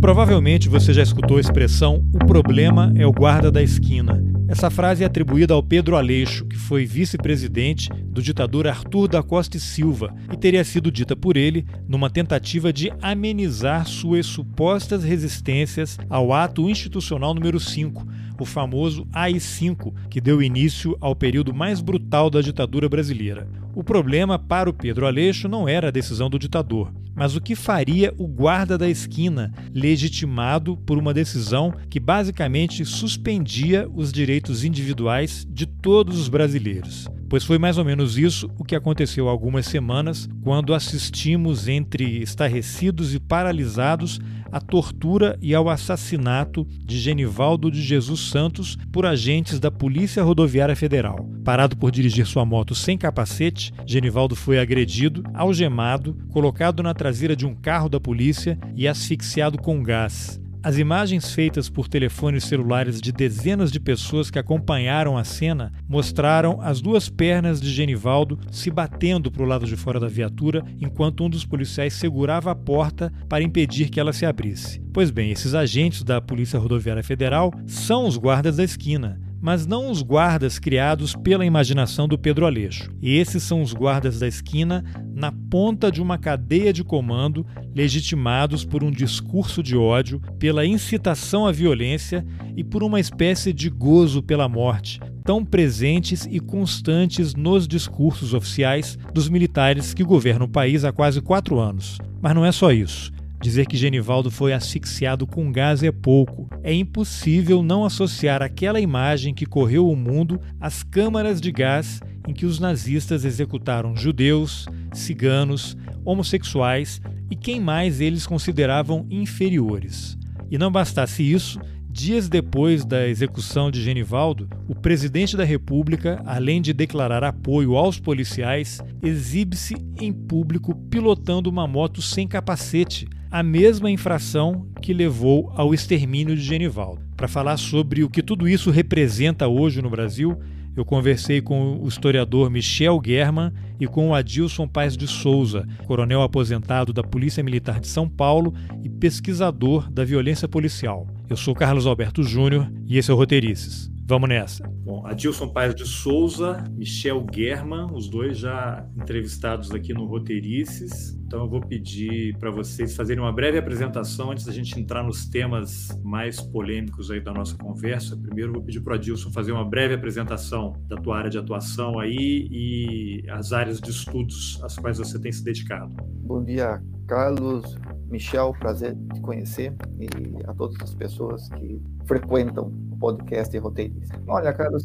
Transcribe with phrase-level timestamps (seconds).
[0.00, 4.24] Provavelmente você já escutou a expressão o problema é o guarda da esquina.
[4.48, 9.58] Essa frase é atribuída ao Pedro Aleixo, que foi vice-presidente do ditador Arthur da Costa
[9.58, 15.98] e Silva e teria sido dita por ele numa tentativa de amenizar suas supostas resistências
[16.08, 18.06] ao ato institucional número 5,
[18.40, 23.46] o famoso AI-5, que deu início ao período mais brutal da ditadura brasileira.
[23.72, 27.54] O problema para o Pedro Aleixo não era a decisão do ditador, mas o que
[27.54, 35.46] faria o guarda da esquina, legitimado por uma decisão que basicamente suspendia os direitos individuais
[35.48, 37.06] de todos os brasileiros.
[37.28, 42.20] Pois foi mais ou menos isso o que aconteceu há algumas semanas, quando assistimos entre
[42.20, 44.18] estarrecidos e paralisados
[44.50, 50.76] à tortura e ao assassinato de Genivaldo de Jesus Santos por agentes da Polícia Rodoviária
[50.76, 51.28] Federal.
[51.44, 57.46] Parado por dirigir sua moto sem capacete, Genivaldo foi agredido, algemado, colocado na traseira de
[57.46, 60.40] um carro da polícia e asfixiado com gás.
[60.62, 66.60] As imagens feitas por telefones celulares de dezenas de pessoas que acompanharam a cena mostraram
[66.60, 71.24] as duas pernas de Genivaldo se batendo para o lado de fora da viatura enquanto
[71.24, 74.82] um dos policiais segurava a porta para impedir que ela se abrisse.
[74.92, 79.90] Pois bem, esses agentes da Polícia Rodoviária Federal são os guardas da esquina mas não
[79.90, 82.90] os guardas criados pela imaginação do Pedro Aleixo.
[83.02, 88.84] Esses são os guardas da esquina na ponta de uma cadeia de comando, legitimados por
[88.84, 92.24] um discurso de ódio, pela incitação à violência
[92.56, 98.98] e por uma espécie de gozo pela morte, tão presentes e constantes nos discursos oficiais
[99.12, 101.98] dos militares que governam o país há quase quatro anos.
[102.20, 103.10] Mas não é só isso.
[103.42, 106.48] Dizer que Genivaldo foi asfixiado com gás é pouco.
[106.62, 112.34] É impossível não associar aquela imagem que correu o mundo às câmaras de gás em
[112.34, 115.74] que os nazistas executaram judeus, ciganos,
[116.04, 120.18] homossexuais e quem mais eles consideravam inferiores.
[120.50, 121.58] E não bastasse isso,
[122.00, 128.00] Dias depois da execução de Genivaldo, o presidente da República, além de declarar apoio aos
[128.00, 135.74] policiais, exibe-se em público pilotando uma moto sem capacete, a mesma infração que levou ao
[135.74, 137.02] extermínio de Genivaldo.
[137.18, 140.40] Para falar sobre o que tudo isso representa hoje no Brasil,
[140.74, 146.22] eu conversei com o historiador Michel German e com o Adilson Paes de Souza, coronel
[146.22, 151.06] aposentado da Polícia Militar de São Paulo e pesquisador da violência policial.
[151.30, 153.88] Eu sou Carlos Alberto Júnior e esse é o Roteirices.
[154.04, 154.66] Vamos nessa.
[154.84, 161.16] Bom, Adilson Paes de Souza, Michel German, os dois já entrevistados aqui no Roteirices.
[161.24, 165.28] Então eu vou pedir para vocês fazerem uma breve apresentação antes da gente entrar nos
[165.28, 168.16] temas mais polêmicos aí da nossa conversa.
[168.16, 171.38] Primeiro eu vou pedir para o Adilson fazer uma breve apresentação da tua área de
[171.38, 175.94] atuação aí e as áreas de estudos às quais você tem se dedicado.
[176.24, 177.76] Bom dia, Carlos.
[178.10, 180.08] Michel, prazer te conhecer e
[180.46, 184.20] a todas as pessoas que frequentam o podcast Roteirista.
[184.26, 184.84] Olha, Carlos,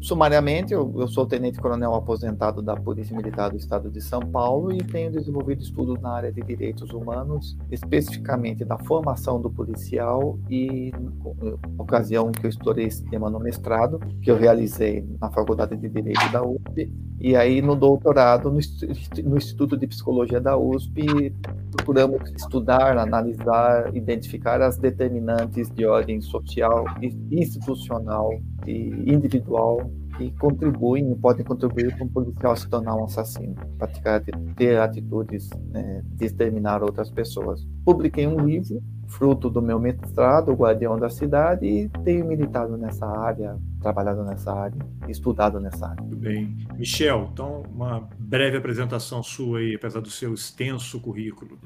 [0.00, 4.78] sumariamente, eu, eu sou tenente-coronel aposentado da Polícia Militar do Estado de São Paulo e
[4.78, 10.92] tenho desenvolvido estudos na área de direitos humanos, especificamente da formação do policial e,
[11.78, 16.30] ocasião que eu estudei esse tema no mestrado, que eu realizei na Faculdade de Direito
[16.30, 18.58] da USP, e aí no doutorado, no,
[19.36, 21.32] Instituto de Psicologia da USP,
[21.70, 26.84] procuramos estudar, analisar, identificar as determinantes de ordem social,
[27.30, 28.30] institucional
[28.66, 34.22] e individual que contribuem podem contribuir para um policial se tornar um assassino, praticar,
[34.56, 37.66] ter atitudes né, de exterminar outras pessoas.
[37.84, 43.06] Publiquei um livro, fruto do meu mestrado, O Guardião da Cidade, e tenho militado nessa
[43.06, 44.78] área, trabalhado nessa área,
[45.08, 46.02] estudado nessa área.
[46.02, 46.56] Muito bem.
[46.76, 51.58] Michel, então, uma breve apresentação sua aí, apesar do seu extenso currículo.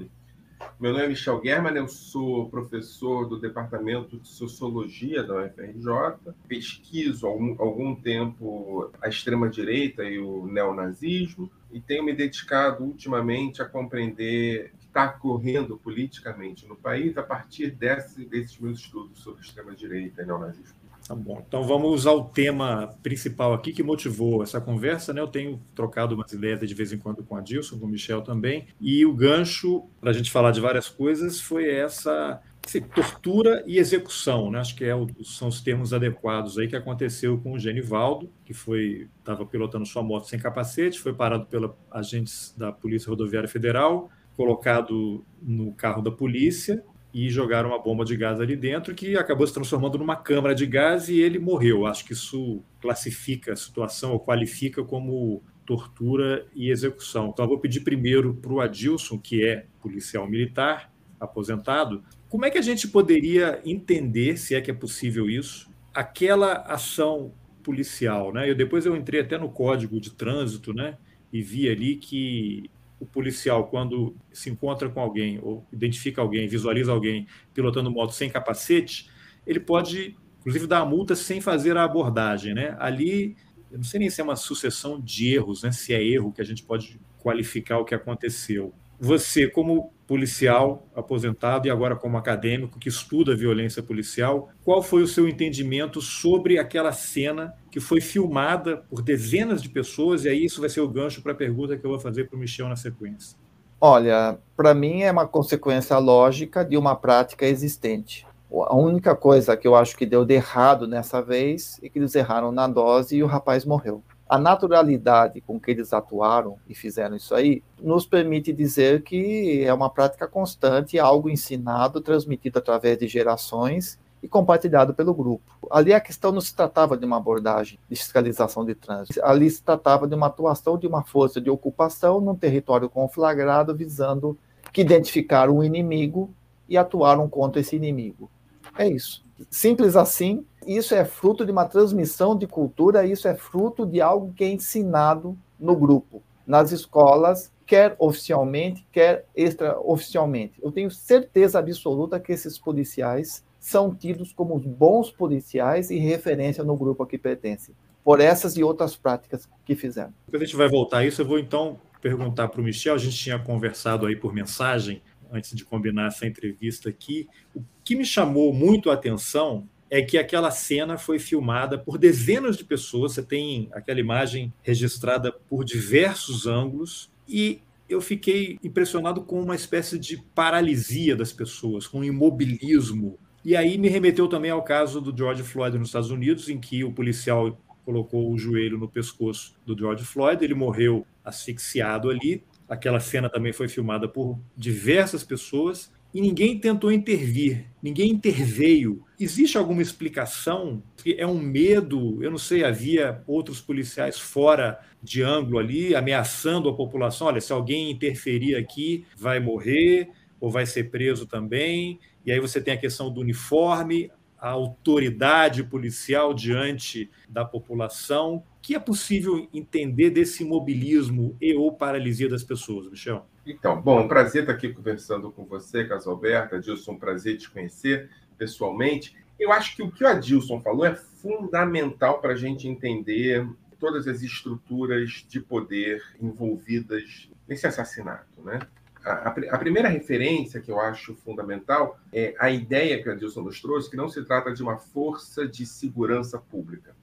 [0.81, 7.27] Meu nome é Michel German, eu sou professor do Departamento de Sociologia da UFRJ, pesquiso
[7.27, 13.65] há algum, algum tempo a extrema-direita e o neonazismo, e tenho me dedicado ultimamente a
[13.65, 20.27] compreender está ocorrendo politicamente no país a partir desse, desses meus estudos sobre extrema-direita e
[20.27, 20.77] neonazismo.
[21.07, 21.43] Tá bom.
[21.47, 25.21] Então vamos usar o tema principal aqui que motivou essa conversa, né?
[25.21, 28.21] Eu tenho trocado umas ideias de vez em quando com a Dilson, com o Michel
[28.21, 28.67] também.
[28.79, 33.79] E o gancho para a gente falar de várias coisas foi essa assim, tortura e
[33.79, 34.59] execução, né?
[34.59, 38.53] Acho que é o, são os termos adequados aí que aconteceu com o Genivaldo, que
[38.53, 44.11] foi estava pilotando sua moto sem capacete, foi parado pela agentes da Polícia Rodoviária Federal,
[44.39, 49.45] colocado no carro da polícia e jogaram uma bomba de gás ali dentro que acabou
[49.45, 51.87] se transformando numa câmara de gás e ele morreu.
[51.87, 57.31] Acho que isso classifica a situação ou qualifica como tortura e execução.
[57.31, 62.51] Então eu vou pedir primeiro para o Adilson, que é policial militar, aposentado, como é
[62.51, 67.33] que a gente poderia entender, se é que é possível isso, aquela ação
[67.65, 68.49] policial, né?
[68.49, 70.97] Eu depois eu entrei até no código de trânsito, né?
[71.33, 76.91] E vi ali que o policial, quando se encontra com alguém, ou identifica alguém, visualiza
[76.91, 79.09] alguém pilotando moto sem capacete,
[79.47, 82.55] ele pode, inclusive, dar a multa sem fazer a abordagem.
[82.55, 82.77] Né?
[82.79, 83.37] Ali,
[83.71, 85.71] eu não sei nem se é uma sucessão de erros, né?
[85.71, 88.73] se é erro que a gente pode qualificar o que aconteceu.
[88.99, 95.07] Você, como policial aposentado e agora como acadêmico que estuda violência policial, qual foi o
[95.07, 100.25] seu entendimento sobre aquela cena que foi filmada por dezenas de pessoas?
[100.25, 102.37] E aí isso vai ser o gancho para a pergunta que eu vou fazer para
[102.37, 103.37] o Michel na sequência.
[103.79, 108.27] Olha, para mim é uma consequência lógica de uma prática existente.
[108.51, 112.15] A única coisa que eu acho que deu de errado nessa vez é que eles
[112.15, 117.17] erraram na dose e o rapaz morreu a naturalidade com que eles atuaram e fizeram
[117.17, 123.09] isso aí nos permite dizer que é uma prática constante, algo ensinado, transmitido através de
[123.09, 125.57] gerações e compartilhado pelo grupo.
[125.71, 129.63] Ali a questão não se tratava de uma abordagem de fiscalização de trânsito, ali se
[129.63, 134.37] tratava de uma atuação de uma força de ocupação num território conflagrado visando
[134.73, 136.35] que identificar um inimigo
[136.69, 138.31] e atuaram contra esse inimigo.
[138.77, 139.28] É isso.
[139.51, 144.33] Simples assim, isso é fruto de uma transmissão de cultura, isso é fruto de algo
[144.35, 150.55] que é ensinado no grupo, nas escolas, quer oficialmente, quer extraoficialmente.
[150.63, 156.77] Eu tenho certeza absoluta que esses policiais são tidos como bons policiais e referência no
[156.77, 157.75] grupo a que pertencem,
[158.05, 160.15] por essas e outras práticas que fizeram.
[160.31, 162.99] Quando a gente vai voltar a isso, eu vou então perguntar para o Michel, a
[162.99, 168.05] gente tinha conversado aí por mensagem, antes de combinar essa entrevista aqui, o que me
[168.05, 173.15] chamou muito a atenção é que aquela cena foi filmada por dezenas de pessoas.
[173.15, 179.99] Você tem aquela imagem registrada por diversos ângulos e eu fiquei impressionado com uma espécie
[179.99, 183.19] de paralisia das pessoas, com um imobilismo.
[183.43, 186.85] E aí me remeteu também ao caso do George Floyd nos Estados Unidos, em que
[186.85, 192.45] o policial colocou o joelho no pescoço do George Floyd, ele morreu asfixiado ali.
[192.69, 199.05] Aquela cena também foi filmada por diversas pessoas e ninguém tentou intervir, ninguém interveio.
[199.21, 200.83] Existe alguma explicação?
[201.05, 202.23] É um medo?
[202.23, 207.53] Eu não sei, havia outros policiais fora de ângulo ali, ameaçando a população: olha, se
[207.53, 210.09] alguém interferir aqui, vai morrer
[210.41, 211.99] ou vai ser preso também.
[212.25, 218.37] E aí você tem a questão do uniforme, a autoridade policial diante da população.
[218.37, 223.27] O que é possível entender desse imobilismo e ou paralisia das pessoas, Michel?
[223.51, 226.55] Então, bom, um prazer estar aqui conversando com você, Casalberto.
[226.55, 229.17] Adilson, um prazer te conhecer pessoalmente.
[229.41, 233.49] Eu acho que o que o Adilson falou é fundamental para a gente entender
[233.81, 238.59] todas as estruturas de poder envolvidas nesse assassinato, né?
[239.03, 243.63] A, a, primeira referência que eu acho fundamental é a ideia que o Adilson nos
[243.63, 246.95] trouxe, que não se trata de uma força de segurança pública.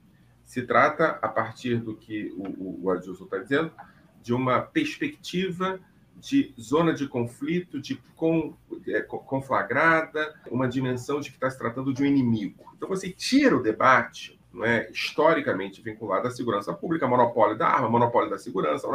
[0.44, 3.72] Se trata, a partir do que o, o Adilson está dizendo,
[4.22, 5.80] de uma perspectiva
[6.20, 8.02] de zona de conflito, de
[8.88, 12.74] é, conflagrada, uma dimensão de que está se tratando de um inimigo.
[12.76, 17.90] Então você tira o debate, não é, historicamente vinculado à segurança pública, monopólio da arma,
[17.90, 18.88] monopólio da segurança,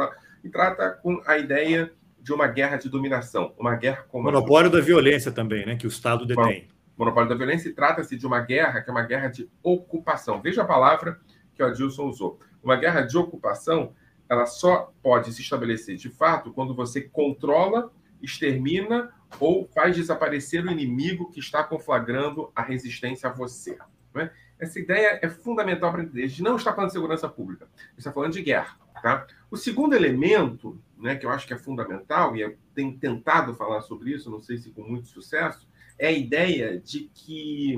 [0.43, 4.79] e trata com a ideia de uma guerra de dominação, uma guerra com monopólio da
[4.79, 6.67] violência também, né, que o Estado detém.
[6.97, 10.39] Monopólio da violência e trata-se de uma guerra que é uma guerra de ocupação.
[10.39, 11.19] Veja a palavra
[11.55, 12.39] que o Adilson usou.
[12.63, 13.93] Uma guerra de ocupação
[14.31, 19.11] ela só pode se estabelecer de fato quando você controla, extermina
[19.41, 23.77] ou faz desaparecer o inimigo que está conflagrando a resistência a você.
[24.15, 24.31] É?
[24.57, 26.23] Essa ideia é fundamental para entender.
[26.23, 28.77] A gente não está falando de segurança pública, a gente está falando de guerra.
[29.03, 29.27] Tá?
[29.49, 33.81] O segundo elemento, né, que eu acho que é fundamental, e eu tenho tentado falar
[33.81, 35.67] sobre isso, não sei se com muito sucesso,
[35.99, 37.75] é a ideia de que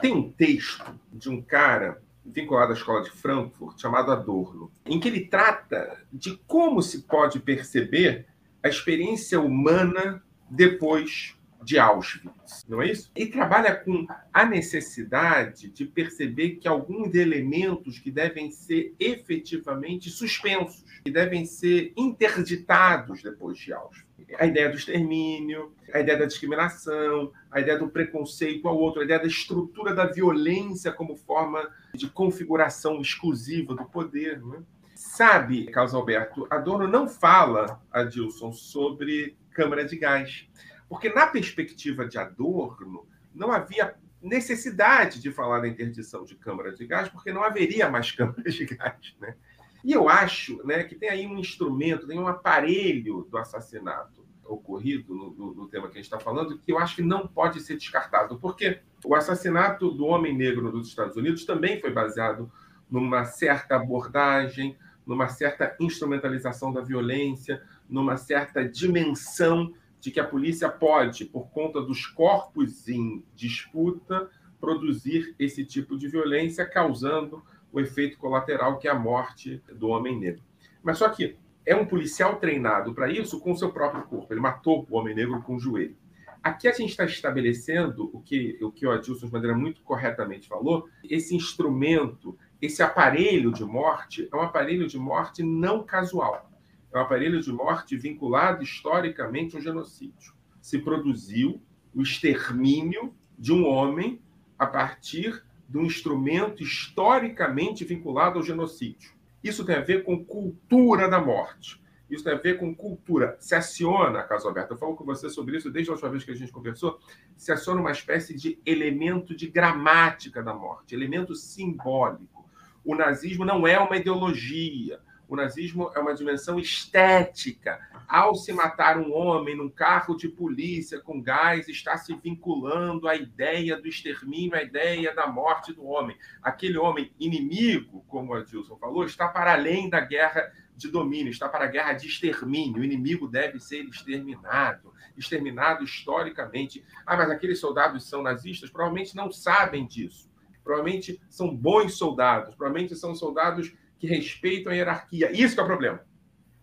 [0.00, 5.08] tem um texto de um cara vinculado à escola de Frankfurt, chamado Adorno, em que
[5.08, 8.26] ele trata de como se pode perceber
[8.62, 13.10] a experiência humana depois de Auschwitz, não é isso?
[13.16, 20.84] E trabalha com a necessidade de perceber que alguns elementos que devem ser efetivamente suspensos,
[21.04, 24.04] que devem ser interditados depois de Auschwitz.
[24.38, 29.04] A ideia do extermínio, a ideia da discriminação, a ideia do preconceito ao outro, a
[29.04, 34.40] ideia da estrutura da violência como forma de configuração exclusiva do poder.
[34.42, 34.62] Né?
[34.94, 40.48] Sabe, Carlos Alberto, Adorno não fala, Adilson, sobre câmara de gás.
[40.94, 46.86] Porque, na perspectiva de Adorno, não havia necessidade de falar da interdição de câmara de
[46.86, 49.16] gás, porque não haveria mais câmaras de gás.
[49.18, 49.34] Né?
[49.82, 55.16] E eu acho né, que tem aí um instrumento, tem um aparelho do assassinato ocorrido
[55.16, 57.60] no, no, no, tema que a gente está falando, que eu acho que não pode
[57.60, 62.48] ser descartado, porque o assassinato do homem negro nos Estados Unidos também foi baseado
[62.88, 69.74] numa certa abordagem, numa certa instrumentalização da violência, numa certa dimensão
[70.04, 74.28] de que a polícia pode, por conta dos corpos em disputa,
[74.60, 77.42] produzir esse tipo de violência, causando
[77.72, 80.42] o efeito colateral que é a morte do homem negro.
[80.82, 84.30] Mas só que é um policial treinado para isso com o seu próprio corpo.
[84.30, 85.96] Ele matou o homem negro com o joelho.
[86.42, 90.46] Aqui a gente está estabelecendo o que o, que o Adilson de maneira muito corretamente
[90.46, 96.53] falou, esse instrumento, esse aparelho de morte, é um aparelho de morte não casual.
[96.94, 100.32] É um aparelho de morte vinculado historicamente ao genocídio.
[100.62, 101.60] Se produziu
[101.92, 104.22] o extermínio de um homem
[104.56, 109.12] a partir de um instrumento historicamente vinculado ao genocídio.
[109.42, 111.82] Isso tem a ver com cultura da morte.
[112.08, 113.36] Isso tem a ver com cultura.
[113.40, 116.30] Se aciona, Caso Alberto, eu falo com você sobre isso desde a última vez que
[116.30, 117.00] a gente conversou,
[117.36, 122.48] se aciona uma espécie de elemento de gramática da morte, elemento simbólico.
[122.84, 127.80] O nazismo não é uma ideologia, o nazismo é uma dimensão estética.
[128.06, 133.16] Ao se matar um homem num carro de polícia com gás, está se vinculando à
[133.16, 136.16] ideia do extermínio, à ideia da morte do homem.
[136.42, 141.48] Aquele homem inimigo, como a Dilson falou, está para além da guerra de domínio, está
[141.48, 142.82] para a guerra de extermínio.
[142.82, 146.84] O inimigo deve ser exterminado, exterminado historicamente.
[147.06, 148.70] Ah, mas aqueles soldados são nazistas?
[148.70, 150.30] Provavelmente não sabem disso.
[150.62, 155.30] Provavelmente são bons soldados, provavelmente são soldados que respeitam a hierarquia.
[155.32, 156.04] Isso é o problema.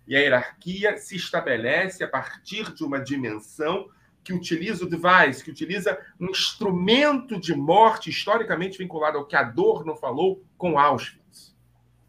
[0.08, 3.90] E a hierarquia se estabelece a partir de uma dimensão
[4.24, 9.44] que utiliza o device, que utiliza um instrumento de morte historicamente vinculado ao que a
[9.44, 11.56] dor não falou com Auschwitz.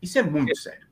[0.01, 0.87] Isso é muito sério.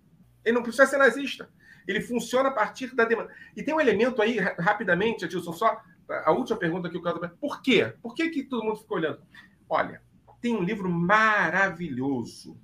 [0.45, 1.51] Ele não precisa ser nazista.
[1.87, 3.33] Ele funciona a partir da demanda.
[3.57, 7.29] E tem um elemento aí, rapidamente, Adilson, só a última pergunta que eu quero.
[7.41, 7.93] Por quê?
[8.03, 9.21] Por que, que todo mundo ficou olhando?
[9.69, 10.03] Olha,
[10.41, 12.59] tem um livro maravilhoso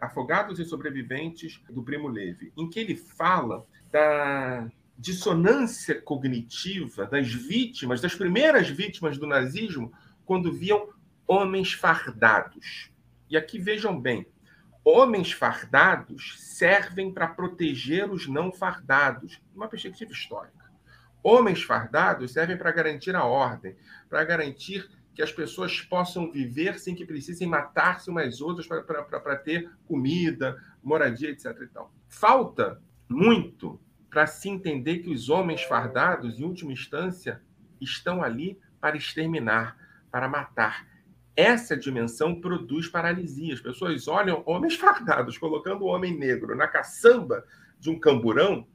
[0.00, 4.66] Afogados e Sobreviventes do Primo Levi, em que ele fala da
[4.98, 9.92] dissonância cognitiva das vítimas, das primeiras vítimas do nazismo,
[10.24, 10.88] quando viam
[11.26, 12.90] homens fardados.
[13.28, 14.26] E aqui vejam bem,
[14.84, 20.64] homens fardados servem para proteger os não fardados, uma perspectiva histórica.
[21.22, 23.76] Homens fardados servem para garantir a ordem,
[24.08, 29.70] para garantir que as pessoas possam viver sem que precisem matar-se umas outras para ter
[29.86, 31.56] comida, moradia, etc.
[31.62, 33.80] Então, falta muito
[34.10, 37.40] para se entender que os homens fardados, em última instância,
[37.80, 39.76] estão ali para exterminar,
[40.10, 40.86] para matar.
[41.36, 43.54] Essa dimensão produz paralisia.
[43.54, 47.44] As pessoas olham homens fardados colocando o homem negro na caçamba
[47.78, 48.66] de um camburão.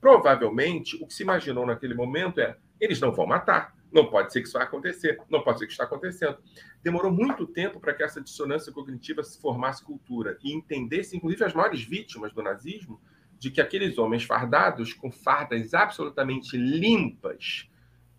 [0.00, 4.40] Provavelmente, o que se imaginou naquele momento é: eles não vão matar, não pode ser
[4.40, 6.38] que isso vai acontecer, não pode ser que está acontecendo.
[6.82, 11.54] Demorou muito tempo para que essa dissonância cognitiva se formasse cultura e entendesse, inclusive, as
[11.54, 13.00] maiores vítimas do nazismo,
[13.38, 17.68] de que aqueles homens fardados, com fardas absolutamente limpas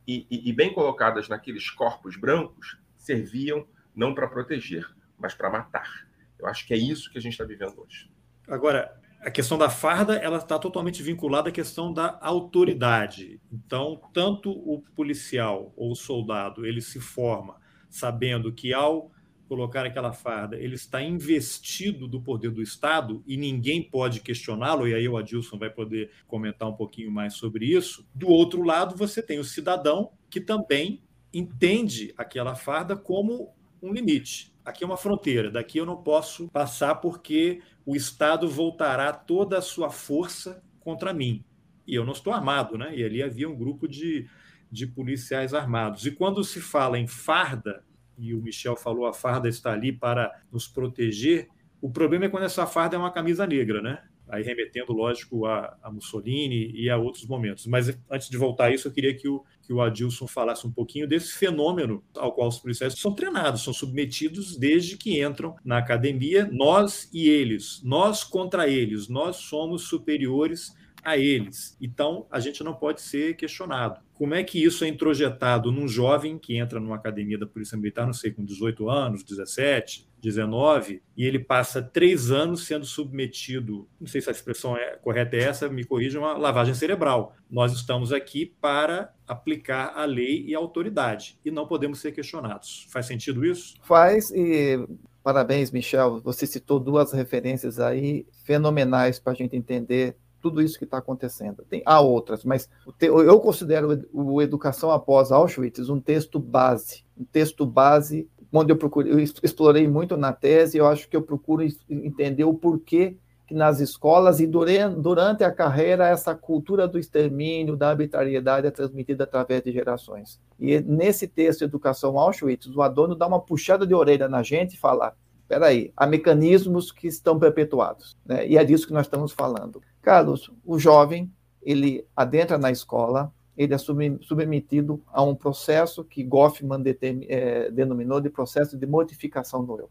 [0.08, 4.86] e, e, e bem colocadas naqueles corpos brancos, serviam não para proteger,
[5.18, 6.08] mas para matar.
[6.40, 8.10] Eu acho que é isso que a gente está vivendo hoje.
[8.48, 13.40] Agora, a questão da farda ela está totalmente vinculada à questão da autoridade.
[13.52, 19.12] Então, tanto o policial ou o soldado ele se forma sabendo que ao
[19.48, 24.88] colocar aquela farda ele está investido do poder do Estado e ninguém pode questioná-lo.
[24.88, 28.08] E aí o Adilson vai poder comentar um pouquinho mais sobre isso.
[28.16, 34.51] Do outro lado, você tem o cidadão que também entende aquela farda como um limite.
[34.64, 39.62] Aqui é uma fronteira, daqui eu não posso passar porque o Estado voltará toda a
[39.62, 41.44] sua força contra mim.
[41.88, 42.96] E eu não estou armado, né?
[42.96, 44.30] E ali havia um grupo de,
[44.72, 46.06] de policiais armados.
[46.06, 47.84] E quando se fala em farda,
[48.18, 51.50] e o Michel falou, a farda está ali para nos proteger,
[51.82, 54.04] o problema é quando essa farda é uma camisa negra, né?
[54.32, 57.68] aí remetendo, lógico, a, a, Mussolini e a outros momentos.
[57.68, 60.72] Mas antes de voltar a isso, eu queria que o, que o Adilson falasse um
[60.72, 65.78] pouquinho desse fenômeno ao qual os policiais são treinados, são submetidos desde que entram na
[65.78, 71.78] academia, nós e eles, nós contra eles, nós somos superiores a eles.
[71.80, 74.02] Então, a gente não pode ser questionado.
[74.14, 78.06] Como é que isso é introjetado num jovem que entra numa academia da Polícia Militar,
[78.06, 84.08] não sei, com 18 anos, 17, 19, e ele passa três anos sendo submetido, não
[84.08, 87.36] sei se a expressão é correta é essa, me corrijam, uma lavagem cerebral.
[87.50, 92.88] Nós estamos aqui para aplicar a lei e a autoridade, e não podemos ser questionados.
[92.90, 93.76] Faz sentido isso?
[93.82, 94.86] Faz, e
[95.24, 96.22] parabéns, Michel.
[96.22, 101.64] Você citou duas referências aí fenomenais para a gente entender tudo isso que está acontecendo.
[101.70, 107.66] Tem, há outras, mas eu considero o Educação Após Auschwitz um texto base, um texto
[107.66, 112.44] base onde eu procurei, eu explorei muito na tese, eu acho que eu procuro entender
[112.44, 113.16] o porquê
[113.48, 119.26] que nas escolas e durante, a carreira essa cultura do extermínio, da arbitrariedade é transmitida
[119.26, 120.40] através de gerações.
[120.58, 124.80] E nesse texto Educação Auschwitz, o Adorno dá uma puxada de orelha na gente e
[124.80, 128.48] fala: espera aí, há mecanismos que estão perpetuados, né?
[128.48, 129.82] E é disso que nós estamos falando.
[130.02, 131.30] Carlos, o jovem,
[131.62, 136.84] ele adentra na escola, ele é submetido a um processo que Goffman
[137.28, 139.90] é, denominou de processo de modificação do eu.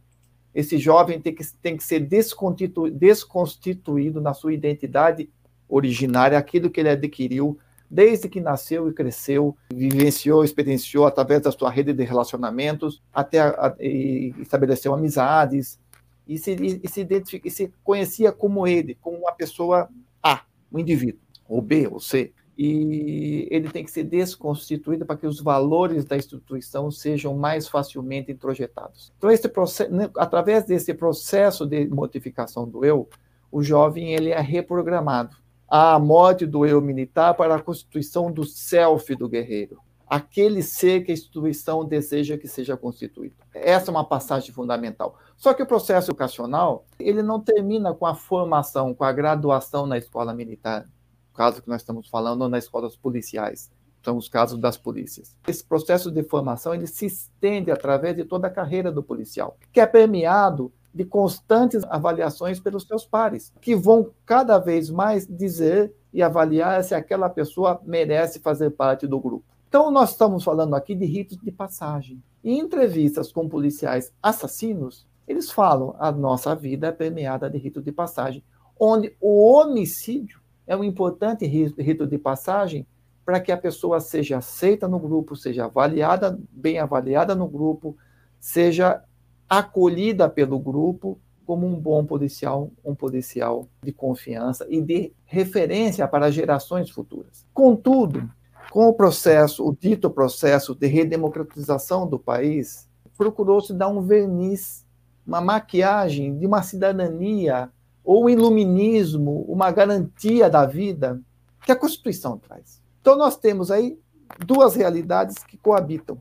[0.54, 5.30] Esse jovem tem que, tem que ser desconstituído na sua identidade
[5.68, 7.56] originária, aquilo que ele adquiriu
[7.90, 13.48] desde que nasceu e cresceu, vivenciou, experienciou através da sua rede de relacionamentos, até a,
[13.48, 15.78] a, estabeleceu amizades,
[16.26, 17.06] e se, e, se
[17.44, 19.88] e se conhecia como ele, como uma pessoa
[20.22, 22.32] A, um indivíduo, ou B, ou C.
[22.62, 28.30] E ele tem que ser desconstituído para que os valores da instituição sejam mais facilmente
[28.30, 29.10] introjetados.
[29.16, 33.08] Então, esse processo, né, através desse processo de modificação do eu,
[33.50, 39.14] o jovem ele é reprogramado a morte do eu militar para a constituição do self
[39.16, 43.36] do guerreiro, aquele ser que a instituição deseja que seja constituído.
[43.54, 45.16] Essa é uma passagem fundamental.
[45.34, 49.96] Só que o processo educacional, ele não termina com a formação, com a graduação na
[49.96, 50.84] escola militar,
[51.30, 53.70] caso que nós estamos falando, ou nas escolas policiais,
[54.02, 55.36] são os casos das polícias.
[55.46, 59.80] Esse processo de formação, ele se estende através de toda a carreira do policial, que
[59.80, 66.22] é permeado de constantes avaliações pelos seus pares, que vão cada vez mais dizer e
[66.22, 69.44] avaliar se aquela pessoa merece fazer parte do grupo.
[69.68, 72.20] Então, nós estamos falando aqui de ritos de passagem.
[72.42, 77.92] Em entrevistas com policiais assassinos, eles falam a nossa vida é permeada de rito de
[77.92, 78.42] passagem,
[78.78, 80.39] onde o homicídio
[80.70, 82.86] é um importante rito de passagem
[83.24, 87.96] para que a pessoa seja aceita no grupo, seja avaliada, bem avaliada no grupo,
[88.38, 89.02] seja
[89.48, 96.30] acolhida pelo grupo como um bom policial, um policial de confiança e de referência para
[96.30, 97.44] gerações futuras.
[97.52, 98.30] Contudo,
[98.70, 104.86] com o processo, o dito processo de redemocratização do país, procurou-se dar um verniz,
[105.26, 107.72] uma maquiagem de uma cidadania
[108.04, 111.20] ou um iluminismo, uma garantia da vida
[111.64, 112.82] que a Constituição traz.
[113.00, 113.98] Então nós temos aí
[114.44, 116.20] duas realidades que coabitam.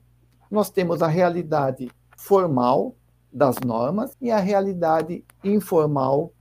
[0.49, 2.95] Nós temos a realidade formal,
[3.31, 6.33] das normas e a realidade informal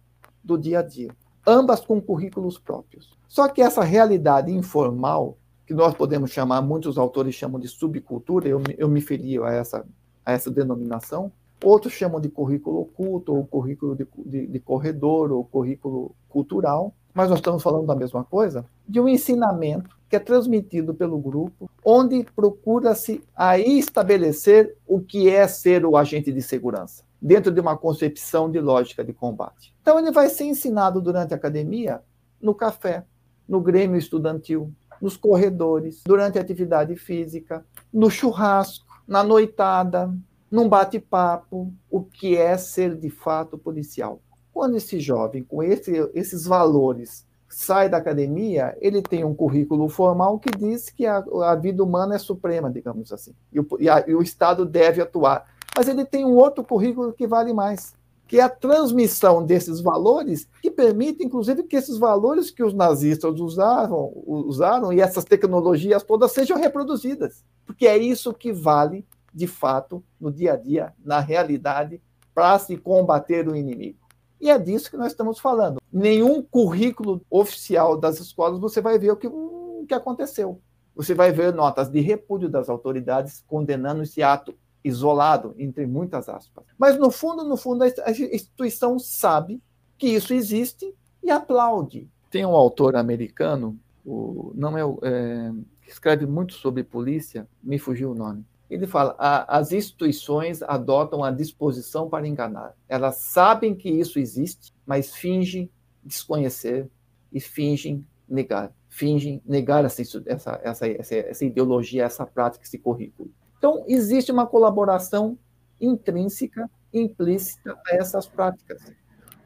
[0.43, 1.11] do dia a dia,
[1.47, 3.17] ambas com currículos próprios.
[3.29, 8.63] Só que essa realidade informal, que nós podemos chamar, muitos autores chamam de subcultura, eu,
[8.79, 9.85] eu me filio a essa,
[10.25, 11.31] a essa denominação,
[11.63, 17.29] outros chamam de currículo oculto, ou currículo de, de, de corredor, ou currículo cultural, mas
[17.29, 22.25] nós estamos falando da mesma coisa, de um ensinamento que é transmitido pelo grupo, onde
[22.35, 28.51] procura-se aí estabelecer o que é ser o agente de segurança, dentro de uma concepção
[28.51, 29.75] de lógica de combate.
[29.83, 32.01] Então ele vai ser ensinado durante a academia,
[32.41, 33.05] no café,
[33.49, 40.15] no grêmio estudantil, nos corredores, durante a atividade física, no churrasco, na noitada,
[40.51, 44.21] num bate-papo, o que é ser de fato policial.
[44.53, 50.39] Quando esse jovem, com esse, esses valores, sai da academia, ele tem um currículo formal
[50.39, 54.05] que diz que a, a vida humana é suprema, digamos assim, e o, e, a,
[54.07, 55.45] e o Estado deve atuar.
[55.77, 57.95] Mas ele tem um outro currículo que vale mais,
[58.27, 63.41] que é a transmissão desses valores, que permite, inclusive, que esses valores que os nazistas
[63.41, 67.45] usaram, usaram e essas tecnologias todas sejam reproduzidas.
[67.65, 72.01] Porque é isso que vale, de fato, no dia a dia, na realidade,
[72.35, 73.99] para se combater o inimigo.
[74.41, 75.81] E é disso que nós estamos falando.
[75.93, 80.61] Nenhum currículo oficial das escolas você vai ver o que, o que aconteceu.
[80.95, 86.65] Você vai ver notas de repúdio das autoridades condenando esse ato isolado, entre muitas aspas.
[86.79, 89.63] Mas, no fundo, no fundo, a instituição sabe
[89.97, 92.09] que isso existe e aplaude.
[92.31, 98.13] Tem um autor americano, o, não é, é, que escreve muito sobre polícia, me fugiu
[98.13, 99.15] o nome, ele fala:
[99.49, 102.75] as instituições adotam a disposição para enganar.
[102.89, 105.71] Elas sabem que isso existe, mas fingem
[106.05, 106.89] desconhecer
[107.33, 108.73] e fingem negar.
[108.89, 113.31] Fingem negar essa, essa, essa, essa ideologia, essa prática, esse currículo.
[113.59, 115.39] Então, existe uma colaboração
[115.81, 118.81] intrínseca, implícita a essas práticas.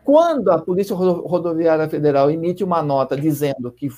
[0.05, 3.89] Quando a Polícia Rodoviária Federal emite uma nota dizendo que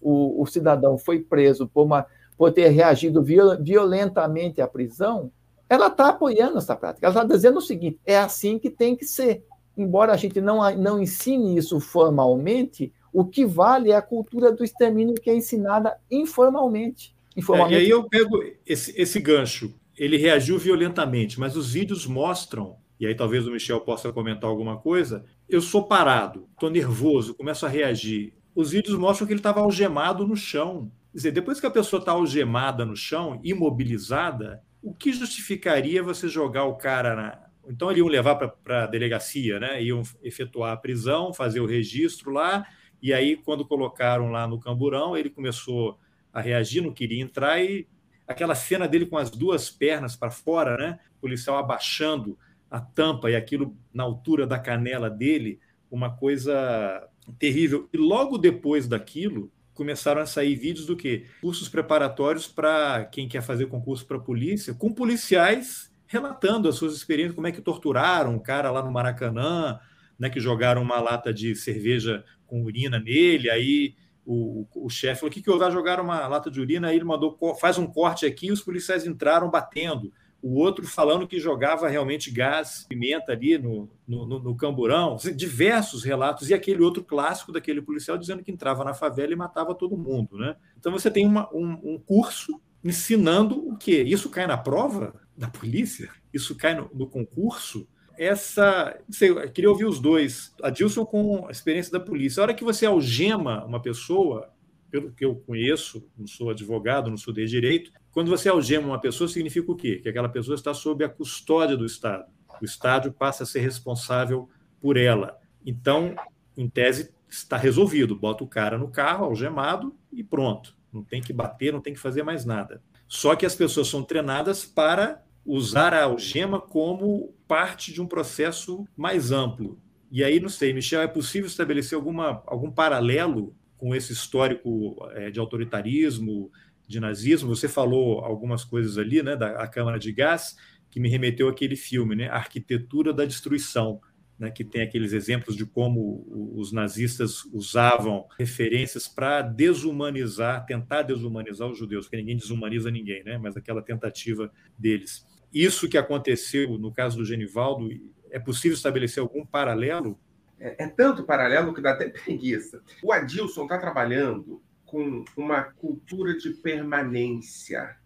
[0.00, 5.30] o, o cidadão foi preso por uma por ter reagido violentamente à prisão,
[5.68, 7.06] ela está apoiando essa prática.
[7.06, 9.44] Ela está dizendo o seguinte: é assim que tem que ser.
[9.76, 14.64] Embora a gente não, não ensine isso formalmente, O que vale é a cultura do
[14.64, 17.14] extermínio que é ensinada informalmente.
[17.36, 17.78] informalmente.
[17.78, 19.72] É, e aí eu pego esse, esse gancho.
[19.96, 24.76] Ele reagiu violentamente, mas os vídeos mostram, e aí talvez o Michel possa comentar alguma
[24.78, 25.24] coisa.
[25.48, 28.34] Eu sou parado, estou nervoso, começo a reagir.
[28.52, 30.90] Os vídeos mostram que ele estava algemado no chão.
[31.14, 36.26] Quer dizer, depois que a pessoa está algemada no chão, imobilizada, o que justificaria você
[36.26, 39.80] jogar o cara na, então, eles iam levar para a delegacia, né?
[39.80, 42.66] iam efetuar a prisão, fazer o registro lá,
[43.00, 46.00] e aí, quando colocaram lá no camburão, ele começou
[46.32, 47.86] a reagir, não queria entrar, e
[48.26, 50.98] aquela cena dele com as duas pernas para fora, né?
[51.16, 52.36] o policial abaixando
[52.68, 57.88] a tampa e aquilo na altura da canela dele, uma coisa terrível.
[57.92, 61.26] E logo depois daquilo, começaram a sair vídeos do que?
[61.40, 67.34] Cursos preparatórios para quem quer fazer concurso para polícia, com policiais relatando as suas experiências,
[67.34, 69.80] como é que torturaram um cara lá no Maracanã,
[70.18, 75.30] né, que jogaram uma lata de cerveja com urina nele, aí o, o chefe falou,
[75.30, 75.70] o que, que houve?
[75.70, 79.06] Jogaram uma lata de urina, aí ele mandou, faz um corte aqui, e os policiais
[79.06, 80.12] entraram batendo.
[80.46, 86.50] O outro falando que jogava realmente gás, pimenta ali no, no, no camburão, diversos relatos,
[86.50, 90.36] e aquele outro clássico daquele policial dizendo que entrava na favela e matava todo mundo.
[90.36, 90.54] Né?
[90.78, 94.02] Então você tem uma, um, um curso ensinando o quê?
[94.02, 95.14] Isso cai na prova?
[95.36, 97.86] da polícia, isso cai no, no concurso.
[98.16, 98.96] Essa.
[99.10, 100.54] Sei, eu queria ouvir os dois.
[100.62, 102.40] A Dilson com a experiência da polícia.
[102.40, 104.50] A hora que você algema uma pessoa,
[104.94, 109.00] pelo que eu conheço, não sou advogado, não sou de direito, quando você algema uma
[109.00, 109.96] pessoa, significa o quê?
[109.96, 112.26] Que aquela pessoa está sob a custódia do Estado.
[112.62, 114.48] O Estado passa a ser responsável
[114.80, 115.36] por ela.
[115.66, 116.14] Então,
[116.56, 118.14] em tese, está resolvido.
[118.14, 120.76] Bota o cara no carro, algemado, e pronto.
[120.92, 122.80] Não tem que bater, não tem que fazer mais nada.
[123.08, 128.86] Só que as pessoas são treinadas para usar a algema como parte de um processo
[128.96, 129.76] mais amplo.
[130.08, 135.30] E aí, não sei, Michel, é possível estabelecer alguma, algum paralelo com esse histórico é,
[135.30, 136.50] de autoritarismo,
[136.88, 137.54] de nazismo?
[137.54, 140.56] Você falou algumas coisas ali, né, da Câmara de Gás,
[140.90, 144.00] que me remeteu àquele filme, né, Arquitetura da Destruição,
[144.38, 146.24] né, que tem aqueles exemplos de como
[146.56, 153.36] os nazistas usavam referências para desumanizar, tentar desumanizar os judeus, porque ninguém desumaniza ninguém, né,
[153.36, 155.26] mas aquela tentativa deles.
[155.52, 157.90] Isso que aconteceu no caso do Genivaldo,
[158.30, 160.18] é possível estabelecer algum paralelo?
[160.64, 162.82] É, é tanto paralelo que dá até preguiça.
[163.02, 167.96] O Adilson está trabalhando com uma cultura de permanência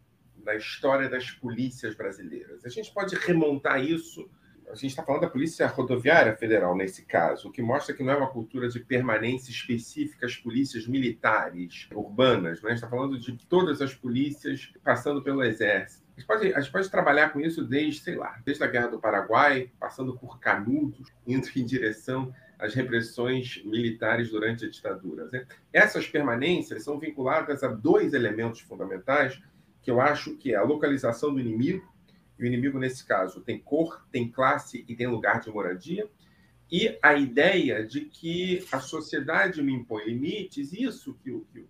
[0.44, 2.64] na história das polícias brasileiras.
[2.64, 4.29] A gente pode remontar isso
[4.71, 8.12] a gente está falando da Polícia Rodoviária Federal nesse caso, o que mostra que não
[8.12, 12.68] é uma cultura de permanência específica às polícias militares urbanas, né?
[12.68, 16.07] a gente está falando de todas as polícias passando pelo Exército.
[16.16, 18.88] A gente, pode, a gente pode trabalhar com isso desde, sei lá, desde a Guerra
[18.88, 25.29] do Paraguai, passando por Canudos, indo em direção às repressões militares durante a ditadura.
[25.31, 25.47] Né?
[25.73, 29.40] Essas permanências são vinculadas a dois elementos fundamentais
[29.81, 31.87] que eu acho que é a localização do inimigo
[32.38, 36.09] e o inimigo, nesse caso, tem cor, tem classe e tem lugar de moradia.
[36.71, 41.66] E a ideia de que a sociedade me impõe limites, isso que o, que,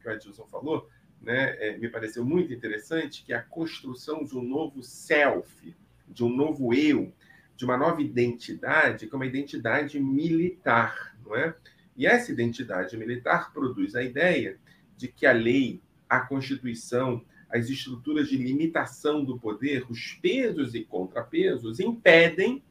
[0.00, 0.88] que o Edilson falou,
[1.20, 5.74] né, é, me pareceu muito interessante, que é a construção de um novo self,
[6.06, 7.12] de um novo eu,
[7.56, 11.54] de uma nova identidade, que é uma identidade militar, não é?
[11.96, 14.58] E essa identidade militar produz a ideia
[14.96, 20.84] de que a lei, a Constituição, as estruturas de limitação do poder, os pesos e
[20.84, 22.62] contrapesos, impedem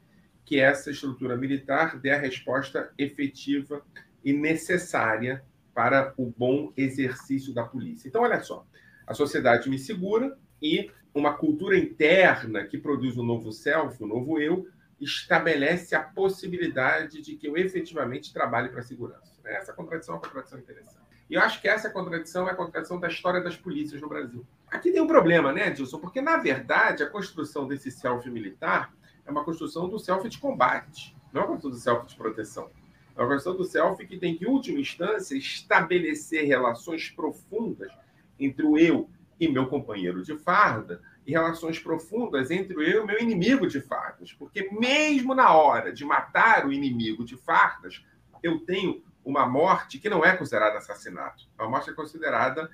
[0.44, 3.84] que essa estrutura militar dê a resposta efetiva
[4.24, 8.08] e necessária para o bom exercício da polícia.
[8.08, 8.66] Então, olha só,
[9.06, 14.38] a sociedade me segura e uma cultura interna que produz um novo self, um novo
[14.38, 14.66] eu,
[15.00, 19.32] estabelece a possibilidade de que eu efetivamente trabalhe para a segurança.
[19.44, 21.02] Essa contradição é uma contradição interessante.
[21.28, 24.46] E eu acho que essa contradição é a contradição da história das polícias no Brasil.
[24.70, 25.98] Aqui tem um problema, né, Dilson?
[25.98, 28.92] Porque, na verdade, a construção desse self militar
[29.26, 32.70] é uma construção do self de combate, não é uma construção do self de proteção.
[33.16, 37.90] É uma construção do self que tem que, em última instância, estabelecer relações profundas
[38.38, 39.08] entre o eu
[39.42, 44.32] e meu companheiro de farda e relações profundas entre eu e meu inimigo de fardas.
[44.32, 48.04] Porque mesmo na hora de matar o inimigo de fardas,
[48.40, 51.48] eu tenho uma morte que não é considerada assassinato.
[51.58, 52.70] A morte é considerada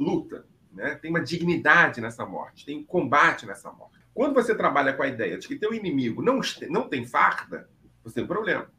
[0.00, 0.46] luta.
[0.72, 0.94] Né?
[0.94, 3.98] Tem uma dignidade nessa morte, tem combate nessa morte.
[4.14, 7.68] Quando você trabalha com a ideia de que teu inimigo não, não tem farda,
[8.02, 8.70] você tem um problema.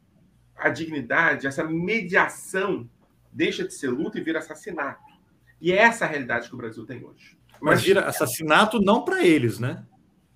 [0.56, 2.90] A dignidade, essa mediação,
[3.32, 5.07] deixa de ser luta e vira assassinato.
[5.60, 7.36] E é essa a realidade que o Brasil tem hoje.
[7.60, 9.84] Mas, Mas vira assassinato não para eles, né?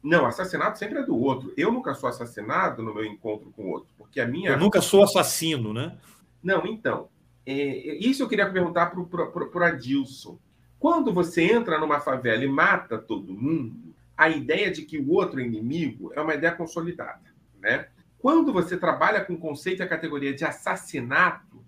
[0.02, 1.52] Não, assassinato sempre é do outro.
[1.56, 4.50] Eu nunca sou assassinado no meu encontro com o outro, porque a minha.
[4.50, 5.96] Eu nunca sou assassino, né?
[6.42, 7.08] Não, então,
[7.46, 10.38] é, isso eu queria perguntar para o Adilson.
[10.78, 15.40] Quando você entra numa favela e mata todo mundo, a ideia de que o outro
[15.40, 17.32] é inimigo é uma ideia consolidada.
[17.60, 17.86] Né?
[18.18, 21.64] Quando você trabalha com o conceito e a categoria de assassinato,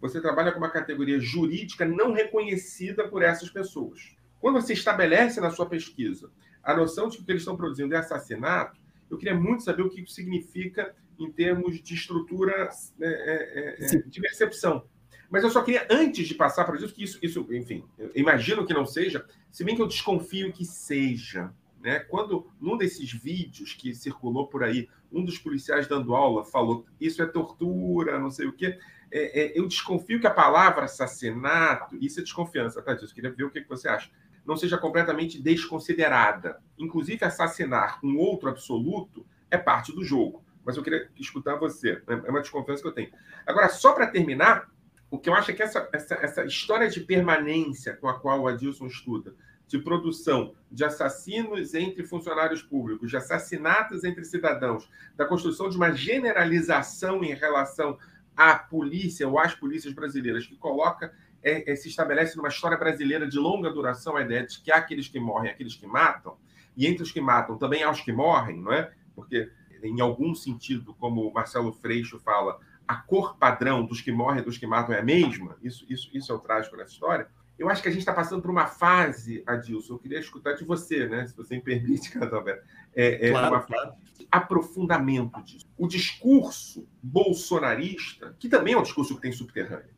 [0.00, 4.16] você trabalha com uma categoria jurídica não reconhecida por essas pessoas.
[4.40, 6.30] Quando você estabelece na sua pesquisa
[6.62, 9.82] a noção de que o que eles estão produzindo é assassinato, eu queria muito saber
[9.82, 14.84] o que isso significa em termos de estrutura é, é, é, de percepção.
[15.30, 17.84] Mas eu só queria, antes de passar para isso, que isso, isso, enfim,
[18.14, 21.52] imagino que não seja, se bem que eu desconfio que seja.
[21.80, 22.00] Né?
[22.00, 27.22] Quando, num desses vídeos que circulou por aí, um dos policiais dando aula falou isso
[27.22, 28.78] é tortura, não sei o quê,
[29.12, 33.14] é, é, eu desconfio que a palavra assassinato, isso é desconfiança, tá, disso?
[33.14, 34.10] Queria ver o que, você acha,
[34.46, 36.60] não seja completamente desconsiderada.
[36.78, 40.44] Inclusive, assassinar um outro absoluto é parte do jogo.
[40.64, 42.22] Mas eu queria escutar você, né?
[42.24, 43.10] é uma desconfiança que eu tenho.
[43.46, 44.70] Agora, só para terminar,
[45.10, 48.42] o que eu acho é que essa, essa, essa história de permanência com a qual
[48.42, 49.34] o Adilson estuda,
[49.66, 55.92] de produção de assassinos entre funcionários públicos, de assassinatos entre cidadãos, da construção de uma
[55.92, 57.98] generalização em relação
[58.40, 63.28] à polícia ou às polícias brasileiras, que coloca, é, é, se estabelece numa história brasileira
[63.28, 66.38] de longa duração a ideia de que há aqueles que morrem, aqueles que matam,
[66.74, 68.90] e entre os que matam também há os que morrem, não é?
[69.14, 69.50] Porque,
[69.82, 74.44] em algum sentido, como o Marcelo Freixo fala, a cor padrão dos que morrem e
[74.44, 77.28] dos que matam é a mesma, isso, isso, isso é o trágico nessa história,
[77.60, 80.64] eu acho que a gente está passando por uma fase, Adilson, eu queria escutar de
[80.64, 81.26] você, né?
[81.26, 83.92] se você me permite, Casalberto, é, é claro, uma claro.
[84.18, 85.66] de aprofundamento disso.
[85.76, 89.90] O discurso bolsonarista, que também é um discurso que tem subterrâneo,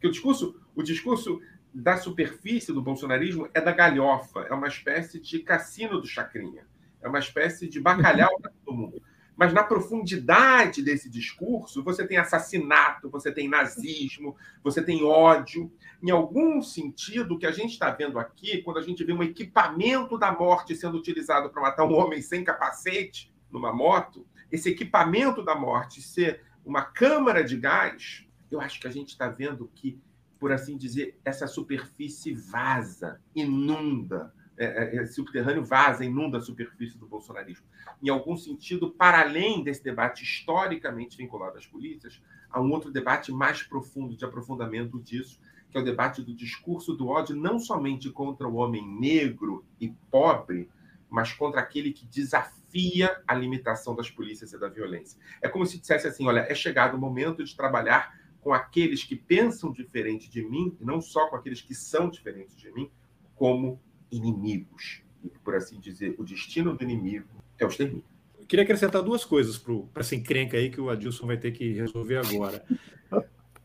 [0.00, 1.38] que o discurso, o discurso
[1.72, 6.66] da superfície do bolsonarismo é da galhofa, é uma espécie de cassino do chacrinha,
[7.02, 9.02] é uma espécie de bacalhau para todo mundo.
[9.36, 15.72] Mas na profundidade desse discurso, você tem assassinato, você tem nazismo, você tem ódio.
[16.02, 19.22] Em algum sentido, o que a gente está vendo aqui, quando a gente vê um
[19.22, 25.42] equipamento da morte sendo utilizado para matar um homem sem capacete numa moto, esse equipamento
[25.42, 29.98] da morte ser uma câmara de gás, eu acho que a gente está vendo que,
[30.38, 36.96] por assim dizer, essa superfície vaza, inunda é, é, é, subterrâneo vaza, inunda a superfície
[36.96, 37.66] do bolsonarismo.
[38.00, 43.32] Em algum sentido, para além desse debate historicamente vinculado às polícias, há um outro debate
[43.32, 48.08] mais profundo, de aprofundamento disso, que é o debate do discurso do ódio, não somente
[48.10, 50.70] contra o homem negro e pobre,
[51.10, 55.18] mas contra aquele que desafia a limitação das polícias e da violência.
[55.42, 59.16] É como se dissesse assim: olha, é chegado o momento de trabalhar com aqueles que
[59.16, 62.90] pensam diferente de mim, e não só com aqueles que são diferentes de mim,
[63.34, 63.80] como
[64.12, 65.02] inimigos.
[65.24, 67.26] E, por assim dizer, o destino do inimigo
[67.58, 68.04] é o extermínio.
[68.38, 71.72] Eu queria acrescentar duas coisas para essa encrenca aí que o Adilson vai ter que
[71.72, 72.64] resolver agora.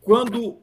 [0.01, 0.59] Quando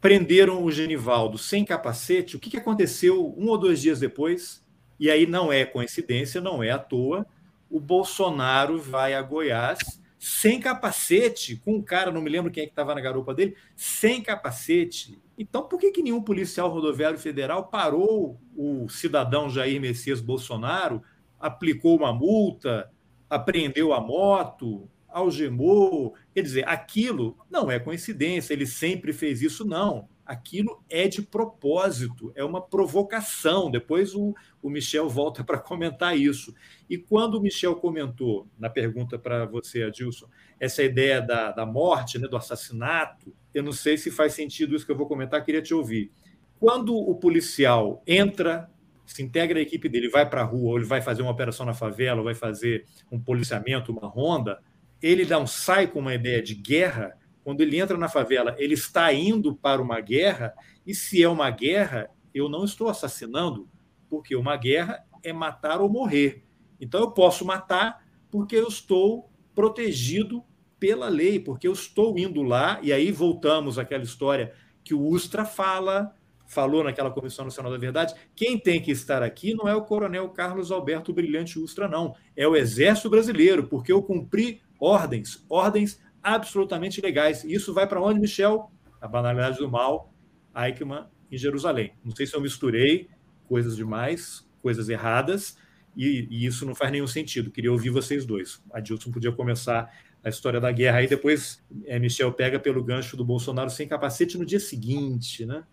[0.00, 4.64] prenderam o Genivaldo sem capacete, o que, que aconteceu um ou dois dias depois?
[5.00, 7.26] E aí não é coincidência, não é à toa.
[7.68, 9.78] O Bolsonaro vai a Goiás
[10.18, 13.56] sem capacete, com um cara, não me lembro quem é que estava na garupa dele,
[13.76, 15.20] sem capacete.
[15.36, 21.02] Então, por que, que nenhum policial rodoviário federal parou o cidadão Jair Messias Bolsonaro,
[21.40, 22.90] aplicou uma multa,
[23.28, 26.14] apreendeu a moto, algemou?
[26.32, 32.32] Quer dizer, aquilo não é coincidência, ele sempre fez isso, não aquilo é de propósito,
[32.34, 33.70] é uma provocação.
[33.70, 36.54] Depois o, o Michel volta para comentar isso.
[36.88, 40.26] E quando o Michel comentou, na pergunta para você, Adilson,
[40.58, 44.84] essa ideia da, da morte, né, do assassinato, eu não sei se faz sentido isso
[44.84, 46.10] que eu vou comentar, queria te ouvir.
[46.58, 48.70] Quando o policial entra,
[49.06, 51.64] se integra a equipe dele, vai para a rua, ou ele vai fazer uma operação
[51.64, 54.60] na favela, ou vai fazer um policiamento, uma ronda,
[55.00, 59.12] ele não sai com uma ideia de guerra, quando ele entra na favela, ele está
[59.12, 60.54] indo para uma guerra,
[60.86, 63.68] e se é uma guerra, eu não estou assassinando,
[64.08, 66.44] porque uma guerra é matar ou morrer.
[66.80, 70.44] Então eu posso matar porque eu estou protegido
[70.84, 74.52] pela lei, porque eu estou indo lá, e aí voltamos àquela história
[74.84, 76.14] que o Ustra fala,
[76.46, 80.28] falou naquela Comissão Nacional da Verdade, quem tem que estar aqui não é o Coronel
[80.28, 87.00] Carlos Alberto Brilhante Ustra, não, é o Exército Brasileiro, porque eu cumpri ordens, ordens absolutamente
[87.00, 87.44] legais.
[87.44, 88.70] E isso vai para onde, Michel?
[89.00, 90.12] A banalidade do mal,
[90.54, 91.94] Eichmann em Jerusalém.
[92.04, 93.08] Não sei se eu misturei
[93.48, 95.56] coisas demais, coisas erradas,
[95.96, 97.50] e, e, isso não faz nenhum sentido.
[97.50, 98.62] Queria ouvir vocês dois.
[98.70, 99.90] A Dilson podia começar
[100.24, 104.38] a história da guerra, aí depois é, Michel pega pelo gancho do Bolsonaro sem capacete
[104.38, 105.64] no dia seguinte, né?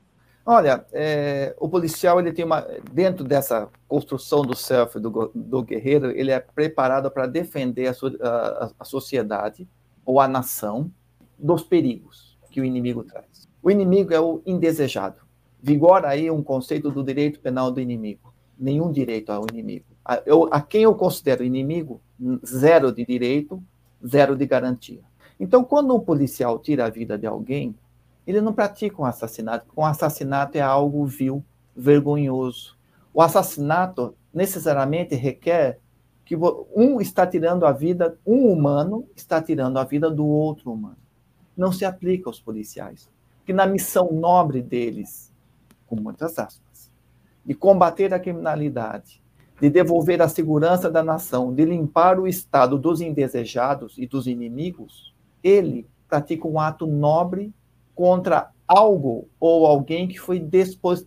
[0.46, 2.62] Olha, é, o policial ele tem uma
[2.92, 7.94] dentro dessa construção do self do, do guerreiro, ele é preparado para defender a,
[8.28, 9.68] a, a sociedade
[10.04, 10.92] ou a nação
[11.38, 13.48] dos perigos que o inimigo traz.
[13.64, 15.22] O inimigo é o indesejado.
[15.62, 18.34] Vigora aí um conceito do direito penal do inimigo.
[18.58, 19.86] Nenhum direito ao inimigo.
[20.04, 22.02] A, eu, a quem eu considero inimigo,
[22.46, 23.64] zero de direito,
[24.06, 25.02] zero de garantia.
[25.40, 27.76] Então, quando um policial tira a vida de alguém,
[28.26, 31.44] ele não pratica um assassinato, porque um assassinato é algo vil,
[31.76, 32.78] vergonhoso.
[33.14, 35.80] O assassinato necessariamente requer
[36.24, 36.36] que
[36.76, 40.98] um está tirando a vida, um humano está tirando a vida do outro humano.
[41.58, 43.10] Não se aplica aos policiais.
[43.46, 45.34] Que na missão nobre deles,
[45.88, 46.90] com muitas aspas,
[47.44, 49.22] de combater a criminalidade,
[49.62, 55.13] de devolver a segurança da nação, de limpar o Estado dos indesejados e dos inimigos,
[55.43, 57.54] ele pratica um ato nobre
[57.93, 60.39] contra algo ou alguém que foi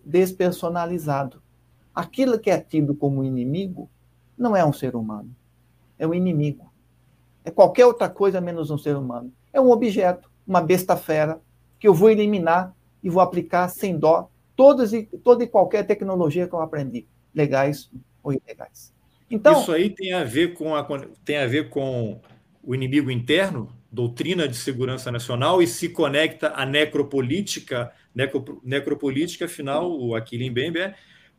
[0.05, 1.41] despersonalizado.
[1.93, 3.89] Aquilo que é tido como inimigo
[4.37, 5.29] não é um ser humano,
[5.99, 6.71] é um inimigo.
[7.43, 9.33] É qualquer outra coisa menos um ser humano.
[9.51, 11.41] É um objeto, uma besta fera,
[11.77, 16.47] que eu vou eliminar e vou aplicar sem dó todas e, toda e qualquer tecnologia
[16.47, 17.91] que eu aprendi, legais
[18.25, 18.93] ou ilegais.
[19.29, 20.83] Então, Isso aí tem a ver com, a,
[21.23, 22.19] tem a ver com
[22.63, 29.89] o inimigo interno, doutrina de segurança nacional, e se conecta à necropolítica, necro, necropolítica, afinal,
[29.89, 30.95] o Aquilim Bembe é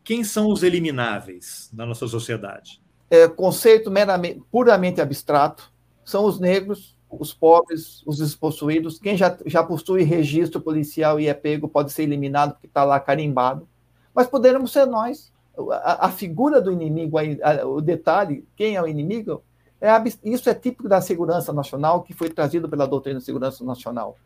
[0.07, 2.81] quem são os elimináveis na nossa sociedade?
[3.11, 5.73] É, conceito meramente, puramente abstrato,
[6.05, 9.01] são os negros, os pobres, os despossuídos.
[9.01, 13.01] Quem já, já possui registro policial e é pego pode ser eliminado porque está lá
[13.01, 13.69] carimbado.
[14.15, 15.33] Mas poderemos ser nós.
[15.71, 19.43] A, a figura do inimigo, a, o detalhe, quem é o inimigo,
[19.81, 19.91] é,
[20.25, 24.17] isso é típico da segurança nacional, que foi trazido pela doutrina de segurança nacional.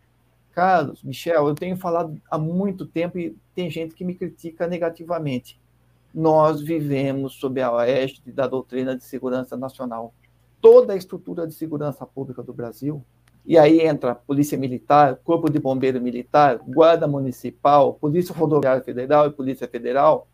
[0.52, 5.58] Carlos, Michel, eu tenho falado há muito tempo e tem gente que me critica negativamente
[6.14, 10.12] nós vivemos sob a égide da doutrina de segurança nacional.
[10.60, 13.02] Toda a estrutura de segurança pública do Brasil,
[13.46, 19.30] e aí entra Polícia Militar, Corpo de Bombeiro Militar, Guarda Municipal, Polícia Rodoviária Federal e
[19.30, 20.26] Polícia Federal,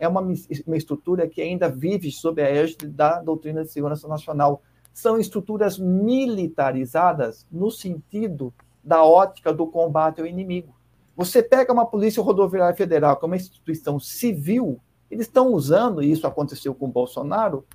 [0.00, 4.62] é uma, uma estrutura que ainda vive sob a égide da doutrina de segurança nacional.
[4.92, 10.74] São estruturas militarizadas no sentido da ótica do combate ao inimigo.
[11.14, 16.10] Você pega uma Polícia Rodoviária Federal, que é uma instituição civil, eles estão usando, e
[16.10, 17.66] isso aconteceu com Bolsonaro,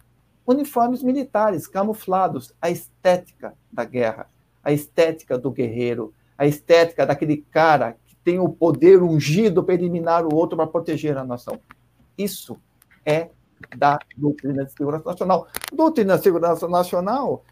[0.48, 4.28] uniformes militares camuflados, a estética da guerra,
[4.64, 10.26] a estética do guerreiro, a estética daquele cara que tem o poder ungido para eliminar
[10.26, 11.60] o outro para proteger a nação.
[12.18, 12.58] Isso
[13.06, 13.30] é
[13.78, 15.48] da doutrina de segurança nacional.
[15.74, 17.44] Doutrina de segurança nacional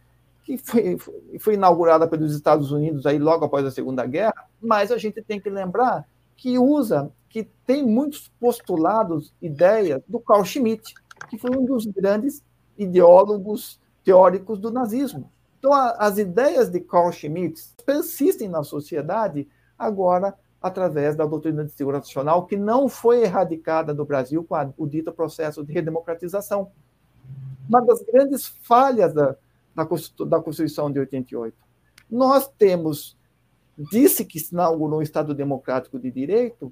[0.43, 0.97] que foi,
[1.39, 5.39] foi inaugurada pelos Estados Unidos aí logo após a Segunda Guerra, mas a gente tem
[5.39, 10.93] que lembrar que usa que tem muitos postulados, ideias do Carl Schmitt,
[11.30, 12.43] que foi um dos grandes
[12.78, 15.32] ideólogos teóricos do nazismo.
[15.58, 19.47] Então, a, as ideias de Carl Schmitt persistem na sociedade
[19.80, 24.71] agora através da doutrina de segurança nacional, que não foi erradicada do Brasil com a,
[24.78, 26.71] o dito processo de redemocratização.
[27.67, 29.36] Uma das grandes falhas da,
[29.76, 29.86] da,
[30.26, 31.54] da Constituição de 88.
[32.10, 33.17] Nós temos,
[33.78, 36.71] disse que se inaugurou um Estado democrático de direito,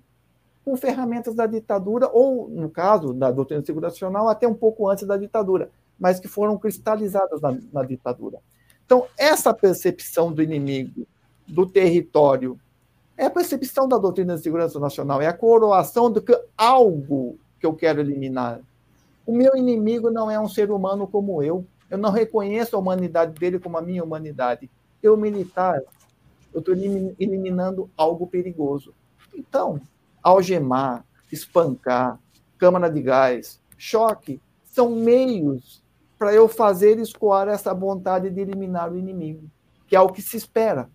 [0.63, 4.87] com ferramentas da ditadura, ou, no caso da doutrina de segurança nacional, até um pouco
[4.87, 8.39] antes da ditadura, mas que foram cristalizadas na, na ditadura.
[8.85, 11.05] Então, essa percepção do inimigo,
[11.45, 12.57] do território,
[13.21, 17.67] é a percepção da doutrina de segurança nacional, é a coroação do que algo que
[17.67, 18.59] eu quero eliminar.
[19.27, 21.63] O meu inimigo não é um ser humano como eu.
[21.87, 24.71] Eu não reconheço a humanidade dele como a minha humanidade.
[25.03, 25.83] Eu, militar,
[26.51, 28.91] eu estou eliminando algo perigoso.
[29.35, 29.79] Então,
[30.23, 32.17] algemar, espancar,
[32.57, 35.83] câmara de gás, choque, são meios
[36.17, 39.47] para eu fazer escoar essa vontade de eliminar o inimigo,
[39.85, 40.89] que é o que se espera.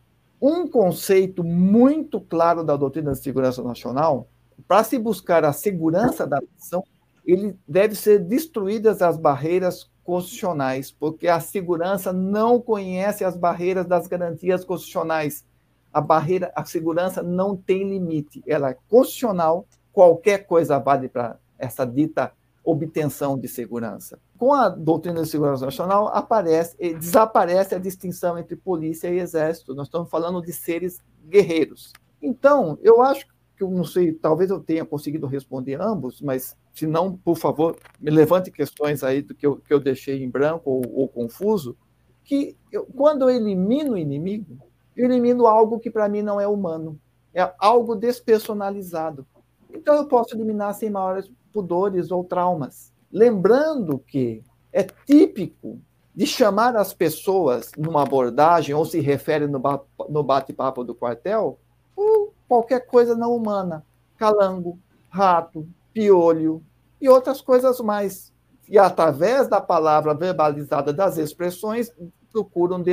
[0.48, 4.28] Um conceito muito claro da doutrina de segurança nacional,
[4.68, 6.84] para se buscar a segurança da nação,
[7.26, 14.06] ele deve ser destruídas as barreiras constitucionais, porque a segurança não conhece as barreiras das
[14.06, 15.44] garantias constitucionais
[15.92, 21.84] a barreira, a segurança não tem limite, ela é constitucional, qualquer coisa vale para essa
[21.84, 24.16] dita obtenção de segurança.
[24.38, 29.74] Com a doutrina de segurança nacional, aparece, desaparece a distinção entre polícia e exército.
[29.74, 31.92] Nós estamos falando de seres guerreiros.
[32.20, 33.26] Então, eu acho
[33.56, 37.76] que eu não sei, talvez eu tenha conseguido responder ambos, mas se não, por favor,
[37.98, 41.76] me levante questões aí do que eu, que eu deixei em branco ou, ou confuso,
[42.22, 44.58] que eu, quando eu elimino o inimigo,
[44.94, 46.98] eu elimino algo que para mim não é humano.
[47.32, 49.26] É algo despersonalizado.
[49.72, 52.92] Então eu posso eliminar sem maiores pudores ou traumas.
[53.16, 55.80] Lembrando que é típico
[56.14, 61.58] de chamar as pessoas numa abordagem ou se refere no bate-papo do quartel
[61.96, 63.82] o qualquer coisa não humana,
[64.18, 66.62] calango, rato, piolho
[67.00, 68.30] e outras coisas mais.
[68.68, 71.90] E através da palavra verbalizada das expressões,
[72.30, 72.84] procuram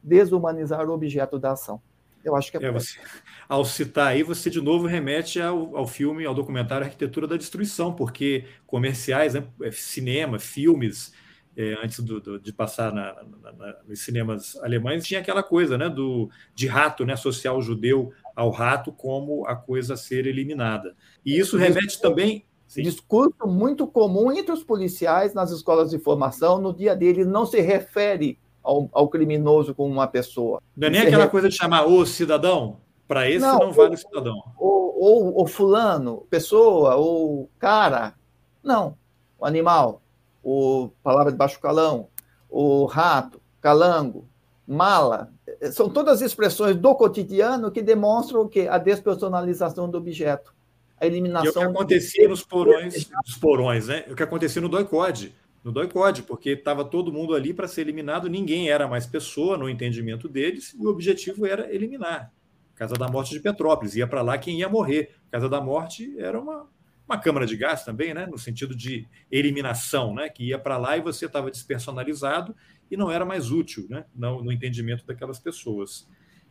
[0.00, 1.82] desumanizar o objeto da ação.
[2.24, 2.98] Eu acho que é, é você,
[3.48, 7.92] Ao citar aí, você de novo remete ao, ao filme, ao documentário Arquitetura da Destruição,
[7.92, 11.12] porque comerciais, né, é, cinema, filmes,
[11.56, 15.76] é, antes do, do, de passar na, na, na, nos cinemas alemães, tinha aquela coisa
[15.76, 20.26] né, do, de rato, né, associar o judeu ao rato como a coisa a ser
[20.26, 20.96] eliminada.
[21.24, 22.46] E isso remete também.
[22.66, 22.84] Sim.
[22.84, 27.60] Discurso muito comum entre os policiais nas escolas de formação, no dia dele, não se
[27.60, 30.62] refere ao, ao criminoso como uma pessoa.
[30.76, 32.78] Não é nem aquela coisa de chamar o cidadão?
[33.06, 34.42] Para esse não, não vale o cidadão.
[34.56, 38.14] Ou, ou, ou fulano, pessoa, ou cara.
[38.62, 38.96] Não.
[39.38, 40.00] O animal,
[40.42, 42.08] o palavra de baixo calão,
[42.48, 44.26] o rato, calango,
[44.66, 45.32] mala.
[45.72, 48.68] São todas expressões do cotidiano que demonstram o quê?
[48.70, 50.54] A despersonalização do objeto.
[51.00, 51.62] A eliminação.
[51.62, 54.04] E é o que acontecia nos porões, nos porões, né?
[54.08, 55.34] O que acontecia no doicode
[55.64, 59.68] no doicode, porque estava todo mundo ali para ser eliminado, ninguém era mais pessoa no
[59.68, 62.32] entendimento deles, e o objetivo era eliminar.
[62.74, 65.14] Casa da Morte de Petrópolis, ia para lá quem ia morrer.
[65.30, 66.68] Casa da Morte era uma,
[67.08, 68.26] uma câmara de gás também, né?
[68.26, 70.28] no sentido de eliminação, né?
[70.28, 72.56] que ia para lá e você estava despersonalizado
[72.90, 74.04] e não era mais útil né?
[74.14, 76.08] no, no entendimento daquelas pessoas.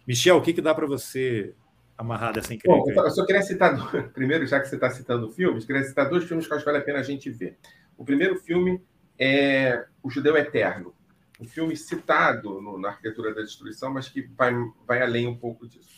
[0.08, 1.54] Michel, o que, que dá para você
[1.98, 2.94] amarrar dessa encrenca?
[2.94, 3.76] Bom, eu só queria citar,
[4.14, 6.82] primeiro, já que você está citando filmes, queria citar dois filmes que acho que vale
[6.82, 7.58] a pena a gente ver.
[7.98, 8.82] O primeiro filme
[9.24, 10.96] é O Judeu Eterno,
[11.40, 14.52] um filme citado no, na Arquitetura da Destruição, mas que vai,
[14.88, 15.90] vai além um pouco disso.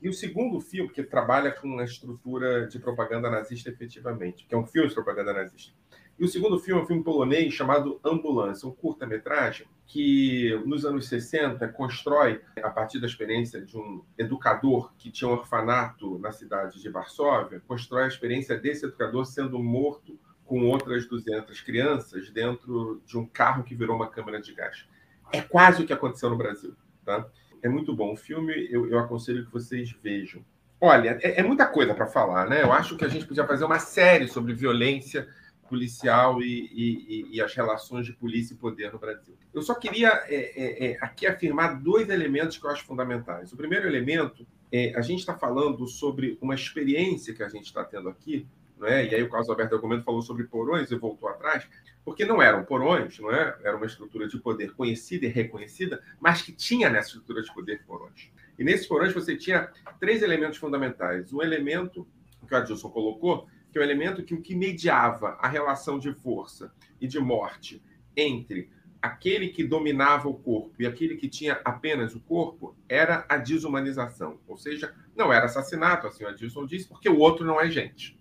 [0.00, 4.58] E o segundo filme, que trabalha com a estrutura de propaganda nazista efetivamente, que é
[4.58, 5.74] um filme de propaganda nazista.
[6.18, 11.06] E o segundo filme é um filme polonês chamado Ambulância, um curta-metragem que, nos anos
[11.08, 16.80] 60, constrói, a partir da experiência de um educador que tinha um orfanato na cidade
[16.80, 20.18] de Varsóvia, constrói a experiência desse educador sendo morto
[20.50, 24.84] com outras 200 crianças dentro de um carro que virou uma câmara de gás.
[25.32, 26.74] É quase o que aconteceu no Brasil.
[27.04, 27.24] Tá?
[27.62, 28.14] É muito bom.
[28.14, 30.44] O filme eu, eu aconselho que vocês vejam.
[30.80, 32.64] Olha, é, é muita coisa para falar, né?
[32.64, 35.28] Eu acho que a gente podia fazer uma série sobre violência
[35.68, 39.38] policial e, e, e, as relações de polícia e poder no Brasil.
[39.54, 43.52] Eu só queria é, é, é aqui afirmar dois elementos que eu acho fundamentais.
[43.52, 47.84] O primeiro elemento é a gente está falando sobre uma experiência que a gente está
[47.84, 48.48] tendo aqui
[48.80, 49.06] né?
[49.06, 51.68] e aí o Carlos Alberto Argumento falou sobre porões e voltou atrás,
[52.04, 53.56] porque não eram porões, não é?
[53.62, 57.84] era uma estrutura de poder conhecida e reconhecida, mas que tinha nessa estrutura de poder
[57.84, 58.30] porões.
[58.58, 61.32] E nesses porões você tinha três elementos fundamentais.
[61.32, 62.06] Um elemento
[62.46, 66.12] que o Adilson colocou, que é o elemento que o que mediava a relação de
[66.14, 67.82] força e de morte
[68.16, 68.70] entre
[69.00, 74.38] aquele que dominava o corpo e aquele que tinha apenas o corpo era a desumanização.
[74.46, 78.19] Ou seja, não era assassinato, assim o Adilson disse, porque o outro não é gente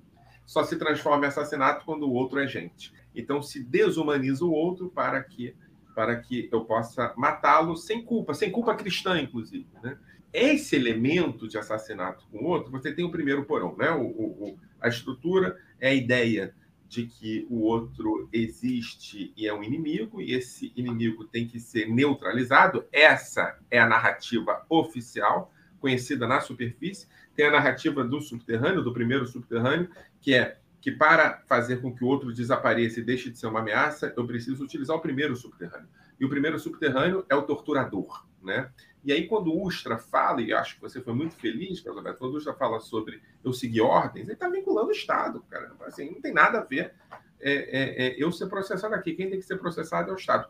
[0.50, 2.92] só se transforma em assassinato quando o outro é gente.
[3.14, 5.56] Então se desumaniza o outro para que
[5.94, 9.68] para que eu possa matá-lo sem culpa, sem culpa cristã, inclusive.
[9.84, 9.96] Né?
[10.34, 13.92] Esse elemento de assassinato com o outro, você tem o primeiro porão, né?
[13.92, 16.56] O, o, a estrutura é a ideia
[16.88, 21.88] de que o outro existe e é um inimigo, e esse inimigo tem que ser
[21.88, 22.86] neutralizado.
[22.92, 27.08] Essa é a narrativa oficial, conhecida na superfície.
[27.40, 32.04] Tem a narrativa do subterrâneo, do primeiro subterrâneo, que é que para fazer com que
[32.04, 35.88] o outro desapareça e deixe de ser uma ameaça, eu preciso utilizar o primeiro subterrâneo.
[36.20, 38.70] E o primeiro subterrâneo é o torturador, né?
[39.06, 42.20] E aí, quando o Ustra fala, e acho que você foi muito feliz, Carlos Alberto,
[42.20, 45.72] quando o Ustra fala sobre eu seguir ordens, ele está vinculando o Estado, cara.
[45.86, 46.94] Assim, não tem nada a ver
[47.40, 49.14] é, é, é, eu ser processado aqui.
[49.14, 50.50] Quem tem que ser processado é o Estado.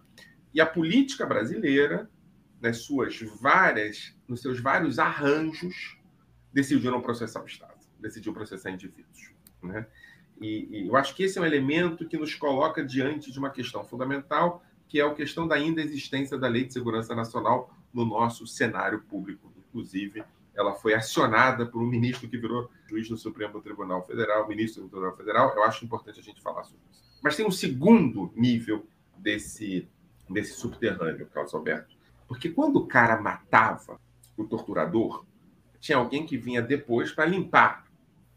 [0.51, 2.09] E a política brasileira,
[2.59, 5.98] nas suas várias, nos seus vários arranjos,
[6.51, 9.31] decidiu processar o Estado, decidiu processar indivíduos.
[9.61, 9.85] Né?
[10.41, 13.49] E, e, eu acho que esse é um elemento que nos coloca diante de uma
[13.49, 18.05] questão fundamental, que é a questão da ainda existência da Lei de Segurança Nacional no
[18.05, 19.51] nosso cenário público.
[19.69, 20.23] Inclusive,
[20.55, 24.89] ela foi acionada por um ministro que virou juiz do Supremo Tribunal Federal, ministro do
[24.89, 25.53] Tribunal Federal.
[25.55, 27.03] Eu acho importante a gente falar sobre isso.
[27.21, 28.85] Mas tem um segundo nível
[29.17, 29.87] desse,
[30.29, 31.95] desse subterrâneo, Carlos Alberto.
[32.27, 33.99] Porque quando o cara matava
[34.37, 35.25] o torturador,
[35.79, 37.85] tinha alguém que vinha depois para limpar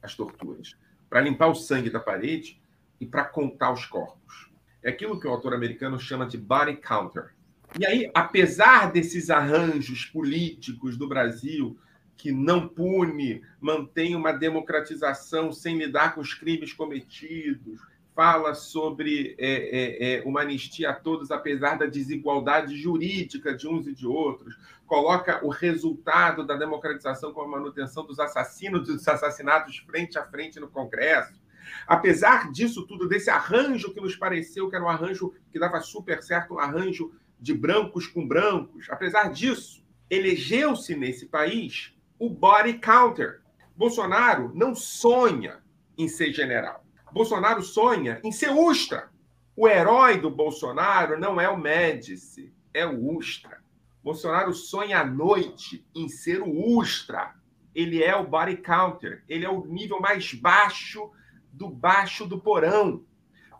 [0.03, 0.76] as torturas
[1.12, 2.59] para limpar o sangue da parede
[2.99, 4.51] e para contar os corpos.
[4.82, 7.34] É aquilo que o autor americano chama de body counter.
[7.78, 11.78] E aí, apesar desses arranjos políticos do Brasil
[12.16, 17.78] que não pune, mantém uma democratização sem lidar com os crimes cometidos,
[18.15, 23.87] fala sobre é, é, é, uma anistia a todos, apesar da desigualdade jurídica de uns
[23.87, 29.79] e de outros, coloca o resultado da democratização com a manutenção dos assassinos dos assassinatos
[29.79, 31.41] frente a frente no Congresso.
[31.87, 36.23] Apesar disso tudo, desse arranjo que nos pareceu que era um arranjo que dava super
[36.23, 43.41] certo, um arranjo de brancos com brancos, apesar disso, elegeu-se nesse país o body counter.
[43.75, 45.61] Bolsonaro não sonha
[45.97, 46.82] em ser general.
[47.13, 49.11] Bolsonaro sonha em ser Ustra.
[49.55, 53.63] O herói do Bolsonaro não é o Médici, é o Ustra.
[54.03, 57.35] Bolsonaro sonha à noite em ser o Ustra.
[57.75, 59.23] Ele é o body counter.
[59.29, 61.11] Ele é o nível mais baixo
[61.53, 63.05] do baixo do porão.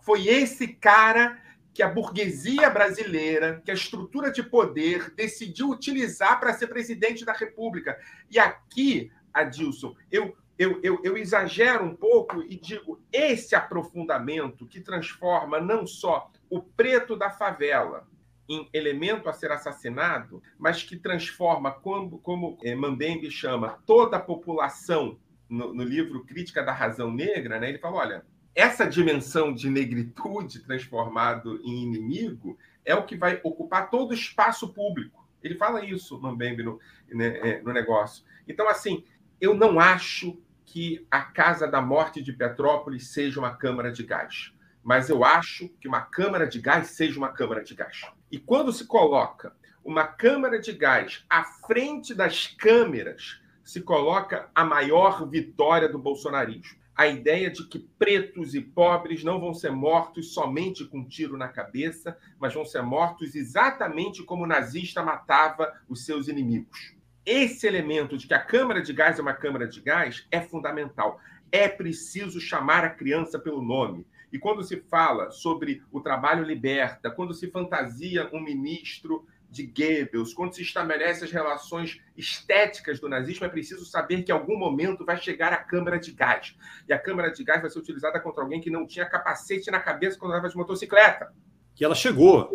[0.01, 1.39] Foi esse cara
[1.75, 7.33] que a burguesia brasileira, que a estrutura de poder decidiu utilizar para ser presidente da
[7.33, 7.99] República.
[8.31, 14.81] E aqui, Adilson, eu, eu, eu, eu exagero um pouco e digo: esse aprofundamento que
[14.81, 18.07] transforma não só o preto da favela
[18.49, 24.21] em elemento a ser assassinado, mas que transforma, como, como é, Mambembe chama, toda a
[24.21, 29.69] população no, no, livro Crítica da Razão Negra, né, ele fala: olha, essa dimensão de
[29.69, 35.27] negritude transformado em inimigo é o que vai ocupar todo o espaço público.
[35.43, 36.79] Ele fala isso, Mambembe, no,
[37.13, 38.25] né, é, no negócio.
[38.47, 39.05] Então, assim,
[39.41, 40.41] eu não acho
[40.73, 45.69] que a Casa da Morte de Petrópolis seja uma câmara de gás, mas eu acho
[45.79, 48.11] que uma câmara de gás seja uma câmara de gás.
[48.31, 49.55] E quando se coloca
[49.85, 56.81] uma câmara de gás à frente das câmeras, se coloca a maior vitória do bolsonarismo
[56.95, 61.37] a ideia de que pretos e pobres não vão ser mortos somente com um tiro
[61.37, 66.95] na cabeça, mas vão ser mortos exatamente como o nazista matava os seus inimigos.
[67.25, 71.21] Esse elemento de que a câmara de gás é uma câmara de gás é fundamental.
[71.53, 74.07] É preciso chamar a criança pelo nome.
[74.33, 80.33] E quando se fala sobre o trabalho liberta, quando se fantasia um ministro de Goebbels,
[80.33, 85.05] quando se estabelece as relações estéticas do nazismo, é preciso saber que em algum momento
[85.05, 86.57] vai chegar a câmara de gás.
[86.89, 89.79] E a câmara de gás vai ser utilizada contra alguém que não tinha capacete na
[89.79, 91.31] cabeça quando andava de motocicleta.
[91.75, 92.51] Que ela chegou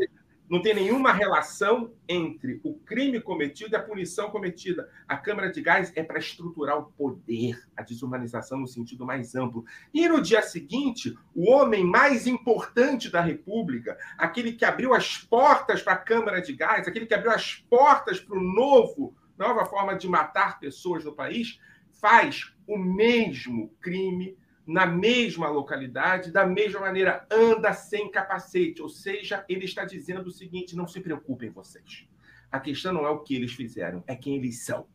[0.50, 4.90] não tem nenhuma relação entre o crime cometido e a punição cometida.
[5.08, 9.66] A Câmara de Gás é para estruturar o poder, a desumanização no sentido mais amplo.
[9.94, 15.82] E no dia seguinte, o homem mais importante da República, aquele que abriu as portas
[15.82, 19.96] para a Câmara de Gás, aquele que abriu as portas para o novo, nova forma
[19.96, 21.60] de matar pessoas no país,
[21.92, 24.38] faz o mesmo crime
[24.68, 28.82] na mesma localidade, da mesma maneira, anda sem capacete.
[28.82, 32.06] Ou seja, ele está dizendo o seguinte: não se preocupem vocês.
[32.52, 34.86] A questão não é o que eles fizeram, é quem eles são.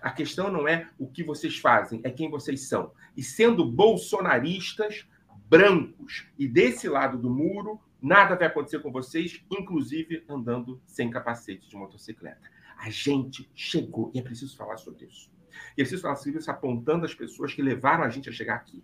[0.00, 2.92] A questão não é o que vocês fazem, é quem vocês são.
[3.16, 5.06] E sendo bolsonaristas,
[5.48, 11.68] brancos e desse lado do muro, nada vai acontecer com vocês, inclusive andando sem capacete
[11.68, 12.48] de motocicleta.
[12.78, 15.30] A gente chegou, e é preciso falar sobre isso.
[15.76, 18.54] E é preciso falar sobre isso apontando as pessoas que levaram a gente a chegar
[18.54, 18.82] aqui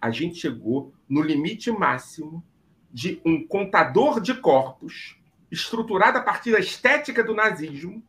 [0.00, 2.44] a gente chegou no limite máximo
[2.92, 5.18] de um contador de corpos
[5.50, 8.02] estruturado a partir da estética do nazismo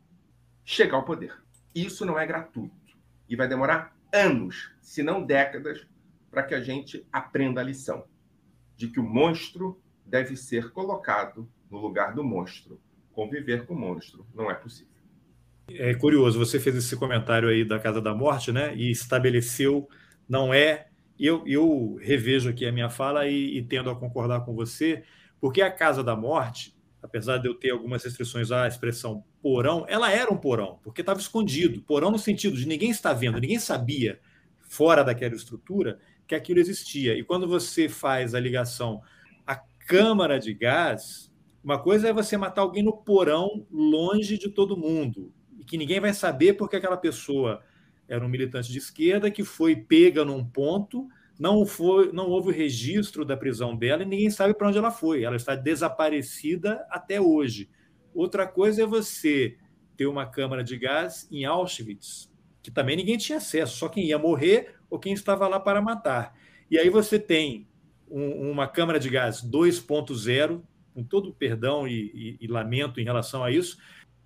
[0.64, 1.34] chegar ao poder.
[1.74, 2.76] Isso não é gratuito.
[3.30, 5.86] E vai demorar anos, se não décadas,
[6.32, 8.06] para que a gente aprenda a lição
[8.76, 12.80] de que o monstro deve ser colocado no lugar do monstro.
[13.12, 14.94] Conviver com o monstro não é possível.
[15.70, 18.74] É curioso, você fez esse comentário aí da Casa da Morte, né?
[18.76, 19.90] E estabeleceu,
[20.30, 20.87] não é
[21.20, 25.04] eu, eu revejo aqui a minha fala e, e tendo a concordar com você,
[25.40, 30.12] porque a Casa da Morte, apesar de eu ter algumas restrições à expressão porão, ela
[30.12, 31.82] era um porão, porque estava escondido.
[31.82, 34.20] Porão no sentido de ninguém está vendo, ninguém sabia,
[34.62, 37.18] fora daquela estrutura, que aquilo existia.
[37.18, 39.02] E quando você faz a ligação
[39.46, 41.32] à câmara de gás,
[41.64, 46.00] uma coisa é você matar alguém no porão, longe de todo mundo, e que ninguém
[46.00, 47.64] vai saber porque aquela pessoa
[48.08, 51.08] era um militante de esquerda que foi pega num ponto,
[51.40, 54.92] não foi, não houve o registro da prisão dela e ninguém sabe para onde ela
[54.92, 55.24] foi.
[55.24, 57.70] Ela está desaparecida até hoje.
[58.14, 59.58] Outra coisa é você
[59.96, 62.32] ter uma câmara de gás em Auschwitz,
[62.64, 66.36] que também ninguém tinha acesso, só quem ia morrer ou quem estava lá para matar.
[66.70, 67.68] E aí você tem
[68.10, 70.62] um, uma câmara de gás 2.0,
[70.94, 73.78] com todo perdão e, e, e lamento em relação a isso,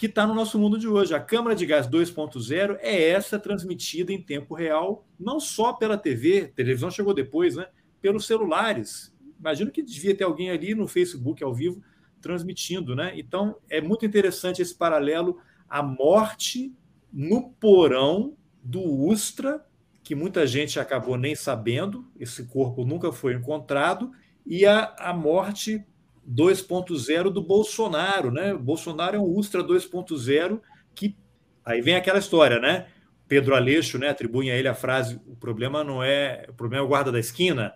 [0.02, 1.14] que está no nosso mundo de hoje.
[1.14, 6.52] A câmara de gás 2.0 é essa transmitida em tempo real, não só pela TV,
[6.56, 7.68] televisão chegou depois, né?
[8.02, 9.16] Pelos celulares.
[9.40, 11.84] Imagino que devia ter alguém ali no Facebook ao vivo
[12.20, 13.12] transmitindo, né?
[13.16, 15.38] Então é muito interessante esse paralelo
[15.70, 16.74] à morte
[17.14, 19.64] no porão do Ustra,
[20.02, 24.12] que muita gente acabou nem sabendo, esse corpo nunca foi encontrado,
[24.48, 25.86] e a, a morte
[26.28, 28.54] 2.0 do Bolsonaro, né?
[28.54, 30.62] O Bolsonaro é um Ustra 2.0
[30.94, 31.18] que
[31.66, 32.88] aí vem aquela história, né?
[33.28, 36.86] Pedro Aleixo, né, atribui a ele a frase: "O problema não é, o problema é
[36.86, 37.74] o guarda da esquina".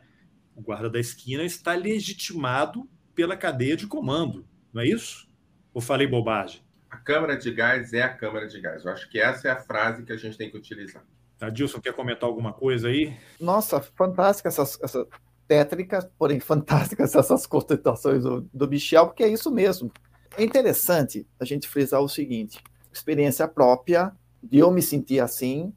[0.55, 5.27] O guarda da esquina está legitimado pela cadeia de comando, não é isso?
[5.73, 6.61] Ou falei bobagem?
[6.89, 8.85] A câmara de gás é a câmara de gás.
[8.85, 11.03] Eu acho que essa é a frase que a gente tem que utilizar.
[11.41, 13.13] Adilson, quer comentar alguma coisa aí?
[13.39, 15.05] Nossa, fantástica essas, essa
[15.47, 19.91] tétricas, porém fantásticas essas constatações do, do Michel, porque é isso mesmo.
[20.37, 24.11] É interessante a gente frisar o seguinte: experiência própria
[24.43, 25.73] de eu me sentir assim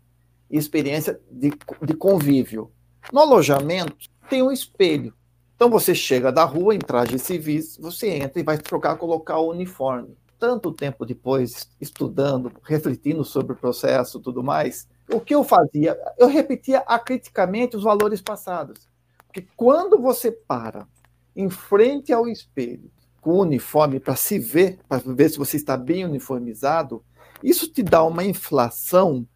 [0.50, 1.52] e experiência de,
[1.82, 2.70] de convívio.
[3.12, 3.96] No alojamento
[4.28, 5.14] tem um espelho.
[5.54, 9.50] Então você chega da rua em traje civis, você entra e vai trocar, colocar o
[9.50, 10.16] uniforme.
[10.38, 15.98] Tanto tempo depois, estudando, refletindo sobre o processo, tudo mais, o que eu fazia?
[16.16, 18.86] Eu repetia acriticamente os valores passados.
[19.28, 20.88] Porque quando você para
[21.36, 25.76] em frente ao espelho com o uniforme para se ver, para ver se você está
[25.76, 27.04] bem uniformizado,
[27.42, 29.26] isso te dá uma inflação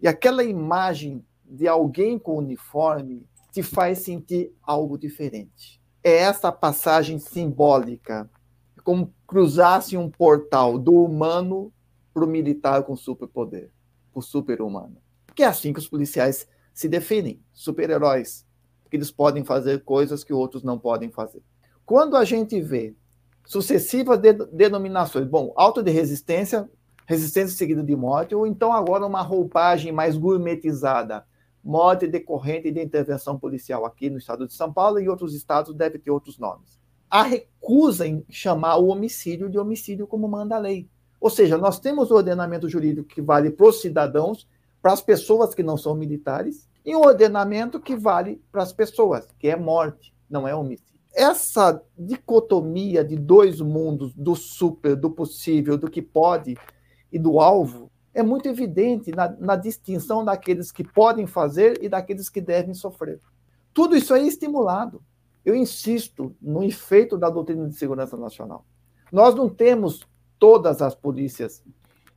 [0.00, 5.80] e aquela imagem de alguém com uniforme te faz sentir algo diferente.
[6.02, 8.30] É essa passagem simbólica,
[8.84, 11.72] como cruzasse um portal do humano
[12.14, 13.70] para o militar com superpoder,
[14.14, 14.96] o super-humano.
[15.34, 18.46] Que é assim que os policiais se definem, super-heróis,
[18.90, 21.42] que eles podem fazer coisas que outros não podem fazer.
[21.86, 22.94] Quando a gente vê
[23.46, 26.68] sucessivas de denominações, bom, auto de resistência,
[27.06, 31.24] resistência seguida de morte, ou então agora uma roupagem mais gourmetizada,
[31.62, 35.98] morte decorrente de intervenção policial aqui no estado de São Paulo e outros estados deve
[35.98, 36.78] ter outros nomes.
[37.10, 40.88] A recusa em chamar o homicídio de homicídio como manda a lei.
[41.20, 44.48] Ou seja, nós temos o ordenamento jurídico que vale para os cidadãos,
[44.80, 49.28] para as pessoas que não são militares, e um ordenamento que vale para as pessoas,
[49.38, 50.90] que é morte, não é homicídio.
[51.14, 56.56] Essa dicotomia de dois mundos, do super, do possível, do que pode
[57.12, 62.28] e do alvo, é muito evidente na, na distinção daqueles que podem fazer e daqueles
[62.28, 63.20] que devem sofrer.
[63.72, 65.02] Tudo isso é estimulado.
[65.44, 68.64] Eu insisto no efeito da doutrina de segurança nacional.
[69.10, 70.06] Nós não temos
[70.38, 71.62] todas as polícias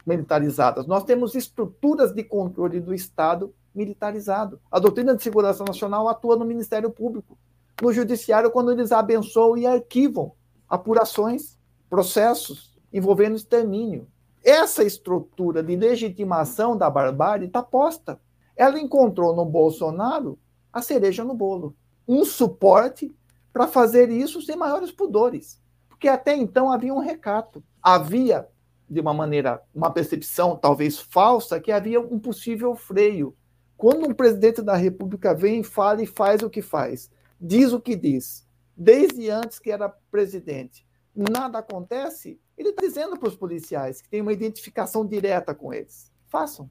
[0.05, 4.59] militarizadas, nós temos estruturas de controle do Estado militarizado.
[4.71, 7.37] A doutrina de segurança nacional atua no Ministério Público,
[7.81, 10.33] no Judiciário, quando eles abençoam e arquivam
[10.69, 11.57] apurações,
[11.89, 14.07] processos envolvendo extermínio.
[14.43, 18.19] Essa estrutura de legitimação da barbárie está posta.
[18.55, 20.37] Ela encontrou no Bolsonaro
[20.71, 21.75] a cereja no bolo.
[22.07, 23.15] Um suporte
[23.51, 25.61] para fazer isso sem maiores pudores.
[25.87, 27.63] Porque até então havia um recato.
[27.81, 28.47] Havia,
[28.89, 33.35] de uma maneira, uma percepção talvez falsa, que havia um possível freio
[33.83, 37.97] quando um presidente da República vem, fala e faz o que faz, diz o que
[37.97, 44.07] diz, desde antes que era presidente, nada acontece, ele está dizendo para os policiais que
[44.07, 46.09] tem uma identificação direta com eles.
[46.27, 46.69] Façam.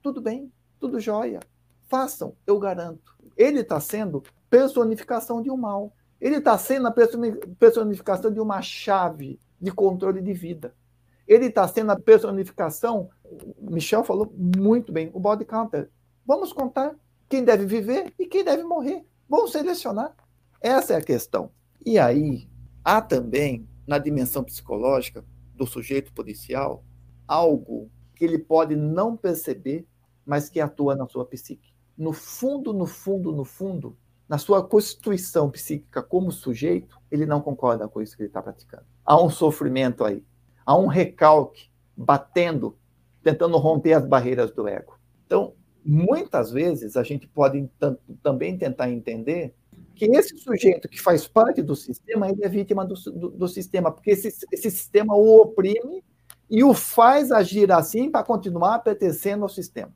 [0.00, 1.40] Tudo bem, tudo jóia.
[1.88, 3.18] Façam, eu garanto.
[3.36, 5.92] Ele está sendo personificação de um mal.
[6.20, 6.94] Ele está sendo a
[7.58, 10.72] personificação de uma chave de controle de vida.
[11.26, 13.10] Ele está sendo a personificação,
[13.60, 15.90] Michel falou muito bem, o body counter.
[16.26, 16.94] Vamos contar
[17.28, 19.04] quem deve viver e quem deve morrer.
[19.28, 20.14] Vamos selecionar.
[20.60, 21.50] Essa é a questão.
[21.84, 22.48] E aí,
[22.82, 26.82] há também, na dimensão psicológica do sujeito policial,
[27.28, 29.86] algo que ele pode não perceber,
[30.24, 31.74] mas que atua na sua psique.
[31.96, 33.96] No fundo, no fundo, no fundo,
[34.28, 38.84] na sua constituição psíquica como sujeito, ele não concorda com isso que ele está praticando.
[39.04, 40.24] Há um sofrimento aí,
[40.64, 42.78] há um recalque batendo,
[43.22, 44.98] tentando romper as barreiras do ego.
[45.26, 45.54] Então,
[45.84, 47.68] muitas vezes a gente pode
[48.22, 49.54] também tentar entender
[49.94, 53.92] que esse sujeito que faz parte do sistema, ele é vítima do, do, do sistema,
[53.92, 56.02] porque esse, esse sistema o oprime
[56.50, 59.92] e o faz agir assim para continuar pertencendo ao sistema.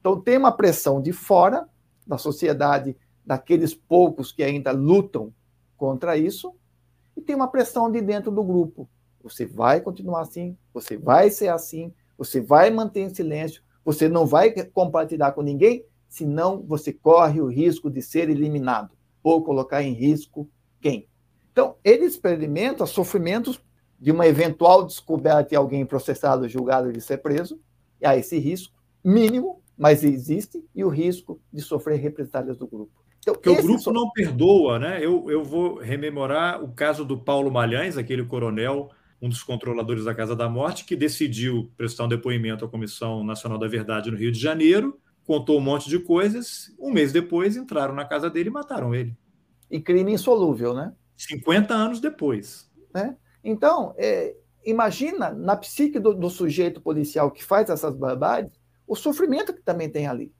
[0.00, 1.68] Então, tem uma pressão de fora
[2.06, 5.32] da sociedade, daqueles poucos que ainda lutam
[5.76, 6.54] contra isso,
[7.16, 8.88] e tem uma pressão de dentro do grupo.
[9.22, 14.26] Você vai continuar assim, você vai ser assim, você vai manter em silêncio, você não
[14.26, 18.90] vai compartilhar com ninguém, senão você corre o risco de ser eliminado
[19.22, 20.48] ou colocar em risco
[20.80, 21.08] quem.
[21.50, 23.60] Então, ele experimenta sofrimentos
[24.00, 27.60] de uma eventual descoberta de alguém processado, julgado de ser preso,
[28.00, 28.74] e há esse risco
[29.04, 33.02] mínimo, mas existe, e o risco de sofrer represálias do grupo.
[33.20, 33.92] Então, Porque o grupo so...
[33.92, 34.98] não perdoa, né?
[35.04, 38.90] Eu, eu vou rememorar o caso do Paulo Malhães, aquele coronel
[39.22, 43.56] um dos controladores da Casa da Morte, que decidiu prestar um depoimento à Comissão Nacional
[43.56, 46.74] da Verdade no Rio de Janeiro, contou um monte de coisas.
[46.76, 49.16] Um mês depois entraram na casa dele e mataram ele.
[49.70, 50.92] E crime insolúvel, né?
[51.16, 52.68] 50 anos depois.
[52.92, 53.16] Né?
[53.44, 54.34] Então, é,
[54.66, 58.50] imagina na psique do, do, sujeito policial que faz essas barbáries,
[58.88, 60.32] o sofrimento que também tem ali.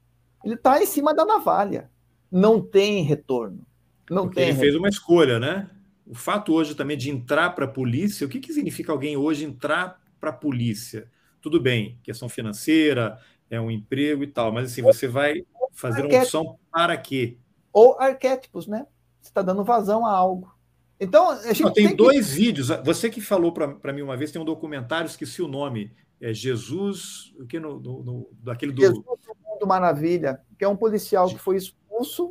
[0.44, 1.88] Ele está em cima da navalha.
[2.30, 3.64] Não tem retorno.
[4.10, 4.72] Não Porque tem ele retorno.
[4.72, 5.70] fez uma escolha, né?
[6.06, 9.44] O fato hoje também de entrar para a polícia, o que, que significa alguém hoje
[9.44, 11.10] entrar para a polícia?
[11.40, 13.18] Tudo bem, questão financeira,
[13.50, 17.36] é um emprego e tal, mas assim, você vai fazer uma opção para quê?
[17.72, 18.86] Ou arquétipos, né?
[19.20, 20.52] Você está dando vazão a algo.
[20.98, 22.34] Então, a gente Não, tem, tem dois que...
[22.34, 22.68] vídeos.
[22.84, 25.92] Você que falou para mim uma vez, tem um documentário, esqueci o nome.
[26.20, 30.68] É Jesus, o que no, no, no daquele do Jesus do Mundo Maravilha, que é
[30.68, 31.81] um policial que foi expulso,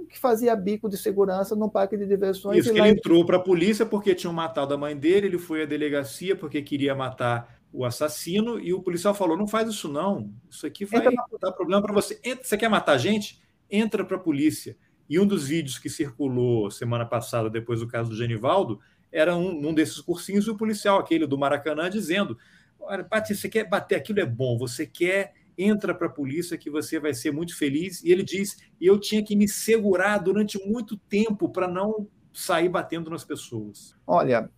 [0.10, 2.60] que fazia bico de segurança no parque de diversões.
[2.60, 5.64] Isso, que ele entrou para a polícia porque tinham matado a mãe dele, ele foi
[5.64, 10.32] à delegacia porque queria matar o assassino e o policial falou: não faz isso não,
[10.50, 11.02] isso aqui vai
[11.40, 12.20] dar problema para você.
[12.42, 13.42] Você quer matar a gente?
[13.70, 14.76] Entra para a polícia.
[15.10, 18.80] E um dos vídeos que circulou semana passada, depois do caso do Genivaldo,
[19.12, 22.38] era um, um desses cursinhos e o policial, aquele do Maracanã, dizendo:
[22.80, 26.70] Olha, Pati, você quer bater aquilo é bom, você quer, entra para a polícia que
[26.70, 28.04] você vai ser muito feliz.
[28.04, 33.10] E ele diz: eu tinha que me segurar durante muito tempo para não sair batendo
[33.10, 33.96] nas pessoas.
[34.06, 34.50] Olha,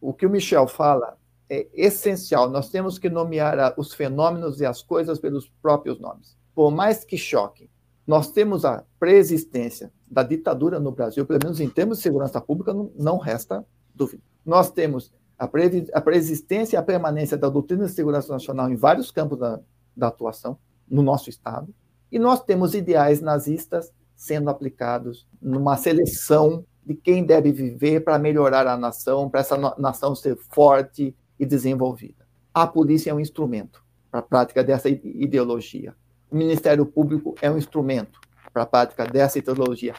[0.00, 1.16] o que o Michel fala
[1.48, 2.50] é essencial.
[2.50, 6.36] Nós temos que nomear os fenômenos e as coisas pelos próprios nomes.
[6.54, 7.70] Por mais que choquem,
[8.06, 12.74] nós temos a preexistência da ditadura no Brasil, pelo menos em termos de segurança pública,
[12.96, 14.22] não, resta dúvida.
[14.44, 18.76] Nós temos a, pre, a preexistência e a permanência da doutrina de segurança nacional em
[18.76, 19.60] vários campos da,
[19.96, 21.74] da atuação no nosso Estado,
[22.10, 28.66] e nós temos ideais nazistas sendo aplicados numa seleção de quem deve viver para melhorar
[28.66, 32.26] a nação, para essa nação ser forte e desenvolvida.
[32.52, 35.94] A polícia é um instrumento para a prática dessa ideologia.
[36.30, 38.20] O Ministério Público é um instrumento
[38.52, 39.94] para a prática dessa ideologia.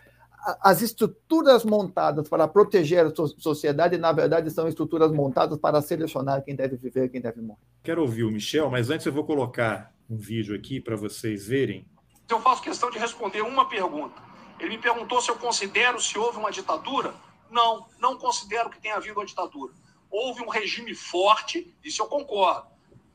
[0.62, 6.56] As estruturas montadas para proteger a sociedade, na verdade, são estruturas montadas para selecionar quem
[6.56, 7.62] deve viver e quem deve morrer.
[7.82, 11.86] Quero ouvir o Michel, mas antes eu vou colocar um vídeo aqui para vocês verem.
[12.30, 14.22] Eu faço questão de responder uma pergunta.
[14.60, 17.14] Ele me perguntou se eu considero se houve uma ditadura.
[17.50, 19.74] Não, não considero que tenha havido uma ditadura.
[20.10, 22.68] Houve um regime forte, isso eu concordo.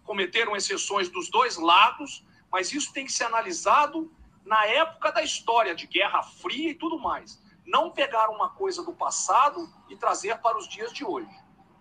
[0.02, 4.10] Cometeram exceções dos dois lados, mas isso tem que ser analisado
[4.48, 7.40] na época da história, de Guerra Fria e tudo mais.
[7.66, 11.28] Não pegar uma coisa do passado e trazer para os dias de hoje.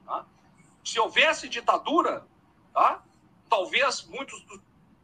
[0.05, 0.25] Tá?
[0.83, 2.27] Se houvesse ditadura,
[2.73, 3.03] tá?
[3.49, 4.45] talvez muitos,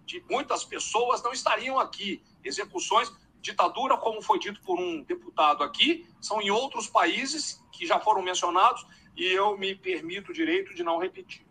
[0.05, 2.21] de muitas pessoas não estariam aqui.
[2.43, 3.09] Execuções,
[3.39, 8.21] ditadura, como foi dito por um deputado aqui, são em outros países que já foram
[8.21, 8.85] mencionados
[9.15, 11.45] e eu me permito o direito de não repetir.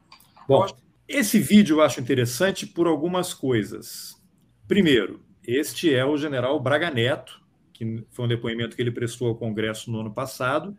[0.46, 0.76] Bom, acho...
[1.08, 4.20] esse vídeo eu acho interessante por algumas coisas.
[4.68, 9.36] Primeiro, este é o general Braga Neto, que foi um depoimento que ele prestou ao
[9.36, 10.76] Congresso no ano passado.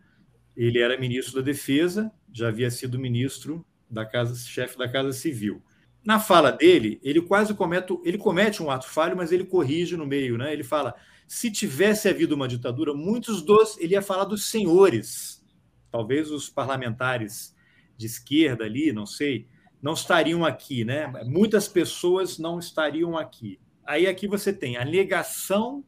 [0.56, 5.62] Ele era ministro da Defesa, já havia sido ministro da casa, chefe da Casa Civil.
[6.04, 10.06] Na fala dele, ele quase comete, ele comete um ato falho, mas ele corrige no
[10.06, 10.52] meio, né?
[10.52, 10.94] Ele fala:
[11.26, 15.44] se tivesse havido uma ditadura, muitos dos, ele ia falar dos senhores,
[15.90, 17.54] talvez os parlamentares
[17.96, 19.48] de esquerda ali, não sei,
[19.80, 21.06] não estariam aqui, né?
[21.24, 23.58] Muitas pessoas não estariam aqui.
[23.86, 25.84] Aí aqui você tem a negação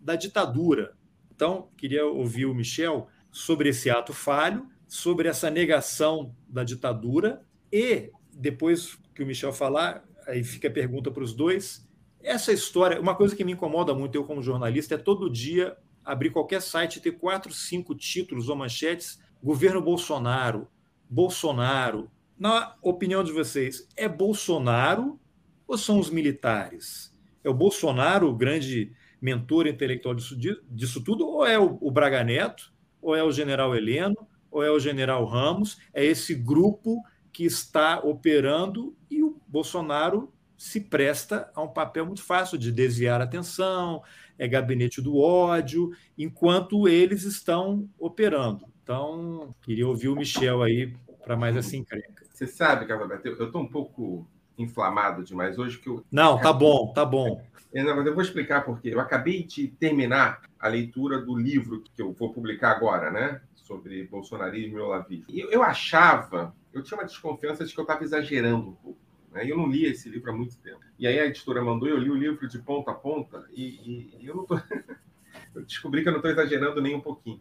[0.00, 0.96] da ditadura.
[1.34, 7.42] Então, queria ouvir o Michel sobre esse ato falho, sobre essa negação da ditadura
[7.72, 11.86] e depois que o Michel falar, aí fica a pergunta para os dois.
[12.20, 16.30] Essa história, uma coisa que me incomoda muito, eu como jornalista, é todo dia abrir
[16.30, 19.20] qualquer site e ter quatro, cinco títulos ou manchetes.
[19.42, 20.66] Governo Bolsonaro,
[21.08, 22.10] Bolsonaro.
[22.38, 25.18] Na opinião de vocês, é Bolsonaro
[25.66, 27.12] ou são os militares?
[27.48, 30.36] É o Bolsonaro o grande mentor intelectual disso,
[30.70, 32.70] disso tudo, ou é o, o Braga Neto,
[33.00, 35.78] ou é o general Heleno, ou é o general Ramos?
[35.94, 42.22] É esse grupo que está operando e o Bolsonaro se presta a um papel muito
[42.22, 44.02] fácil de desviar a atenção,
[44.38, 48.66] é gabinete do ódio, enquanto eles estão operando.
[48.82, 50.94] Então, queria ouvir o Michel aí
[51.24, 52.26] para mais essa encrenca.
[52.30, 54.28] Você sabe, Carlos Alberto, eu estou um pouco
[54.58, 56.04] inflamado demais hoje que eu...
[56.10, 57.42] Não, tá bom, tá bom.
[57.72, 61.82] É, não, mas eu vou explicar porque eu acabei de terminar a leitura do livro
[61.94, 63.40] que eu vou publicar agora, né?
[63.54, 65.26] Sobre bolsonarismo e olavismo.
[65.28, 68.98] Eu, eu achava, eu tinha uma desconfiança de que eu estava exagerando um pouco.
[69.32, 69.50] Né?
[69.50, 70.80] Eu não li esse livro há muito tempo.
[70.98, 74.18] E aí a editora mandou, eu li o livro de ponta a ponta e, e,
[74.20, 74.56] e eu não tô...
[75.54, 77.40] eu descobri que eu não estou exagerando nem um pouquinho.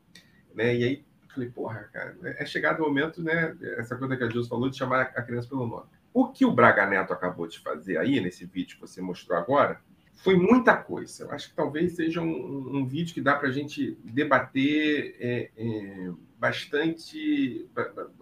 [0.53, 0.76] Né?
[0.76, 1.05] E aí
[1.38, 3.55] falei, porra, cara, é chegado o momento, né?
[3.78, 5.86] Essa coisa que a Jus falou de chamar a criança pelo nome.
[6.14, 9.80] O que o Braga Neto acabou de fazer aí, nesse vídeo que você mostrou agora,
[10.18, 11.26] foi muita coisa.
[11.26, 15.51] Eu acho que talvez seja um, um vídeo que dá para a gente debater é,
[15.55, 17.70] é, bastante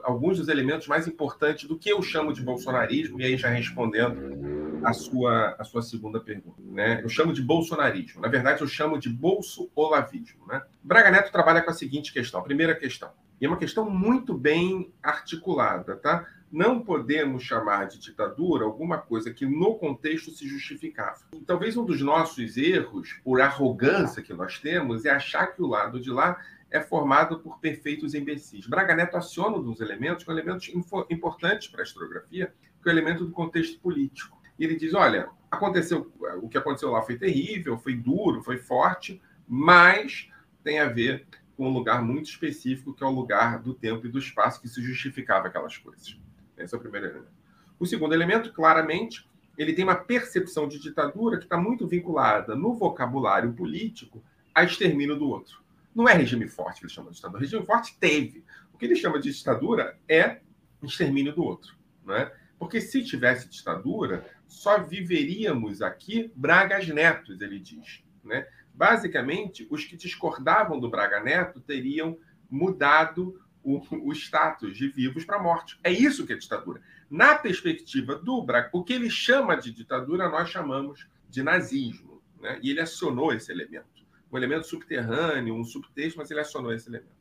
[0.03, 4.81] alguns dos elementos mais importantes do que eu chamo de bolsonarismo, e aí já respondendo
[4.83, 6.61] a sua, a sua segunda pergunta.
[6.63, 7.01] Né?
[7.03, 8.21] Eu chamo de bolsonarismo.
[8.21, 10.45] Na verdade, eu chamo de bolso-olavismo.
[10.47, 10.61] Né?
[10.83, 12.39] Braga Neto trabalha com a seguinte questão.
[12.39, 13.11] A primeira questão.
[13.39, 16.25] E é uma questão muito bem articulada, tá?
[16.56, 21.20] Não podemos chamar de ditadura alguma coisa que no contexto se justificava.
[21.34, 25.68] E talvez um dos nossos erros, por arrogância que nós temos, é achar que o
[25.68, 26.39] lado de lá
[26.72, 28.68] é formado por perfeitos imbecis.
[28.68, 30.72] Braga Neto aciona dos elementos, que um elemento
[31.10, 34.41] importante para a historiografia, que é o elemento do contexto político.
[34.58, 36.10] E ele diz: olha, aconteceu,
[36.41, 40.30] o que aconteceu lá foi terrível, foi duro, foi forte, mas
[40.64, 41.28] tem a ver
[41.58, 44.70] com um lugar muito específico, que é o lugar do tempo e do espaço que
[44.70, 46.18] se justificava aquelas coisas.
[46.58, 47.32] Esse é o primeiro elemento.
[47.80, 52.74] O segundo elemento, claramente, ele tem uma percepção de ditadura que está muito vinculada no
[52.74, 55.64] vocabulário político a extermínio do outro.
[55.93, 57.41] Não é regime forte que ele chama de ditadura.
[57.41, 58.43] Regime forte teve.
[58.74, 60.41] O que ele chama de ditadura é
[60.84, 61.76] extermínio do outro.
[62.06, 62.32] Né?
[62.60, 68.03] Porque se tivesse ditadura, só viveríamos aqui Bragas Netos, ele diz.
[68.24, 68.47] Né?
[68.74, 72.18] Basicamente, os que discordavam do Braga Neto teriam
[72.49, 75.80] mudado o, o status de vivos para mortos.
[75.84, 76.82] É isso que é ditadura.
[77.09, 82.22] Na perspectiva do Braga, o que ele chama de ditadura, nós chamamos de nazismo.
[82.39, 82.59] Né?
[82.61, 84.05] E ele acionou esse elemento.
[84.32, 87.16] Um elemento subterrâneo, um subtexto, mas ele acionou esse elemento.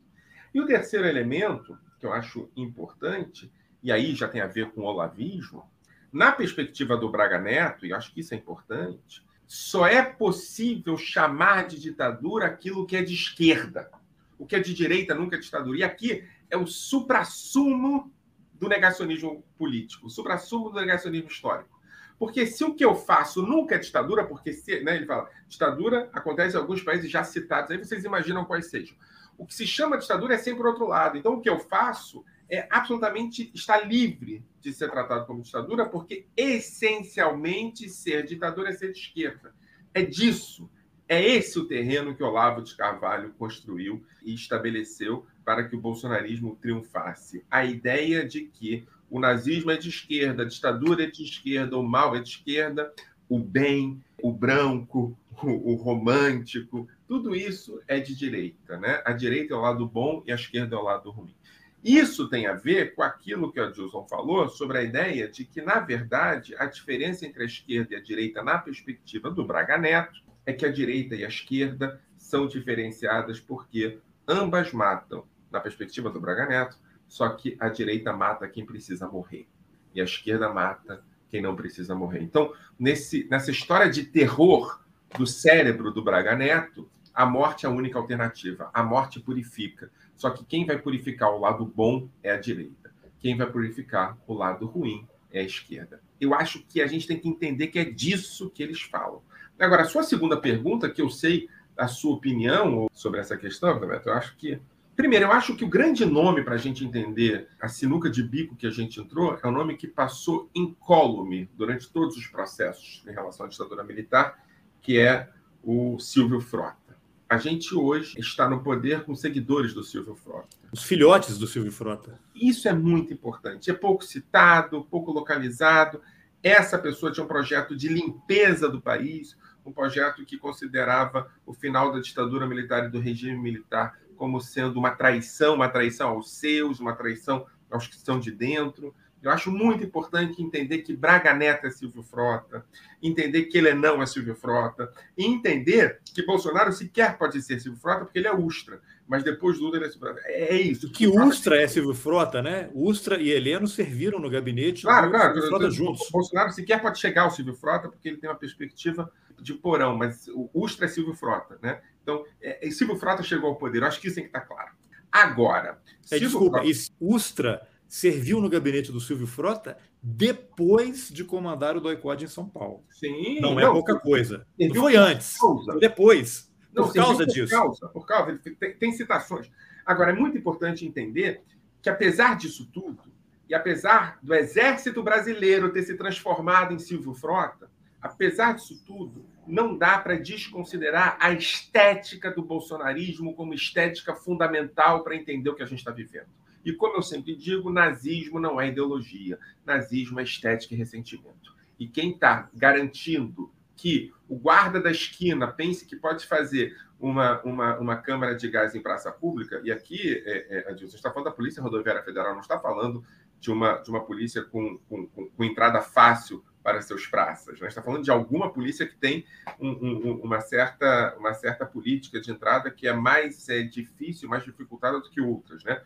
[0.52, 3.50] E o terceiro elemento, que eu acho importante,
[3.82, 5.68] e aí já tem a ver com o olavismo,
[6.12, 11.66] na perspectiva do Braga Neto, e acho que isso é importante, só é possível chamar
[11.66, 13.90] de ditadura aquilo que é de esquerda.
[14.38, 15.78] O que é de direita nunca é ditadura.
[15.78, 16.24] E aqui
[16.54, 18.12] é o suprassumo
[18.54, 21.74] do negacionismo político, o suprassumo do negacionismo histórico.
[22.16, 26.08] Porque se o que eu faço nunca é ditadura, porque se, né, ele fala, ditadura
[26.12, 28.96] acontece em alguns países já citados, aí vocês imaginam quais sejam.
[29.36, 31.18] O que se chama ditadura é sempre o outro lado.
[31.18, 36.28] Então, o que eu faço é absolutamente está livre de ser tratado como ditadura, porque
[36.36, 39.52] essencialmente ser ditadura é ser de esquerda.
[39.92, 40.70] É disso
[41.08, 46.56] é esse o terreno que Olavo de Carvalho construiu e estabeleceu para que o bolsonarismo
[46.60, 47.44] triunfasse.
[47.50, 51.82] A ideia de que o nazismo é de esquerda, a ditadura é de esquerda, o
[51.82, 52.92] mal é de esquerda,
[53.28, 58.76] o bem, o branco, o, romântico, tudo isso é de direita.
[58.78, 59.02] Né?
[59.04, 61.34] A direita é o lado bom e a esquerda é o lado ruim.
[61.82, 65.60] Isso tem a ver com aquilo que a Gilson falou sobre a ideia de que,
[65.60, 70.22] na verdade, a diferença entre a esquerda e a direita, na perspectiva do Braga Neto,
[70.46, 76.20] é que a direita e a esquerda são diferenciadas porque ambas matam, na perspectiva do
[76.20, 76.76] Braga Neto,
[77.08, 79.46] só que a direita mata quem precisa morrer
[79.94, 82.22] e a esquerda mata quem não precisa morrer.
[82.22, 84.80] Então, nesse, nessa história de terror
[85.16, 88.70] do cérebro do Braga Neto, a morte é a única alternativa.
[88.74, 89.90] A morte purifica.
[90.16, 92.92] Só que quem vai purificar o lado bom é a direita.
[93.20, 96.00] Quem vai purificar o lado ruim é a esquerda.
[96.20, 99.22] Eu acho que a gente tem que entender que é disso que eles falam.
[99.58, 104.08] Agora, a sua segunda pergunta, que eu sei a sua opinião sobre essa questão, Roberto,
[104.08, 104.60] eu acho que.
[104.96, 108.54] Primeiro, eu acho que o grande nome para a gente entender a sinuca de bico
[108.54, 113.10] que a gente entrou é o nome que passou incólume durante todos os processos em
[113.10, 114.38] relação à ditadura militar,
[114.80, 115.28] que é
[115.62, 116.96] o Silvio Frota.
[117.28, 120.56] A gente hoje está no poder com seguidores do Silvio Frota.
[120.70, 122.20] Os filhotes do Silvio Frota.
[122.34, 123.70] Isso é muito importante.
[123.70, 126.00] É pouco citado, pouco localizado.
[126.40, 129.36] Essa pessoa tinha um projeto de limpeza do país,
[129.66, 134.78] um projeto que considerava o final da ditadura militar e do regime militar como sendo
[134.78, 138.94] uma traição, uma traição aos seus, uma traição aos que estão de dentro.
[139.22, 142.64] Eu acho muito importante entender que Braga Neto é Silvio Frota,
[143.02, 147.78] entender que ele não é Silvio Frota, e entender que Bolsonaro sequer pode ser Silvio
[147.78, 150.22] Frota porque ele é Ustra, mas depois do Lula ele é Silvio Frota.
[150.26, 150.90] É, é isso.
[150.90, 152.70] Que Ustra é Silvio Frota, né?
[152.74, 156.08] Ustra e Heleno serviram no gabinete claro, claro, Silvio Frota juntos.
[156.10, 160.26] Bolsonaro sequer pode chegar ao Silvio Frota porque ele tem uma perspectiva de porão, mas
[160.28, 161.80] o Ustra é Silvio Frota, né?
[162.02, 163.82] Então, é, Silvio Frota chegou ao poder.
[163.82, 164.70] Eu acho que isso tem que estar claro.
[165.10, 165.78] Agora,
[166.10, 166.94] é, desculpa, Frota...
[167.00, 172.84] Ustra serviu no gabinete do Silvio Frota depois de comandar o Doicode em São Paulo.
[172.90, 173.40] Sim.
[173.40, 174.46] Não, é pouca coisa.
[174.58, 175.38] Não foi antes.
[175.38, 175.78] Causa.
[175.78, 176.52] Depois.
[176.74, 177.50] Não, por causa disso.
[177.50, 178.40] Por causa, por causa.
[178.58, 179.50] Tem, tem citações.
[179.86, 181.42] Agora, é muito importante entender
[181.80, 183.02] que, apesar disso tudo,
[183.48, 187.70] e apesar do exército brasileiro ter se transformado em Silvio Frota,
[188.00, 195.14] apesar disso tudo, não dá para desconsiderar a estética do bolsonarismo como estética fundamental para
[195.14, 196.28] entender o que a gente está vivendo.
[196.64, 199.38] E como eu sempre digo, nazismo não é ideologia.
[199.66, 201.54] Nazismo é estética e ressentimento.
[201.78, 207.78] E quem está garantindo que o guarda da esquina pense que pode fazer uma, uma,
[207.78, 211.34] uma câmara de gás em praça pública, e aqui, é, é, Adilson, está falando da
[211.34, 213.04] Polícia Rodoviária Federal, não está falando
[213.38, 217.60] de uma, de uma polícia com, com, com entrada fácil para seus praças.
[217.60, 217.68] Né?
[217.68, 219.26] Está falando de alguma polícia que tem
[219.60, 224.44] um, um, uma, certa, uma certa política de entrada que é mais é, difícil, mais
[224.44, 225.62] dificultada do que outras.
[225.62, 225.82] Né?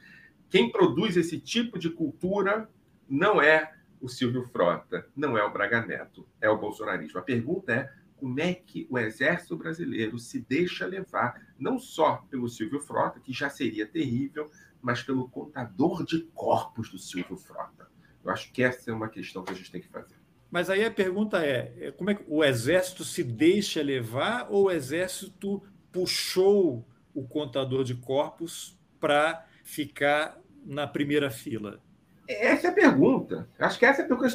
[0.49, 2.70] Quem produz esse tipo de cultura
[3.09, 7.19] não é o Silvio Frota, não é o Braga Neto, é o bolsonarismo.
[7.19, 12.49] A pergunta é como é que o exército brasileiro se deixa levar, não só pelo
[12.49, 14.51] Silvio Frota, que já seria terrível,
[14.83, 17.89] mas pelo contador de corpos do Silvio Frota.
[18.25, 20.17] Eu acho que essa é uma questão que a gente tem que fazer.
[20.51, 24.65] Mas aí a pergunta é: é como é que o exército se deixa levar ou
[24.65, 31.81] o exército puxou o contador de corpos para ficar na primeira fila?
[32.29, 33.49] Essa é a pergunta.
[33.59, 34.29] Acho que essa é a pergunta.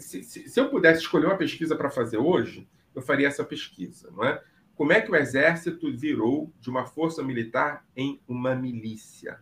[0.00, 4.10] Se, se, se eu pudesse escolher uma pesquisa para fazer hoje, eu faria essa pesquisa,
[4.12, 4.40] não é?
[4.76, 9.40] Como é que o exército virou de uma força militar em uma milícia?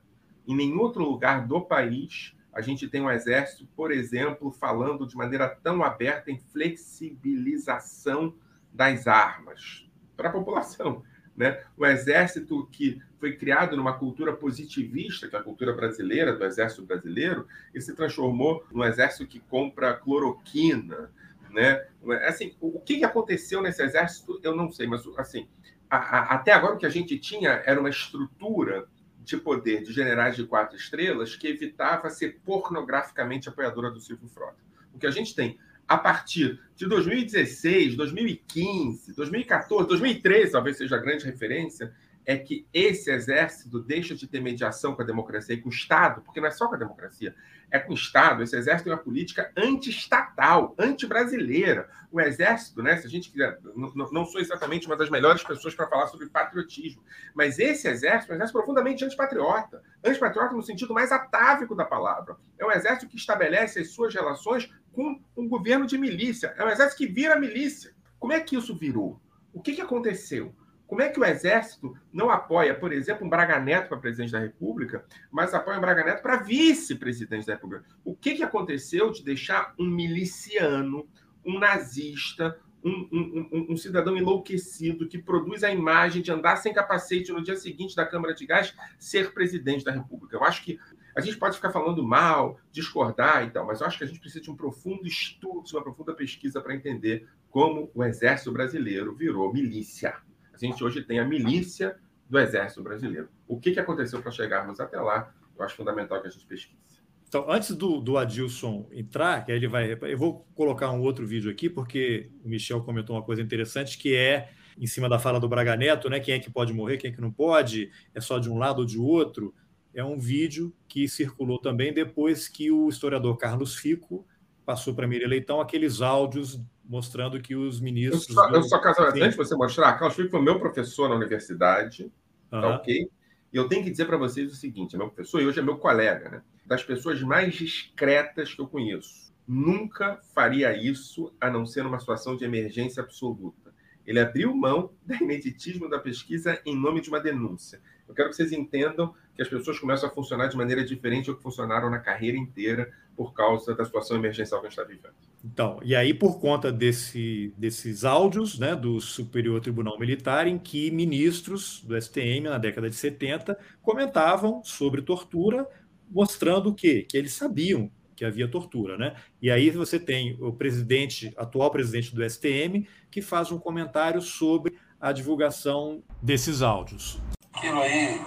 [0.48, 5.16] Em nenhum outro lugar do país a gente tem um exército, por exemplo, falando de
[5.16, 8.34] maneira tão aberta em flexibilização
[8.72, 11.03] das armas para a população.
[11.37, 11.62] Né?
[11.76, 16.83] O exército que foi criado numa cultura positivista, que é a cultura brasileira, do exército
[16.83, 21.11] brasileiro, e se transformou num exército que compra cloroquina.
[21.51, 21.87] Né?
[22.26, 25.49] Assim, o que aconteceu nesse exército, eu não sei, mas assim,
[25.89, 28.87] a, a, até agora o que a gente tinha era uma estrutura
[29.22, 34.57] de poder de generais de quatro estrelas que evitava ser pornograficamente apoiadora do Silvio Frota.
[34.95, 35.59] O que a gente tem
[35.91, 41.93] a partir de 2016, 2015, 2014, 2013, talvez seja a grande referência,
[42.24, 46.20] é que esse exército deixa de ter mediação com a democracia e com o Estado,
[46.20, 47.34] porque não é só com a democracia,
[47.72, 48.45] é com o Estado.
[48.45, 51.88] Esse exército tem uma política anti-estatal, anti-brasileira.
[52.12, 55.74] O exército, né, se a gente quiser, não, não sou exatamente uma das melhores pessoas
[55.74, 57.03] para falar sobre patriotismo,
[57.34, 59.82] mas esse exército é um exército profundamente antipatriota.
[60.05, 62.36] Antipatriota no sentido mais atávico da palavra.
[62.59, 66.55] É um exército que estabelece as suas relações com um governo de milícia.
[66.57, 67.93] É um exército que vira milícia.
[68.18, 69.20] Como é que isso virou?
[69.53, 70.55] O que, que aconteceu?
[70.91, 74.41] Como é que o Exército não apoia, por exemplo, um Braga Neto para presidente da
[74.41, 77.84] República, mas apoia um Braga Neto para vice-presidente da República?
[78.05, 81.09] O que, que aconteceu de deixar um miliciano,
[81.47, 86.74] um nazista, um, um, um, um, cidadão enlouquecido que produz a imagem de andar sem
[86.74, 90.36] capacete no dia seguinte da Câmara de Gás ser presidente da República?
[90.36, 90.76] Eu acho que
[91.25, 94.21] a gente pode ficar falando mal, discordar e tal, mas eu acho que a gente
[94.21, 99.14] precisa de um profundo estudo, de uma profunda pesquisa para entender como o Exército Brasileiro
[99.14, 100.14] virou milícia
[100.62, 101.97] a gente hoje tem a milícia
[102.29, 103.29] do Exército Brasileiro.
[103.49, 105.33] O que, que aconteceu para chegarmos até lá?
[105.59, 107.01] Eu acho fundamental que a gente pesquise.
[107.27, 109.99] Então, antes do, do Adilson entrar, que aí ele vai.
[110.03, 114.14] Eu vou colocar um outro vídeo aqui, porque o Michel comentou uma coisa interessante, que
[114.14, 116.21] é em cima da fala do Braga Neto, né?
[116.21, 118.81] Quem é que pode morrer, quem é que não pode, é só de um lado
[118.81, 119.55] ou de outro.
[119.95, 124.26] É um vídeo que circulou também depois que o historiador Carlos Fico
[124.64, 128.28] passou para Miriam Leitão aqueles áudios mostrando que os ministros.
[128.28, 131.14] Eu só, eu só caso, antes de você mostrar, Carlos Fico foi meu professor na
[131.14, 132.05] universidade,
[132.53, 132.61] uhum.
[132.61, 133.11] tá ok?
[133.53, 135.62] E eu tenho que dizer para vocês o seguinte: é meu professor e hoje é
[135.62, 136.43] meu colega, né?
[136.64, 139.32] Das pessoas mais discretas que eu conheço.
[139.47, 143.74] Nunca faria isso a não ser numa situação de emergência absoluta.
[144.07, 147.80] Ele abriu mão do ineditismo da pesquisa em nome de uma denúncia.
[148.09, 151.36] Eu quero que vocês entendam que as pessoas começam a funcionar de maneira diferente do
[151.36, 155.14] que funcionaram na carreira inteira por causa da situação emergencial que a gente está vivendo.
[155.43, 160.91] Então, e aí por conta desse, desses áudios né, do Superior Tribunal Militar, em que
[160.91, 165.66] ministros do STM, na década de 70, comentavam sobre tortura,
[166.11, 167.07] mostrando o quê?
[167.09, 169.14] Que eles sabiam que havia tortura, né?
[169.41, 174.76] E aí você tem o presidente, atual presidente do STM, que faz um comentário sobre
[175.01, 177.18] a divulgação desses áudios.
[177.61, 178.18] Aquilo aí,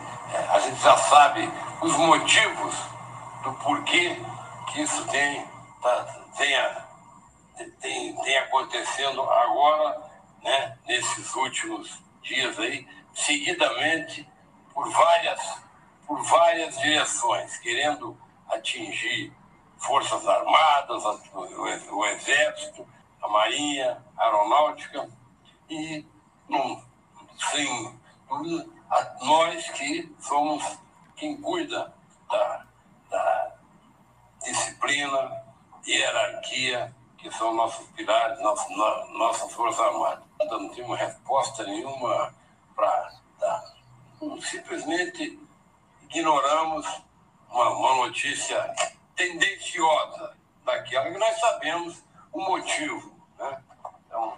[0.51, 2.75] a gente já sabe os motivos
[3.41, 4.15] do porquê
[4.67, 5.43] que isso tem,
[5.81, 6.05] tá,
[6.37, 6.87] tenha,
[7.81, 10.03] tem, tem acontecendo agora,
[10.43, 14.29] né, nesses últimos dias aí, seguidamente,
[14.71, 15.41] por várias,
[16.05, 18.15] por várias direções, querendo
[18.51, 19.33] atingir
[19.79, 21.03] Forças Armadas,
[21.33, 22.87] o, Exército,
[23.19, 25.09] a Marinha, a Aeronáutica,
[25.67, 26.05] e
[27.51, 30.63] sem dúvida, a nós que somos
[31.15, 31.91] quem cuida
[32.29, 32.65] da,
[33.09, 33.55] da
[34.43, 35.43] disciplina,
[35.85, 38.69] hierarquia, que são nossos pilares, nossas,
[39.13, 40.23] nossas Forças Armadas.
[40.39, 42.35] Não temos resposta nenhuma
[42.75, 43.73] para dar.
[44.41, 45.39] Simplesmente
[46.03, 46.85] ignoramos
[47.49, 48.75] uma, uma notícia
[49.15, 53.17] tendenciosa daquela que nós sabemos o motivo.
[53.39, 53.63] Né?
[54.05, 54.37] Então,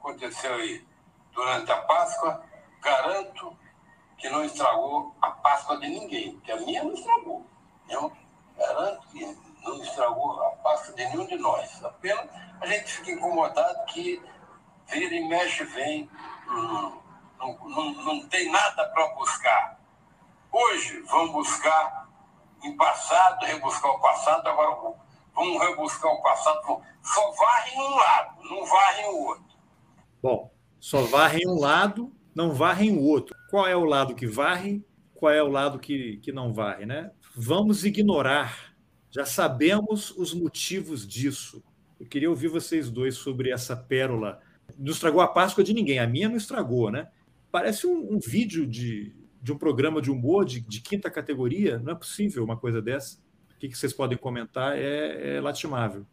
[0.00, 0.84] aconteceu aí
[1.32, 2.47] durante a Páscoa,
[2.80, 3.56] garanto
[4.16, 7.46] que não estragou a Páscoa de ninguém, que a minha não estragou.
[7.88, 8.12] Eu
[8.56, 11.84] garanto que não estragou a Páscoa de nenhum de nós.
[11.84, 12.28] Apenas
[12.60, 14.20] a gente fica incomodado que
[14.88, 16.10] vira e mexe vem,
[16.46, 17.02] não,
[17.38, 19.78] não, não, não tem nada para buscar.
[20.50, 22.08] Hoje vamos buscar
[22.64, 24.96] em passado, rebuscar o passado, agora
[25.34, 29.58] vamos rebuscar o passado, só varrem um lado, não varrem o outro.
[30.20, 30.50] Bom,
[30.80, 33.34] só varrem um lado, não varrem o outro.
[33.50, 34.80] Qual é o lado que varre?
[35.12, 37.10] Qual é o lado que, que não varre, né?
[37.34, 38.76] Vamos ignorar.
[39.10, 41.60] Já sabemos os motivos disso.
[41.98, 44.40] Eu queria ouvir vocês dois sobre essa pérola.
[44.78, 47.08] Não estragou a Páscoa de ninguém, a minha não estragou, né?
[47.50, 49.12] Parece um, um vídeo de,
[49.42, 51.80] de um programa de humor de, de, quinta categoria.
[51.80, 53.18] Não é possível uma coisa dessa.
[53.56, 56.06] O que, que vocês podem comentar é, é lastimável.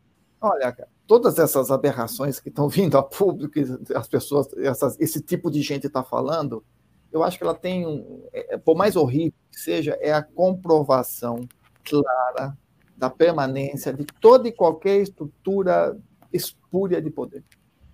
[0.48, 3.60] Olha, todas essas aberrações que estão vindo a público,
[3.96, 6.64] as pessoas, essas, esse tipo de gente está falando,
[7.12, 11.48] eu acho que ela tem, um, é, por mais horrível que seja, é a comprovação
[11.84, 12.56] clara
[12.96, 15.98] da permanência de toda e qualquer estrutura
[16.32, 17.43] espúria de poder.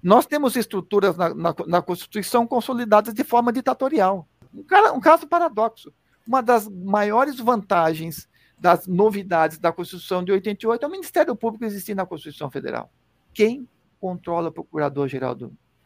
[0.04, 4.28] Nós temos estruturas na, na, na Constituição consolidadas de forma ditatorial.
[4.54, 5.94] Um, cara, um caso paradoxo.
[6.28, 8.28] Uma das maiores vantagens
[8.62, 12.92] das novidades da Constituição de 88 é o Ministério Público existir na Constituição Federal.
[13.34, 13.68] Quem
[14.00, 15.36] controla o Procurador-Geral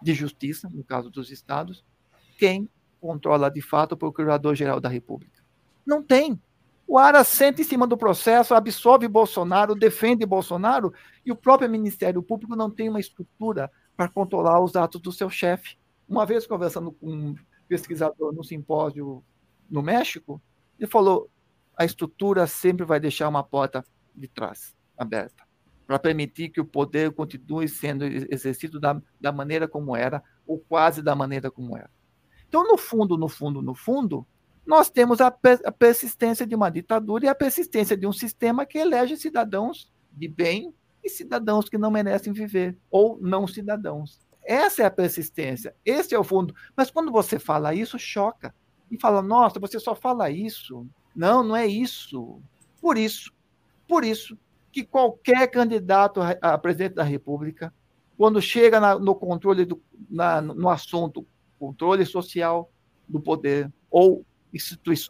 [0.02, 1.86] de Justiça, no caso dos estados?
[2.38, 2.70] Quem
[3.00, 5.42] controla de fato o Procurador-Geral da República?
[5.86, 6.38] Não tem.
[6.86, 10.94] O Ara senta em cima do processo, absolve Bolsonaro, defende Bolsonaro,
[11.26, 15.30] e o próprio Ministério Público não tem uma estrutura para controlar os atos do seu
[15.30, 15.78] chefe.
[16.10, 17.36] Uma vez conversando com um
[17.70, 19.24] pesquisador no simpósio
[19.72, 20.42] no México,
[20.78, 21.30] ele falou:
[21.78, 23.84] a estrutura sempre vai deixar uma porta
[24.16, 25.44] de trás aberta
[25.86, 31.02] para permitir que o poder continue sendo exercido da, da maneira como era, ou quase
[31.02, 31.90] da maneira como era.
[32.48, 34.26] Então, no fundo, no fundo, no fundo,
[34.66, 39.16] nós temos a, persistência de uma ditadura e a persistência de um sistema que elege
[39.16, 40.74] cidadãos de bem
[41.04, 44.20] e cidadãos que não merecem viver, ou não cidadãos.
[44.44, 46.56] Essa é a persistência, esse é o fundo.
[46.76, 48.56] Mas quando você fala isso, choca.
[48.90, 50.88] E fala, nossa, você só fala isso.
[51.16, 52.42] Não, não é isso.
[52.82, 53.32] Por isso,
[53.88, 54.38] por isso
[54.72, 57.74] que qualquer candidato a presidente da República,
[58.18, 61.26] quando chega na, no controle do, na, no assunto
[61.58, 62.70] controle social
[63.08, 64.26] do poder ou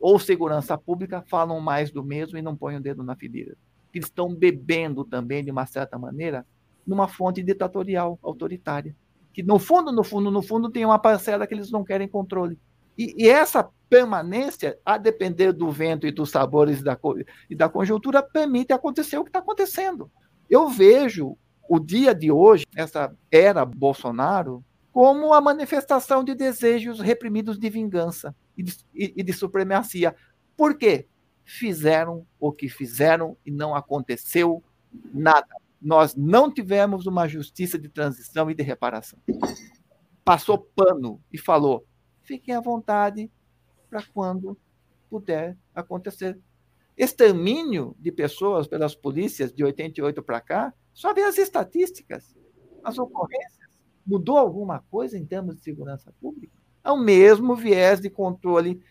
[0.01, 3.55] ou segurança pública, falam mais do mesmo e não põem o dedo na ferida.
[3.93, 6.45] Eles estão bebendo também, de uma certa maneira,
[6.85, 8.95] numa fonte ditatorial, autoritária.
[9.31, 12.57] Que no fundo, no fundo, no fundo, tem uma parcela que eles não querem controle.
[12.97, 16.97] E, e essa permanência, a depender do vento e dos sabores da,
[17.49, 20.11] e da conjuntura, permite acontecer o que está acontecendo.
[20.49, 21.37] Eu vejo
[21.67, 28.35] o dia de hoje, essa era Bolsonaro, como a manifestação de desejos reprimidos de vingança
[28.57, 30.15] e de, e de supremacia.
[30.55, 31.07] Por quê?
[31.43, 34.63] Fizeram o que fizeram e não aconteceu
[35.13, 35.47] nada.
[35.81, 39.19] Nós não tivemos uma justiça de transição e de reparação.
[40.23, 41.85] Passou pano e falou:
[42.25, 43.31] fiquem à vontade
[43.89, 44.57] para quando
[45.09, 46.37] puder acontecer.
[46.97, 52.35] Extermínio de pessoas pelas polícias de 88 para cá, só vê as estatísticas,
[52.83, 53.69] as ocorrências.
[54.05, 56.53] Mudou alguma coisa em termos de segurança pública?
[56.83, 58.81] É o mesmo viés de controle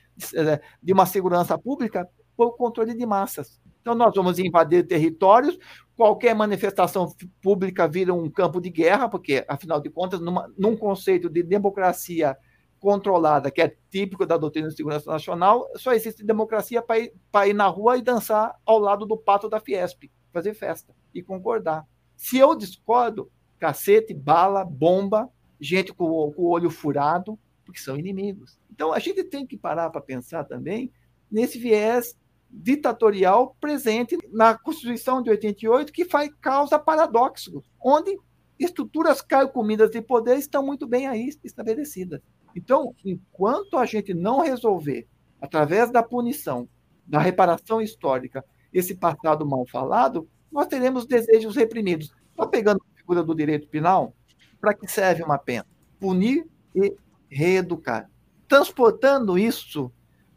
[0.82, 3.60] de uma segurança pública por controle de massas.
[3.80, 5.58] Então, nós vamos invadir territórios,
[5.96, 11.28] qualquer manifestação pública vira um campo de guerra, porque, afinal de contas, numa, num conceito
[11.28, 12.36] de democracia
[12.84, 17.14] controlada, que é típico da doutrina de segurança nacional, só existe democracia para ir,
[17.46, 21.86] ir na rua e dançar ao lado do pato da Fiesp, fazer festa e concordar.
[22.14, 28.58] Se eu discordo, cacete, bala, bomba, gente com, com o olho furado, porque são inimigos.
[28.70, 30.92] Então a gente tem que parar para pensar também
[31.32, 32.14] nesse viés
[32.50, 38.14] ditatorial presente na Constituição de 88, que faz causa paradoxos, onde
[38.58, 42.20] estruturas carcomidas de poder estão muito bem aí estabelecidas.
[42.54, 45.06] Então, enquanto a gente não resolver,
[45.40, 46.68] através da punição,
[47.06, 52.12] da reparação histórica, esse passado mal falado, nós teremos desejos reprimidos.
[52.30, 54.14] Está pegando a figura do direito penal?
[54.60, 55.66] Para que serve uma pena?
[56.00, 56.94] Punir e
[57.28, 58.08] reeducar.
[58.48, 59.92] Transportando isso,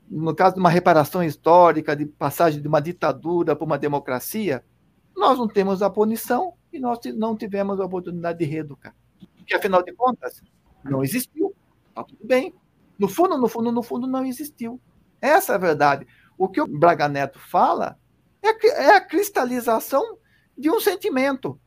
[0.10, 4.64] no caso de uma reparação histórica, de passagem de uma ditadura para uma democracia,
[5.16, 8.96] nós não temos a punição e nós não tivemos a oportunidade de reeducar.
[9.36, 10.42] Porque, afinal de contas,
[10.84, 11.56] não existiu.
[11.98, 12.54] Está tudo bem.
[13.00, 14.80] No fundo, no fundo, no fundo, não existiu.
[15.20, 16.06] Essa é a verdade.
[16.38, 17.98] O que o Braga Neto fala
[18.44, 20.20] é, é a cristalização
[20.56, 21.60] de um sentimento.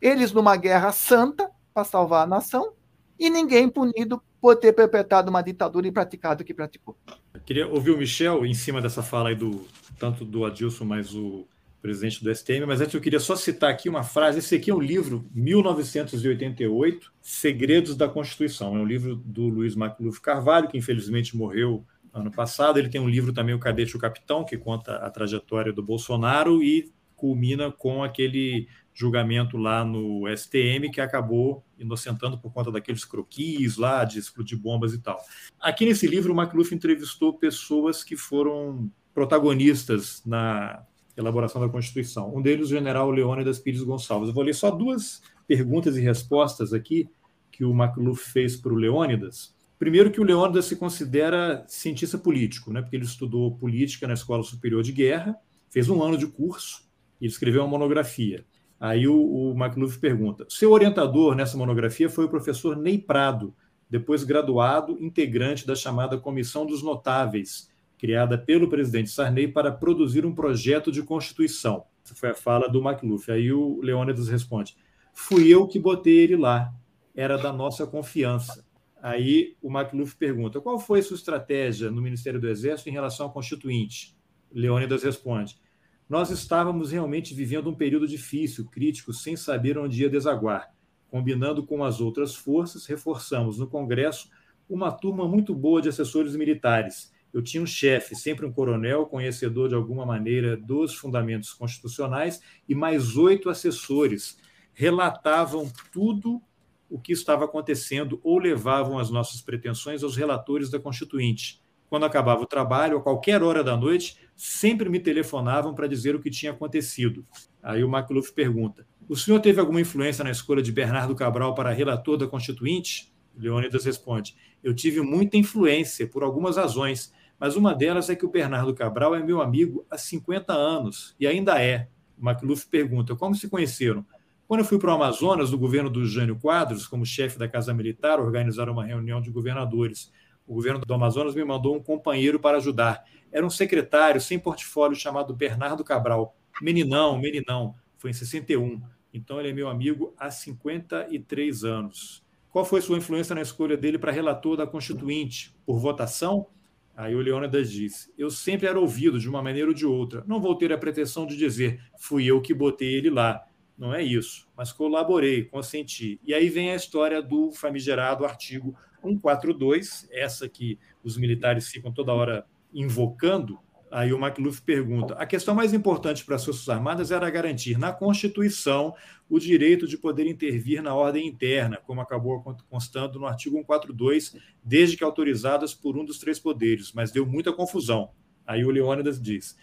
[0.00, 2.74] Eles numa guerra santa para salvar a nação
[3.18, 6.96] e ninguém punido por ter perpetrado uma ditadura e praticado o que praticou.
[7.32, 9.66] Eu queria ouvir o Michel em cima dessa fala aí do
[9.98, 11.48] tanto do Adilson, mas o
[11.84, 14.38] presidente do STM, mas antes eu queria só citar aqui uma frase.
[14.38, 18.74] Esse aqui é um livro, 1988, Segredos da Constituição.
[18.74, 22.78] É um livro do Luiz Macluf Carvalho, que infelizmente morreu ano passado.
[22.78, 25.82] Ele tem um livro também, O Cadete e o Capitão, que conta a trajetória do
[25.82, 33.04] Bolsonaro e culmina com aquele julgamento lá no STM que acabou inocentando por conta daqueles
[33.04, 35.22] croquis lá de explodir bombas e tal.
[35.60, 40.82] Aqui nesse livro, o McLuff entrevistou pessoas que foram protagonistas na
[41.16, 42.34] elaboração da Constituição.
[42.34, 44.28] Um deles, o general Leônidas Pires Gonçalves.
[44.28, 47.08] Eu vou ler só duas perguntas e respostas aqui
[47.50, 49.54] que o McLuff fez para o Leônidas.
[49.78, 52.80] Primeiro, que o Leônidas se considera cientista político, né?
[52.80, 55.36] porque ele estudou política na Escola Superior de Guerra,
[55.70, 56.88] fez um ano de curso
[57.20, 58.44] e escreveu uma monografia.
[58.78, 63.54] Aí o, o McLuff pergunta: seu orientador nessa monografia foi o professor Ney Prado,
[63.88, 67.70] depois graduado, integrante da chamada Comissão dos Notáveis,
[68.04, 71.86] criada pelo presidente Sarney para produzir um projeto de Constituição.
[72.04, 73.32] Essa foi a fala do McLuff.
[73.32, 74.76] Aí o Leônidas responde:
[75.14, 76.70] fui eu que botei ele lá,
[77.14, 78.62] era da nossa confiança.
[79.02, 83.32] Aí o McLuff pergunta: qual foi sua estratégia no Ministério do Exército em relação ao
[83.32, 84.14] Constituinte?
[84.52, 85.58] Leônidas responde:
[86.06, 90.74] nós estávamos realmente vivendo um período difícil, crítico, sem saber onde ia desaguar.
[91.08, 94.28] Combinando com as outras forças, reforçamos no Congresso
[94.68, 97.13] uma turma muito boa de assessores militares.
[97.34, 102.76] Eu tinha um chefe, sempre um coronel, conhecedor de alguma maneira dos fundamentos constitucionais, e
[102.76, 104.38] mais oito assessores.
[104.72, 106.40] Relatavam tudo
[106.88, 111.60] o que estava acontecendo ou levavam as nossas pretensões aos relatores da Constituinte.
[111.90, 116.20] Quando acabava o trabalho, a qualquer hora da noite, sempre me telefonavam para dizer o
[116.20, 117.26] que tinha acontecido.
[117.60, 121.72] Aí o McLuff pergunta: O senhor teve alguma influência na escolha de Bernardo Cabral para
[121.72, 123.12] relator da Constituinte?
[123.36, 128.30] Leônidas responde: Eu tive muita influência por algumas razões, mas uma delas é que o
[128.30, 131.88] Bernardo Cabral é meu amigo há 50 anos e ainda é.
[132.18, 134.04] O McLuff pergunta: Como se conheceram?
[134.46, 137.72] Quando eu fui para o Amazonas, no governo do Jânio Quadros, como chefe da Casa
[137.72, 140.12] Militar, organizaram uma reunião de governadores.
[140.46, 143.02] O governo do Amazonas me mandou um companheiro para ajudar
[143.34, 146.36] era um secretário sem portfólio chamado Bernardo Cabral.
[146.62, 147.74] Meninão, meninão.
[147.98, 148.80] Foi em 61.
[149.12, 152.24] Então ele é meu amigo há 53 anos.
[152.48, 155.52] Qual foi sua influência na escolha dele para relator da Constituinte?
[155.66, 156.46] Por votação?
[156.96, 160.24] Aí o Leônidas disse: Eu sempre era ouvido de uma maneira ou de outra.
[160.26, 163.44] Não vou ter a pretensão de dizer fui eu que botei ele lá.
[163.76, 164.48] Não é isso.
[164.56, 166.20] Mas colaborei, consenti.
[166.24, 172.14] E aí vem a história do famigerado artigo 142, essa que os militares ficam toda
[172.14, 173.58] hora invocando,
[173.94, 177.92] aí o McLuff pergunta: a questão mais importante para as Forças Armadas era garantir na
[177.92, 178.94] Constituição
[179.28, 184.96] o direito de poder intervir na ordem interna, como acabou constando no artigo 142, desde
[184.96, 188.10] que autorizadas por um dos três poderes, mas deu muita confusão.
[188.46, 189.56] Aí o Leônidas diz: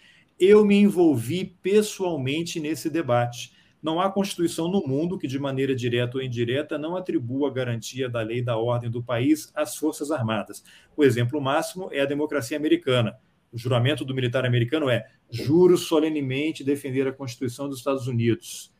[0.44, 3.52] eu me envolvi pessoalmente nesse debate.
[3.80, 8.08] Não há Constituição no mundo que, de maneira direta ou indireta, não atribua a garantia
[8.08, 10.64] da lei e da ordem do país às Forças Armadas.
[10.96, 13.16] O exemplo máximo é a democracia americana.
[13.52, 18.72] O juramento do militar americano é: juro solenemente defender a Constituição dos Estados Unidos.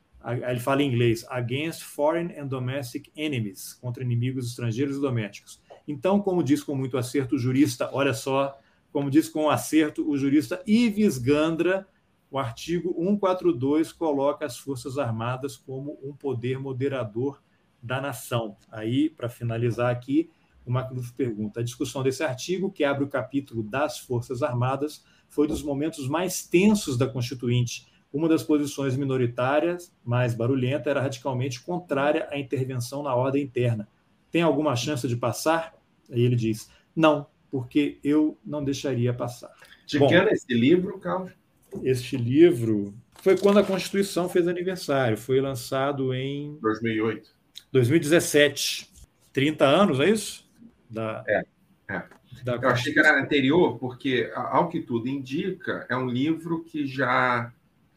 [0.49, 5.61] Ele fala em inglês: against foreign and domestic enemies contra inimigos estrangeiros e domésticos.
[5.87, 8.59] Então, como diz com muito acerto o jurista, olha só,
[8.93, 11.87] como diz com acerto o jurista Ives Gandra,
[12.31, 17.43] o artigo 142 coloca as Forças Armadas como um poder moderador
[17.83, 18.57] da nação.
[18.71, 20.31] Aí, para finalizar aqui,
[20.65, 25.47] o Macnuff pergunta: a discussão desse artigo, que abre o capítulo das Forças Armadas, foi
[25.47, 27.87] dos momentos mais tensos da Constituinte.
[28.13, 33.89] Uma das posições minoritárias, mais barulhenta, era radicalmente contrária à intervenção na ordem interna.
[34.31, 35.75] Tem alguma chance de passar?
[36.11, 39.53] Aí ele diz: não, porque eu não deixaria passar.
[39.87, 41.33] De Bom, que é esse livro, Carlos?
[41.83, 45.17] este livro foi quando a Constituição fez aniversário.
[45.17, 47.31] Foi lançado em 2008.
[47.71, 48.91] 2017.
[49.33, 50.47] 30 anos, é isso?
[50.93, 51.45] Da, é.
[51.89, 52.03] é.
[52.45, 56.87] Da Eu achei que era anterior, porque, ao que tudo indica, é um livro que
[56.87, 57.53] já,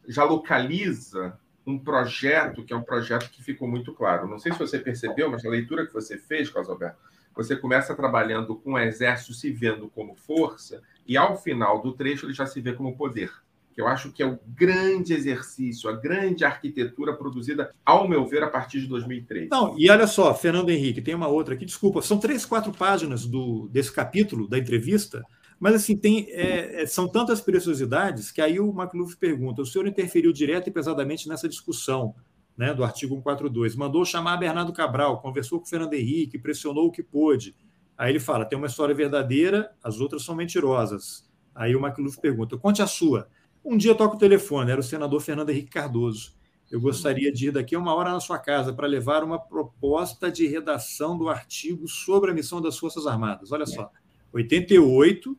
[0.08, 4.28] já localiza um projeto, que é um projeto que ficou muito claro.
[4.28, 6.98] Não sei se você percebeu, mas na leitura que você fez, Carlos Alberto,
[7.34, 12.26] você começa trabalhando com o exército se vendo como força, e ao final do trecho
[12.26, 13.30] ele já se vê como poder
[13.76, 18.42] que eu acho que é o grande exercício, a grande arquitetura produzida, ao meu ver,
[18.42, 19.50] a partir de 2003.
[19.50, 23.26] Não, e olha só, Fernando Henrique, tem uma outra aqui, desculpa, são três, quatro páginas
[23.26, 25.22] do, desse capítulo da entrevista,
[25.60, 29.86] mas assim, tem, é, é são tantas preciosidades que aí o McLuff pergunta: o senhor
[29.86, 32.14] interferiu direto e pesadamente nessa discussão.
[32.56, 33.76] né, do artigo 142.
[33.76, 37.54] Mandou chamar Bernardo Cabral, conversou com o Fernando Henrique, pressionou o que pôde.
[37.96, 41.28] Aí ele fala: tem uma história verdadeira, as outras são mentirosas.
[41.54, 43.28] Aí o McLuff pergunta: conte a sua.
[43.68, 46.36] Um dia toca o telefone, era o senador Fernando Henrique Cardoso.
[46.70, 50.30] Eu gostaria de ir daqui a uma hora na sua casa para levar uma proposta
[50.30, 53.50] de redação do artigo sobre a missão das Forças Armadas.
[53.50, 53.90] Olha só,
[54.32, 55.36] 88,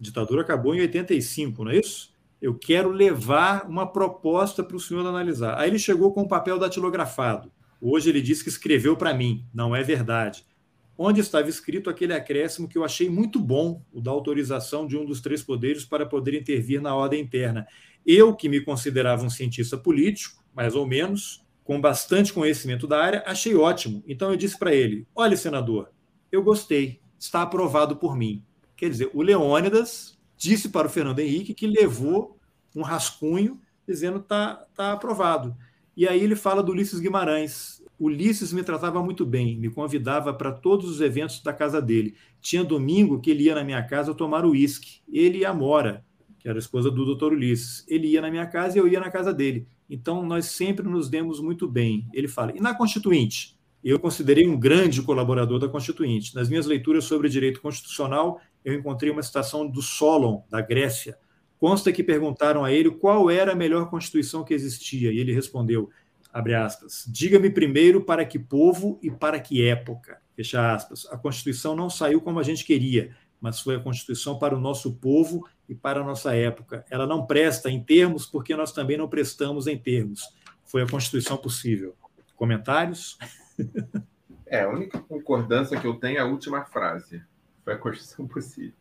[0.00, 2.14] ditadura acabou em 85, não é isso?
[2.40, 5.58] Eu quero levar uma proposta para o senhor analisar.
[5.58, 7.52] Aí ele chegou com o papel datilografado.
[7.78, 9.44] Hoje ele disse que escreveu para mim.
[9.52, 10.46] Não é verdade.
[10.98, 15.04] Onde estava escrito aquele acréscimo que eu achei muito bom, o da autorização de um
[15.04, 17.66] dos três poderes para poder intervir na ordem interna.
[18.04, 23.22] Eu, que me considerava um cientista político, mais ou menos, com bastante conhecimento da área,
[23.26, 24.02] achei ótimo.
[24.06, 25.90] Então eu disse para ele: Olha, senador,
[26.30, 28.42] eu gostei, está aprovado por mim.
[28.76, 32.38] Quer dizer, o Leônidas disse para o Fernando Henrique que levou
[32.74, 35.56] um rascunho dizendo está tá aprovado.
[35.96, 37.82] E aí ele fala do Ulisses Guimarães.
[37.98, 42.14] Ulisses me tratava muito bem, me convidava para todos os eventos da casa dele.
[42.40, 45.00] Tinha domingo que ele ia na minha casa tomar uísque.
[45.10, 46.04] Ele e a Mora,
[46.38, 47.84] que era a esposa do doutor Ulisses.
[47.88, 49.66] Ele ia na minha casa e eu ia na casa dele.
[49.88, 52.06] Então nós sempre nos demos muito bem.
[52.12, 52.52] Ele fala.
[52.54, 53.56] E na Constituinte?
[53.82, 56.34] Eu considerei um grande colaborador da Constituinte.
[56.34, 61.16] Nas minhas leituras sobre direito constitucional, eu encontrei uma citação do Solon, da Grécia.
[61.56, 65.88] Consta que perguntaram a ele qual era a melhor constituição que existia, e ele respondeu,
[66.36, 71.06] abre aspas, diga-me primeiro para que povo e para que época, fecha aspas.
[71.10, 74.96] A Constituição não saiu como a gente queria, mas foi a Constituição para o nosso
[74.96, 76.84] povo e para a nossa época.
[76.90, 80.28] Ela não presta em termos porque nós também não prestamos em termos.
[80.62, 81.96] Foi a Constituição possível.
[82.34, 83.18] Comentários?
[84.48, 87.20] É, a única concordância que eu tenho é a última frase
[87.64, 88.74] foi a construção possível.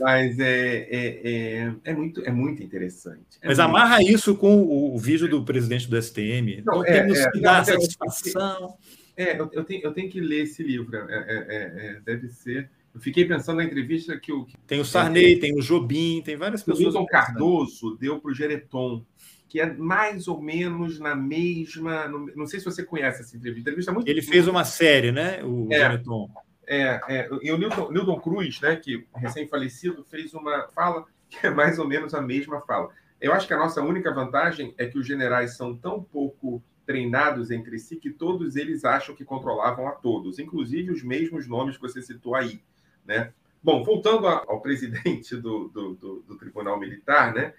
[0.00, 3.38] Mas é, é, é, é, muito, é muito interessante.
[3.40, 3.70] É Mas muito...
[3.70, 6.62] amarra isso com o, o, vídeo do presidente do STM.
[6.64, 8.76] Não, não é, temos é, que dar satisfação.
[9.16, 10.96] É, eu, eu, tenho, eu tenho que ler esse livro.
[10.96, 12.70] É, deve ser.
[12.94, 14.46] Eu fiquei pensando na entrevista que o.
[14.66, 16.80] Tem o Sarney, tem o Jobim, tem várias pessoas.
[16.80, 19.04] O Milton Cardoso deu para o Gereton,
[19.48, 22.08] que é mais ou menos na mesma.
[22.08, 23.70] Não sei se você conhece essa entrevista.
[23.70, 25.42] entrevista muito Ele fez uma série, né?
[25.44, 26.30] O é, Gereton.
[26.66, 31.50] É, é, e o Newton, Newton Cruz, né, que recém-falecido, fez uma fala que é
[31.50, 32.90] mais ou menos a mesma fala.
[33.20, 37.50] Eu acho que a nossa única vantagem é que os generais são tão pouco treinados
[37.50, 41.82] entre si que todos eles acham que controlavam a todos, inclusive os mesmos nomes que
[41.82, 42.62] você citou aí.
[43.04, 43.32] Né?
[43.62, 47.54] Bom, voltando ao presidente do, do, do, do Tribunal Militar, né?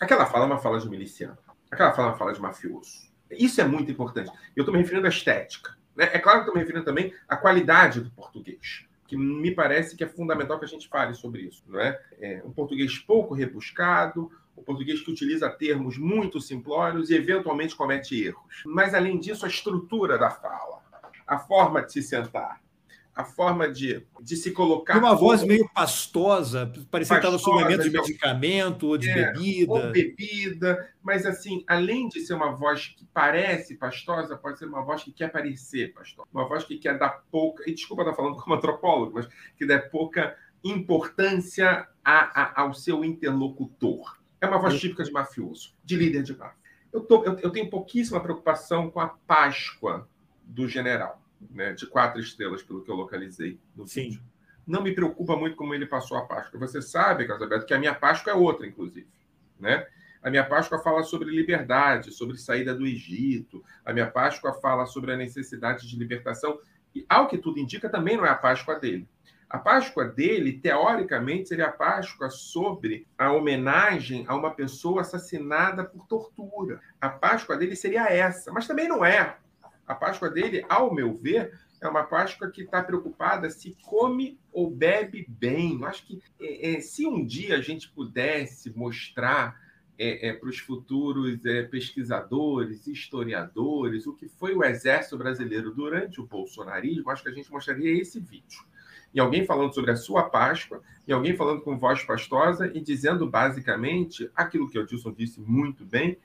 [0.00, 1.36] aquela fala é uma fala de miliciano,
[1.70, 3.08] aquela fala é uma fala de mafioso.
[3.30, 4.30] Isso é muito importante.
[4.56, 5.76] Eu estou me referindo à estética.
[5.98, 6.08] Né?
[6.12, 10.04] É claro que estou me referindo também à qualidade do português, que me parece que
[10.04, 11.64] é fundamental que a gente fale sobre isso.
[11.66, 12.00] Não é?
[12.20, 18.22] é um português pouco rebuscado, o português que utiliza termos muito simplórios e eventualmente comete
[18.24, 18.62] erros.
[18.64, 20.80] Mas, além disso, a estrutura da fala,
[21.26, 22.60] a forma de se sentar,
[23.18, 24.96] a forma de, de se colocar.
[24.96, 29.72] uma voz meio pastosa, parecia que estava sob momento de medicamento ou de é, bebida.
[29.72, 34.84] Ou bebida, mas assim, além de ser uma voz que parece pastosa, pode ser uma
[34.84, 36.28] voz que quer parecer pastosa.
[36.32, 39.80] Uma voz que quer dar pouca, e desculpa estar falando como antropólogo, mas que dá
[39.80, 44.16] pouca importância a, a, ao seu interlocutor.
[44.40, 46.56] É uma voz típica de mafioso, de líder de máfia.
[46.92, 50.08] Eu, tô, eu, eu tenho pouquíssima preocupação com a Páscoa
[50.44, 51.20] do general
[51.50, 54.02] né, de quatro estrelas, pelo que eu localizei no Sim.
[54.02, 54.22] vídeo.
[54.66, 56.60] Não me preocupa muito como ele passou a Páscoa.
[56.60, 59.08] Você sabe, Carlos Alberto, que a minha Páscoa é outra, inclusive.
[59.58, 59.86] Né?
[60.22, 63.64] A minha Páscoa fala sobre liberdade, sobre saída do Egito.
[63.84, 66.58] A minha Páscoa fala sobre a necessidade de libertação.
[66.94, 69.08] E, ao que tudo indica, também não é a Páscoa dele.
[69.48, 76.06] A Páscoa dele, teoricamente, seria a Páscoa sobre a homenagem a uma pessoa assassinada por
[76.06, 76.80] tortura.
[77.00, 79.38] A Páscoa dele seria essa, mas também não é.
[79.88, 84.70] A Páscoa dele, ao meu ver, é uma Páscoa que está preocupada se come ou
[84.70, 85.80] bebe bem.
[85.80, 89.58] Eu acho que é, é, se um dia a gente pudesse mostrar
[89.98, 96.20] é, é para os futuros é, pesquisadores, historiadores, o que foi o exército brasileiro durante
[96.20, 98.62] o bolsonarismo, acho que a gente mostraria esse vídeo.
[99.12, 103.26] E alguém falando sobre a sua Páscoa, e alguém falando com voz pastosa e dizendo
[103.26, 106.18] basicamente aquilo que o Dilson disse muito bem,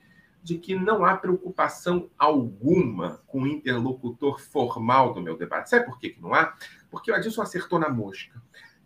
[0.44, 5.70] de que não há preocupação alguma com o interlocutor formal do meu debate.
[5.70, 6.54] Sabe por que, que não há?
[6.90, 8.40] Porque o Adilson acertou na mosca.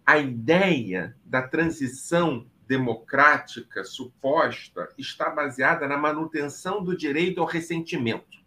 [0.07, 8.39] A ideia da transição democrática suposta está baseada na manutenção do direito ao ressentimento,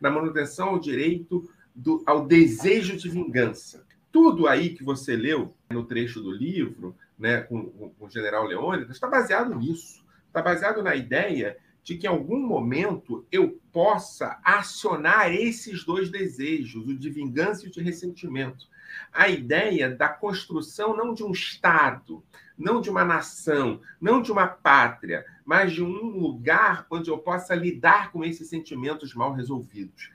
[0.00, 3.86] na manutenção ao direito do, ao desejo de vingança.
[4.10, 8.96] Tudo aí que você leu no trecho do livro, né, com, com o general Leônidas,
[8.96, 10.04] está baseado nisso.
[10.26, 11.56] Está baseado na ideia
[11.88, 17.70] de que em algum momento eu possa acionar esses dois desejos, o de vingança e
[17.70, 18.68] o de ressentimento.
[19.10, 22.22] A ideia da construção não de um Estado,
[22.58, 27.54] não de uma nação, não de uma pátria, mas de um lugar onde eu possa
[27.54, 30.10] lidar com esses sentimentos mal resolvidos.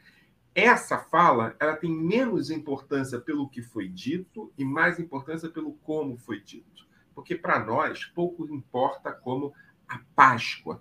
[0.54, 6.18] Essa fala, ela tem menos importância pelo que foi dito e mais importância pelo como
[6.18, 6.86] foi dito.
[7.16, 9.52] Porque para nós pouco importa como
[9.88, 10.80] a Páscoa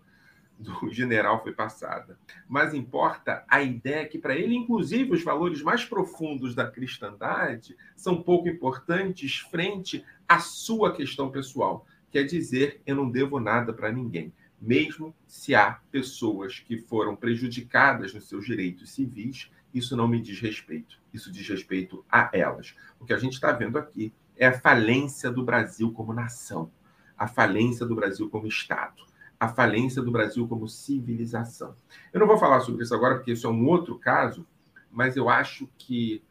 [0.62, 2.16] do general foi passada,
[2.48, 8.22] mas importa a ideia que para ele, inclusive, os valores mais profundos da cristandade são
[8.22, 14.32] pouco importantes frente à sua questão pessoal, quer dizer, eu não devo nada para ninguém,
[14.60, 20.38] mesmo se há pessoas que foram prejudicadas nos seus direitos civis, isso não me diz
[20.38, 22.74] respeito, isso diz respeito a elas.
[23.00, 26.70] O que a gente está vendo aqui é a falência do Brasil como nação,
[27.16, 29.11] a falência do Brasil como Estado
[29.42, 31.74] a falência do Brasil como civilização.
[32.12, 34.46] Eu não vou falar sobre isso agora, porque isso é um outro caso,
[34.88, 36.22] mas eu acho que,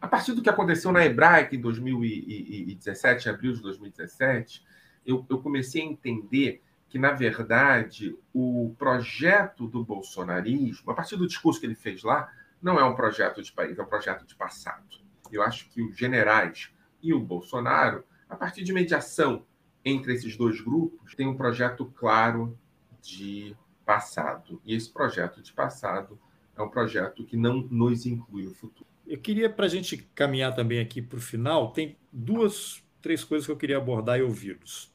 [0.00, 4.64] a partir do que aconteceu na Hebraica em 2017, em abril de 2017,
[5.04, 11.26] eu, eu comecei a entender que, na verdade, o projeto do bolsonarismo, a partir do
[11.26, 12.30] discurso que ele fez lá,
[12.62, 15.00] não é um projeto de país, é um projeto de passado.
[15.32, 16.70] Eu acho que os generais
[17.02, 19.44] e o Bolsonaro, a partir de mediação
[19.84, 22.58] entre esses dois grupos, tem um projeto claro
[23.02, 24.60] de passado.
[24.64, 26.18] E esse projeto de passado
[26.56, 28.86] é um projeto que não nos inclui no futuro.
[29.06, 33.46] Eu queria, para a gente caminhar também aqui para o final, tem duas, três coisas
[33.46, 34.92] que eu queria abordar e ouvi-los.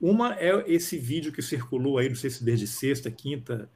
[0.00, 3.68] Uma é esse vídeo que circulou aí, não sei se desde sexta, quinta,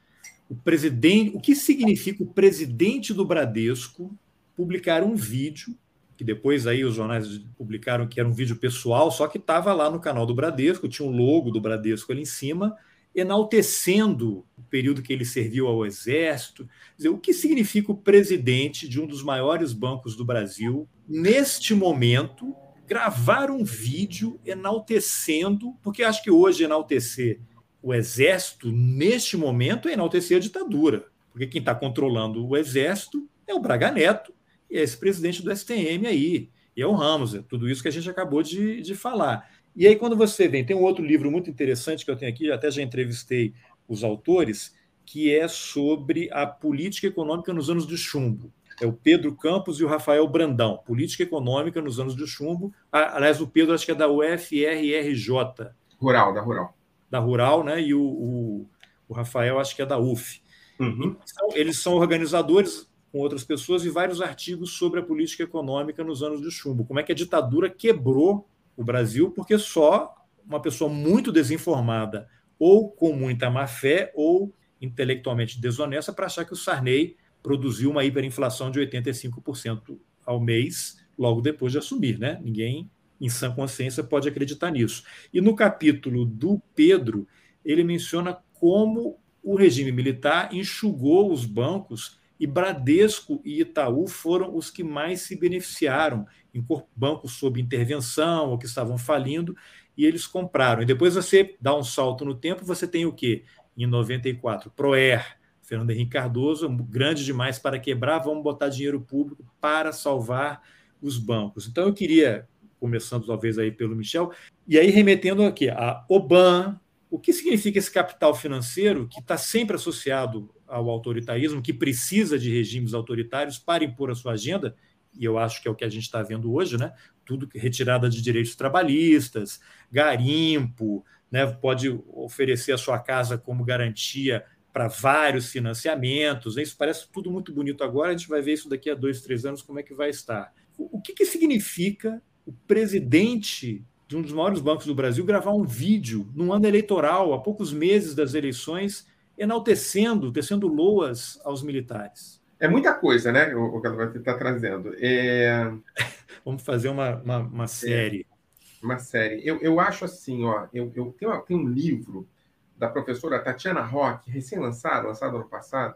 [0.48, 4.16] o presidente, o que significa o presidente do Bradesco
[4.54, 5.76] publicar um vídeo
[6.22, 9.90] que depois aí os jornais publicaram que era um vídeo pessoal, só que estava lá
[9.90, 12.76] no canal do Bradesco, tinha um logo do Bradesco ali em cima,
[13.12, 16.68] enaltecendo o período que ele serviu ao Exército.
[16.96, 22.54] Dizer, o que significa o presidente de um dos maiores bancos do Brasil, neste momento,
[22.86, 27.40] gravar um vídeo enaltecendo, porque acho que hoje enaltecer
[27.82, 33.52] o Exército, neste momento, é enaltecer a ditadura, porque quem está controlando o Exército é
[33.52, 34.32] o Braga Neto
[34.80, 38.08] esse presidente do STM aí, e é o Ramos, é tudo isso que a gente
[38.08, 39.48] acabou de, de falar.
[39.74, 42.50] E aí, quando você vem, tem um outro livro muito interessante que eu tenho aqui,
[42.50, 43.54] até já entrevistei
[43.88, 44.74] os autores,
[45.04, 48.52] que é sobre a política econômica nos anos do chumbo.
[48.80, 52.72] É o Pedro Campos e o Rafael Brandão, Política Econômica nos anos do chumbo.
[52.90, 55.70] Aliás, o Pedro acho que é da UFRRJ.
[56.00, 56.76] Rural, da Rural.
[57.10, 57.80] Da Rural, né?
[57.80, 58.66] E o, o,
[59.08, 60.42] o Rafael acho que é da UF.
[60.80, 61.16] Uhum.
[61.22, 66.22] Então, eles são organizadores com outras pessoas e vários artigos sobre a política econômica nos
[66.22, 66.86] anos do chumbo.
[66.86, 70.14] Como é que a ditadura quebrou o Brasil, porque só
[70.46, 72.26] uma pessoa muito desinformada,
[72.58, 78.02] ou com muita má fé, ou intelectualmente desonesta, para achar que o Sarney produziu uma
[78.02, 82.18] hiperinflação de 85% ao mês, logo depois de assumir.
[82.18, 82.40] Né?
[82.42, 82.90] Ninguém,
[83.20, 85.04] em sã consciência, pode acreditar nisso.
[85.34, 87.28] E no capítulo do Pedro,
[87.62, 94.68] ele menciona como o regime militar enxugou os bancos e Bradesco e Itaú foram os
[94.68, 96.60] que mais se beneficiaram em
[96.96, 99.56] bancos sob intervenção ou que estavam falindo,
[99.96, 100.82] e eles compraram.
[100.82, 103.44] E depois você dá um salto no tempo, você tem o quê?
[103.76, 109.92] Em 94, Proer, Fernando Henrique Cardoso, grande demais para quebrar, vamos botar dinheiro público para
[109.92, 110.62] salvar
[111.00, 111.68] os bancos.
[111.68, 112.48] Então eu queria,
[112.80, 114.32] começando talvez aí pelo Michel,
[114.66, 116.80] e aí remetendo aqui a Oban,
[117.12, 122.50] o que significa esse capital financeiro que está sempre associado ao autoritarismo, que precisa de
[122.50, 124.74] regimes autoritários para impor a sua agenda,
[125.12, 126.94] e eu acho que é o que a gente está vendo hoje, né?
[127.22, 129.60] Tudo retirada de direitos trabalhistas,
[129.92, 131.44] garimpo, né?
[131.46, 136.56] Pode oferecer a sua casa como garantia para vários financiamentos.
[136.56, 138.08] Isso parece tudo muito bonito agora.
[138.08, 140.50] A gente vai ver isso daqui a dois, três anos como é que vai estar.
[140.78, 145.64] O que, que significa o presidente de um dos maiores bancos do Brasil gravar um
[145.64, 149.08] vídeo num ano eleitoral, a poucos meses das eleições,
[149.38, 152.42] enaltecendo, tecendo loas aos militares?
[152.60, 153.54] É muita coisa, né?
[153.56, 154.94] O, que ela está trazendo.
[154.98, 155.72] É...
[156.44, 158.26] Vamos fazer uma, uma, uma série.
[158.28, 159.40] É, uma série.
[159.48, 162.28] Eu, eu acho assim, ó, eu, eu tenho, tenho um livro
[162.76, 165.94] da professora Tatiana Roque, recém-lançado, lançado ano passado,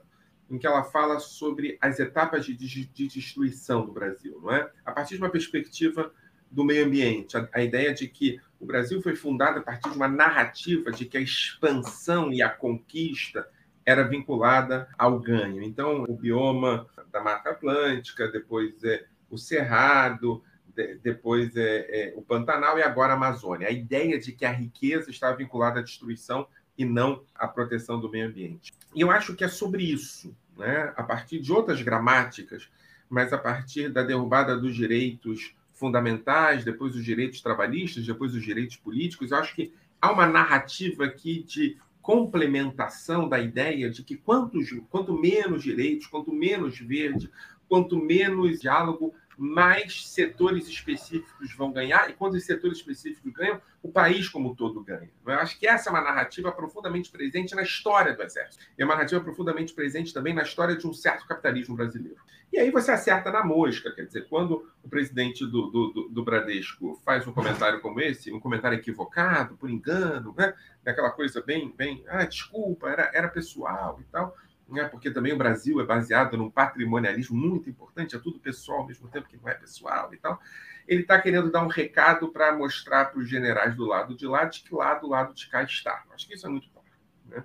[0.50, 4.70] em que ela fala sobre as etapas de, de, de, destruição do Brasil, não é?
[4.86, 6.10] A partir de uma perspectiva
[6.50, 9.96] do meio ambiente, a, a, ideia de que o Brasil foi fundado a partir de
[9.96, 13.48] uma narrativa de que a expansão e a conquista
[13.84, 15.62] era vinculada ao ganho.
[15.62, 20.42] Então, o bioma da Mata Atlântica, depois é, o Cerrado,
[20.74, 23.68] de, depois é, é, o Pantanal e agora a Amazônia.
[23.68, 26.46] A ideia de que a riqueza estava vinculada à destruição
[26.76, 28.72] e não à proteção do meio ambiente.
[28.94, 30.92] E eu acho que é sobre isso, né?
[30.94, 32.68] a partir de outras gramáticas,
[33.08, 38.76] mas a partir da derrubada dos direitos fundamentais, depois os direitos trabalhistas, depois os direitos
[38.76, 44.70] políticos, eu acho que há uma narrativa aqui de complementação da ideia de que quantos,
[44.90, 47.30] quanto menos direitos, quanto menos verde,
[47.68, 53.90] quanto menos diálogo, mais setores específicos vão ganhar, e quando os setores específicos ganham, o
[53.90, 55.10] país como um todo ganha.
[55.26, 58.64] Eu acho que essa é uma narrativa profundamente presente na história do Exército.
[58.76, 62.18] E é uma narrativa profundamente presente também na história de um certo capitalismo brasileiro.
[62.52, 67.00] E aí você acerta na mosca, quer dizer, quando o presidente do, do, do Bradesco
[67.04, 70.54] faz um comentário como esse, um comentário equivocado, por engano, né?
[70.84, 74.34] aquela coisa bem, bem, ah, desculpa, era, era pessoal e tal
[74.68, 74.84] né?
[74.84, 79.08] porque também o Brasil é baseado num patrimonialismo muito importante, é tudo pessoal ao mesmo
[79.08, 80.40] tempo que não é pessoal e tal.
[80.86, 84.44] Ele está querendo dar um recado para mostrar para os generais do lado de lá
[84.44, 86.04] de que lado do lado de cá está.
[86.12, 86.86] Acho que isso é muito claro.
[87.26, 87.44] Né?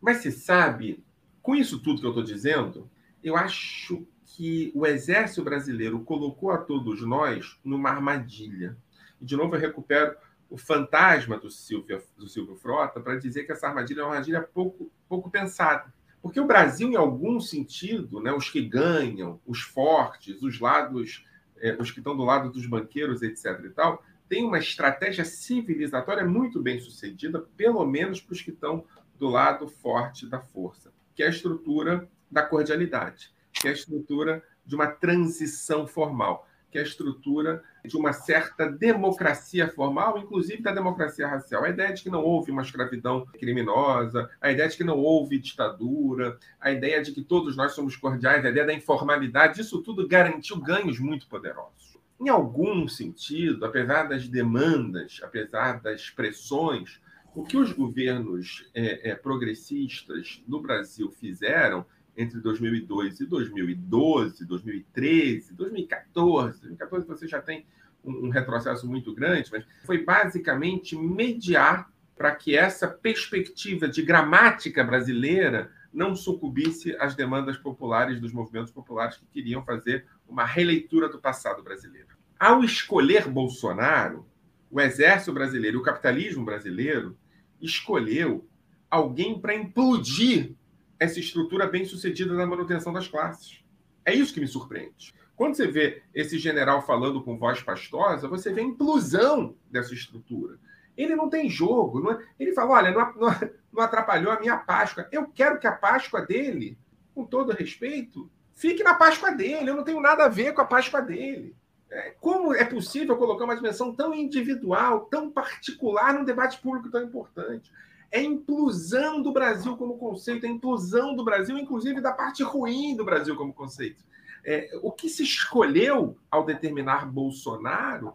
[0.00, 1.04] Mas se sabe,
[1.42, 2.90] com isso tudo que eu estou dizendo,
[3.22, 8.76] eu acho que o exército brasileiro colocou a todos nós numa armadilha.
[9.20, 10.16] E, de novo, eu recupero
[10.48, 14.42] o fantasma do Silvio, do Silvio Frota para dizer que essa armadilha é uma armadilha
[14.42, 15.92] pouco, pouco pensada.
[16.22, 21.24] Porque o Brasil, em algum sentido, né, os que ganham, os fortes, os lados,
[21.58, 23.60] é, os que estão do lado dos banqueiros, etc.
[23.64, 28.84] e tal, tem uma estratégia civilizatória muito bem sucedida, pelo menos para os que estão
[29.18, 34.42] do lado forte da força, que é a estrutura da cordialidade, que é a estrutura
[34.66, 40.72] de uma transição formal que é a estrutura de uma certa democracia formal, inclusive da
[40.72, 41.64] democracia racial.
[41.64, 45.38] A ideia de que não houve uma escravidão criminosa, a ideia de que não houve
[45.38, 50.06] ditadura, a ideia de que todos nós somos cordiais, a ideia da informalidade, isso tudo
[50.06, 51.98] garantiu ganhos muito poderosos.
[52.20, 57.00] Em algum sentido, apesar das demandas, apesar das pressões,
[57.34, 61.86] o que os governos é, é, progressistas no Brasil fizeram
[62.16, 66.60] entre 2002 e 2012, 2013, 2014.
[66.60, 67.64] 2014 você já tem
[68.04, 75.70] um, retrocesso muito grande, mas foi basicamente mediar para que essa perspectiva de gramática brasileira
[75.92, 81.62] não sucumbisse às demandas populares dos movimentos populares que queriam fazer uma releitura do passado
[81.62, 82.08] brasileiro.
[82.38, 84.26] Ao escolher Bolsonaro,
[84.70, 87.16] o exército brasileiro, o capitalismo brasileiro,
[87.60, 88.46] escolheu
[88.90, 90.54] alguém para implodir
[90.98, 93.62] essa estrutura bem sucedida na manutenção das classes.
[94.04, 95.14] É isso que me surpreende.
[95.38, 100.58] Quando você vê esse general falando com voz pastosa, você vê a implosão dessa estrutura.
[100.96, 102.00] Ele não tem jogo.
[102.00, 102.26] Não é...
[102.40, 103.38] Ele fala: olha, não,
[103.72, 105.06] não, atrapalhou a minha Páscoa.
[105.12, 106.76] Eu quero que a Páscoa dele,
[107.14, 109.70] com todo respeito, fique na Páscoa dele.
[109.70, 111.54] Eu não tenho nada a ver com a Páscoa dele.
[111.88, 117.04] É, como é possível colocar uma dimensão tão individual, tão particular num debate público tão
[117.04, 117.72] importante?
[118.10, 122.42] é a implosão do Brasil como conceito, é a implosão do Brasil, inclusive da parte
[122.42, 124.02] ruim do Brasil como conceito.
[124.44, 128.14] É, o que se escolheu ao determinar Bolsonaro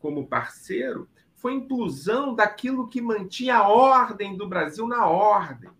[0.00, 5.70] como parceiro foi a implosão daquilo que mantinha a ordem do Brasil na ordem.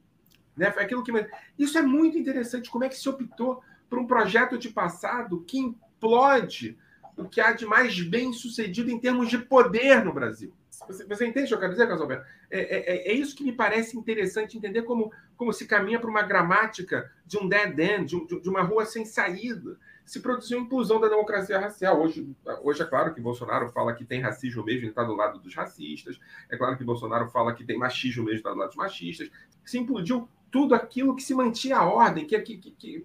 [0.57, 0.71] Né?
[0.71, 1.13] Foi aquilo que
[1.59, 5.59] Isso é muito interessante, como é que se optou por um projeto de passado que
[5.59, 6.77] implode
[7.17, 10.53] o que há de mais bem sucedido em termos de poder no Brasil.
[10.87, 12.27] Você, você entende o que eu quero dizer, Casalberto?
[12.51, 16.11] É, é, é, é, isso que me parece interessante entender como, como se caminha para
[16.11, 19.79] uma gramática de um dead end, de, de uma rua sem saída.
[20.05, 22.01] Se produziu a implosão da democracia racial.
[22.01, 25.39] Hoje, hoje é claro que Bolsonaro fala que tem racismo mesmo e está do lado
[25.39, 26.19] dos racistas.
[26.49, 29.31] É claro que Bolsonaro fala que tem machismo mesmo está do lado dos machistas.
[29.65, 33.05] Se implodiu tudo aquilo que se mantinha a ordem, que, que, que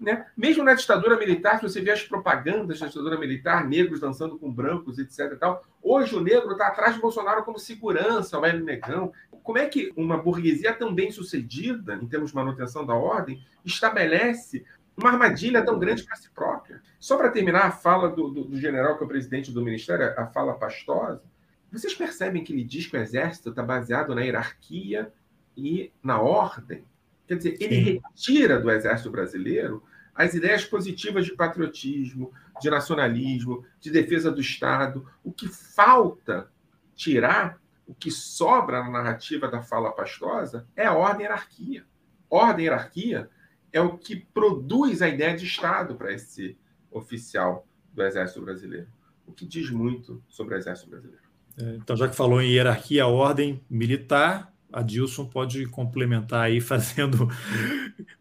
[0.00, 0.26] né?
[0.36, 4.50] mesmo na ditadura militar, se você vê as propagandas da ditadura militar, negros dançando com
[4.50, 5.36] brancos, etc.
[5.38, 9.12] Tal, hoje o negro está atrás de Bolsonaro como segurança, o velho negão.
[9.42, 14.64] Como é que uma burguesia tão bem sucedida, em termos de manutenção da ordem, estabelece
[14.96, 16.80] uma armadilha tão grande para si própria?
[16.98, 20.14] Só para terminar a fala do, do, do general, que é o presidente do ministério,
[20.16, 21.22] a fala pastosa,
[21.70, 25.12] vocês percebem que ele diz que o exército está baseado na hierarquia
[25.58, 26.84] e na ordem.
[27.26, 28.00] Quer dizer, ele Sim.
[28.06, 29.82] retira do exército brasileiro
[30.14, 35.06] as ideias positivas de patriotismo, de nacionalismo, de defesa do Estado.
[35.22, 36.50] O que falta
[36.94, 41.84] tirar, o que sobra na narrativa da fala pastosa é a ordem e hierarquia.
[42.30, 43.30] Ordem e hierarquia
[43.72, 46.56] é o que produz a ideia de Estado para esse
[46.90, 48.88] oficial do Exército Brasileiro,
[49.26, 51.22] o que diz muito sobre o Exército Brasileiro.
[51.60, 57.28] É, então, já que falou em hierarquia, ordem militar, a Dilson pode complementar aí fazendo.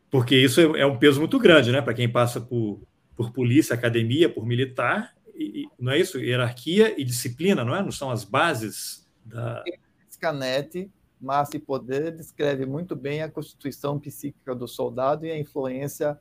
[0.09, 1.81] Porque isso é, é um peso muito grande, né?
[1.81, 2.81] Para quem passa por,
[3.15, 6.17] por polícia, academia, por militar, e, não é isso?
[6.17, 7.83] Hierarquia e disciplina, não é?
[7.83, 9.63] Não são as bases da.
[10.09, 16.19] Scanetti mas esse poder descreve muito bem a constituição psíquica do soldado e a influência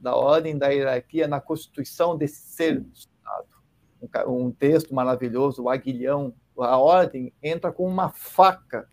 [0.00, 3.48] da ordem da hierarquia na constituição desse ser soldado.
[4.26, 8.88] Um, texto maravilhoso, o Aguilhão, a ordem entra com uma faca,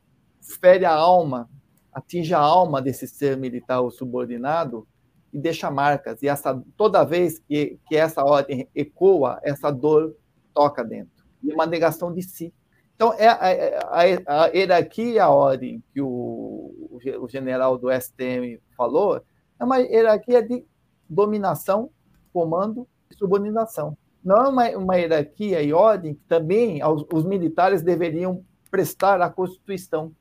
[0.60, 1.50] fere a alma,
[1.94, 4.88] atinge a alma desse ser militar ou subordinado
[5.32, 6.22] e deixa marcas.
[6.22, 10.16] E essa, toda vez que, que essa ordem ecoa, essa dor
[10.54, 11.26] toca dentro.
[11.44, 12.54] E uma negação de si.
[12.96, 16.74] Então, é a, a, a hierarquia e a ordem que o,
[17.20, 19.22] o general do STM falou
[19.60, 20.66] é uma hierarquia de
[21.10, 21.90] dominação,
[22.32, 23.98] comando e subordinação.
[24.24, 26.80] Não é uma, uma hierarquia e ordem que também
[27.14, 30.12] os militares deveriam prestar à Constituição,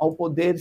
[0.00, 0.56] ao poder,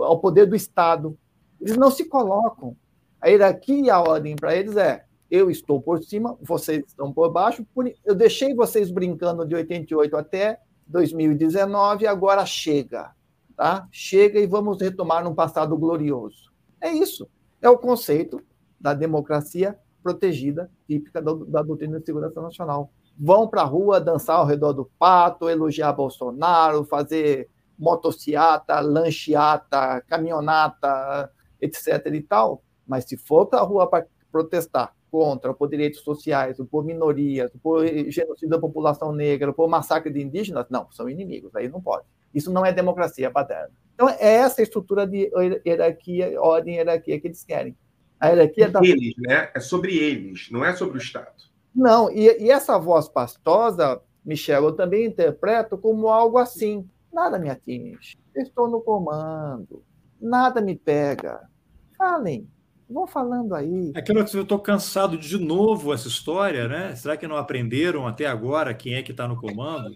[0.00, 1.16] ao poder do Estado.
[1.60, 2.74] Eles não se colocam.
[3.20, 7.30] A hierarquia e a ordem para eles é eu estou por cima, vocês estão por
[7.30, 7.66] baixo.
[8.02, 13.12] Eu deixei vocês brincando de 88 até 2019, agora chega.
[13.54, 13.86] Tá?
[13.92, 16.50] Chega e vamos retomar um passado glorioso.
[16.80, 17.28] É isso.
[17.60, 18.40] É o conceito
[18.80, 22.90] da democracia protegida, típica da, da doutrina de segurança nacional.
[23.18, 31.30] Vão para a rua dançar ao redor do pato, elogiar Bolsonaro, fazer motociata, lancheata, caminhonata,
[31.60, 32.06] etc.
[32.12, 32.62] e tal.
[32.86, 37.86] Mas se for para a rua para protestar contra por direitos sociais, por minorias, por
[37.86, 42.04] genocídio da população negra, por massacre de indígenas, não, são inimigos, aí não pode.
[42.34, 43.70] Isso não é democracia paterna.
[43.94, 45.30] Então, é essa estrutura de
[45.66, 47.76] hierarquia, ordem e hierarquia que eles querem.
[48.20, 48.80] A hierarquia da...
[48.82, 49.50] Eles, né?
[49.54, 51.32] É sobre eles, não é sobre o Estado.
[51.74, 56.88] Não, e, e essa voz pastosa, Michel, eu também interpreto como algo assim.
[57.12, 58.18] Nada me atinge.
[58.34, 59.82] Estou no comando.
[60.20, 61.48] Nada me pega.
[61.96, 62.48] Falem.
[62.88, 63.92] Vão falando aí.
[63.94, 66.94] Aquilo que eu estou cansado de, de novo essa história, né?
[66.96, 69.90] Será que não aprenderam até agora quem é que está no comando?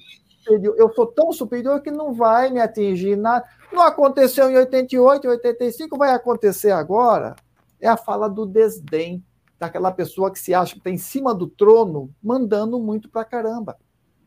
[0.77, 3.47] Eu sou tão superior que não vai me atingir nada.
[3.73, 7.37] Não aconteceu em 88, 85, vai acontecer agora
[7.83, 9.23] é a fala do desdém,
[9.59, 13.77] daquela pessoa que se acha que está em cima do trono, mandando muito para caramba.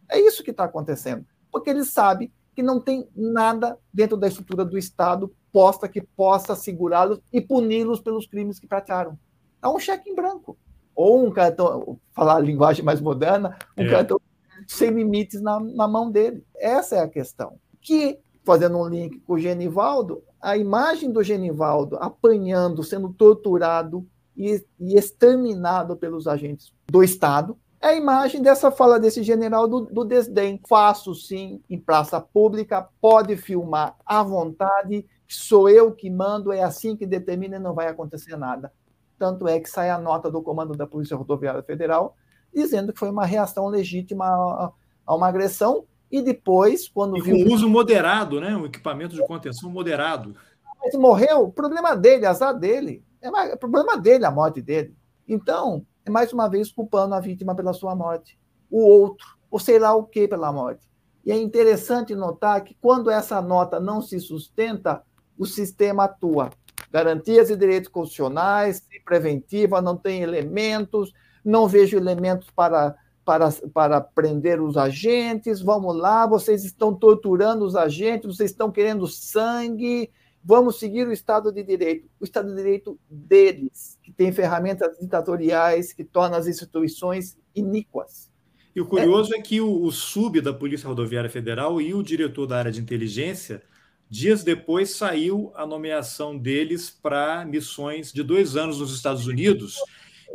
[0.10, 1.26] É isso que está acontecendo.
[1.50, 6.56] Porque ele sabe que não tem nada dentro da estrutura do Estado posta que possa
[6.56, 9.18] segurá-los e puni-los pelos crimes que praticaram.
[9.62, 10.58] É um cheque em branco.
[10.96, 13.90] Ou um cartão, falar a linguagem mais moderna, um é.
[13.90, 14.20] cartão
[14.68, 16.44] sem limites na, na mão dele.
[16.58, 17.58] Essa é a questão.
[17.82, 24.64] Que, fazendo um link com o Genivaldo, a imagem do Genivaldo apanhando, sendo torturado e,
[24.80, 30.04] e exterminado pelos agentes do Estado, é a imagem dessa fala desse general do, do,
[30.04, 30.60] desdém.
[30.68, 36.96] Faço sim em praça pública, pode filmar à vontade, sou eu que mando, é assim
[36.96, 38.72] que determina e não vai acontecer nada.
[39.18, 42.16] Tanto é que sai a nota do comando da Polícia Rodoviária Federal
[42.54, 44.72] dizendo que foi uma reação legítima a,
[45.06, 47.46] a uma agressão e depois, quando e viu.
[47.46, 48.56] Com uso moderado, né?
[48.56, 50.36] Um equipamento de contenção moderado.
[50.82, 53.04] Mas morreu, problema dele, azar dele.
[53.22, 54.96] É, é problema dele a morte dele.
[55.28, 58.38] Então, mais uma vez culpando a vítima pela sua morte.
[58.70, 60.88] O outro, ou sei lá o que pela morte.
[61.26, 65.02] E é interessante notar que quando essa nota não se sustenta,
[65.38, 66.52] o sistema atua.
[66.92, 71.12] Garantias e direitos constitucionais, preventiva, não tem elementos,
[71.44, 72.96] não vejo elementos para
[73.26, 79.08] para, para prender os agentes, vamos lá, vocês estão torturando os agentes, vocês estão querendo
[79.08, 80.12] sangue,
[80.44, 82.08] vamos seguir o Estado de Direito.
[82.20, 88.32] O Estado de Direito deles, tem ferramentas ditatoriais que tornam as instituições iníquas.
[88.76, 92.04] E o curioso é, é que o, o sub da Polícia Rodoviária Federal e o
[92.04, 93.62] diretor da área de inteligência,
[94.10, 99.78] dias depois saiu a nomeação deles para missões de dois anos nos Estados Unidos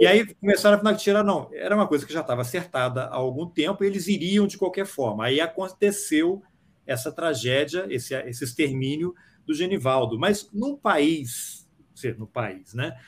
[0.01, 3.47] e aí começaram a tirar, não, era uma coisa que já estava acertada há algum
[3.47, 5.27] tempo, eles iriam de qualquer forma.
[5.27, 6.43] Aí aconteceu
[6.87, 9.15] essa tragédia, esse, esse extermínio
[9.47, 10.19] do Genivaldo.
[10.19, 11.69] Mas num país,
[12.17, 12.99] no país, né?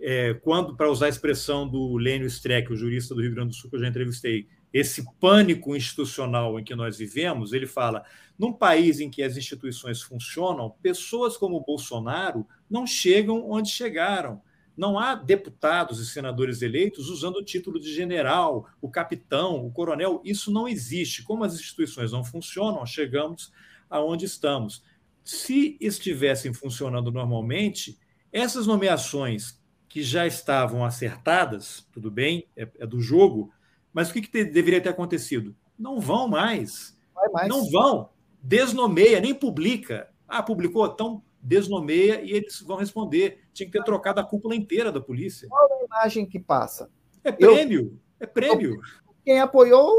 [0.00, 3.54] É, quando, para usar a expressão do Lênio Streck, o jurista do Rio Grande do
[3.54, 8.04] Sul que eu já entrevistei, esse pânico institucional em que nós vivemos, ele fala:
[8.38, 14.40] num país em que as instituições funcionam, pessoas como o Bolsonaro não chegam onde chegaram.
[14.76, 20.22] Não há deputados e senadores eleitos usando o título de general, o capitão, o coronel.
[20.24, 21.22] Isso não existe.
[21.22, 23.52] Como as instituições não funcionam, chegamos
[23.90, 24.82] aonde estamos.
[25.22, 27.98] Se estivessem funcionando normalmente,
[28.32, 29.59] essas nomeações
[29.90, 33.52] que já estavam acertadas, tudo bem, é, é do jogo,
[33.92, 35.54] mas o que, que te, deveria ter acontecido?
[35.76, 36.96] Não vão mais.
[37.32, 37.48] mais.
[37.48, 38.08] Não vão.
[38.40, 40.08] Desnomeia, nem publica.
[40.28, 40.86] Ah, publicou?
[40.86, 43.40] Então desnomeia e eles vão responder.
[43.52, 45.48] Tinha que ter trocado a cúpula inteira da polícia.
[45.48, 46.88] Qual é a imagem que passa?
[47.24, 48.80] É prêmio, eu, é prêmio.
[49.24, 49.92] Quem apoiou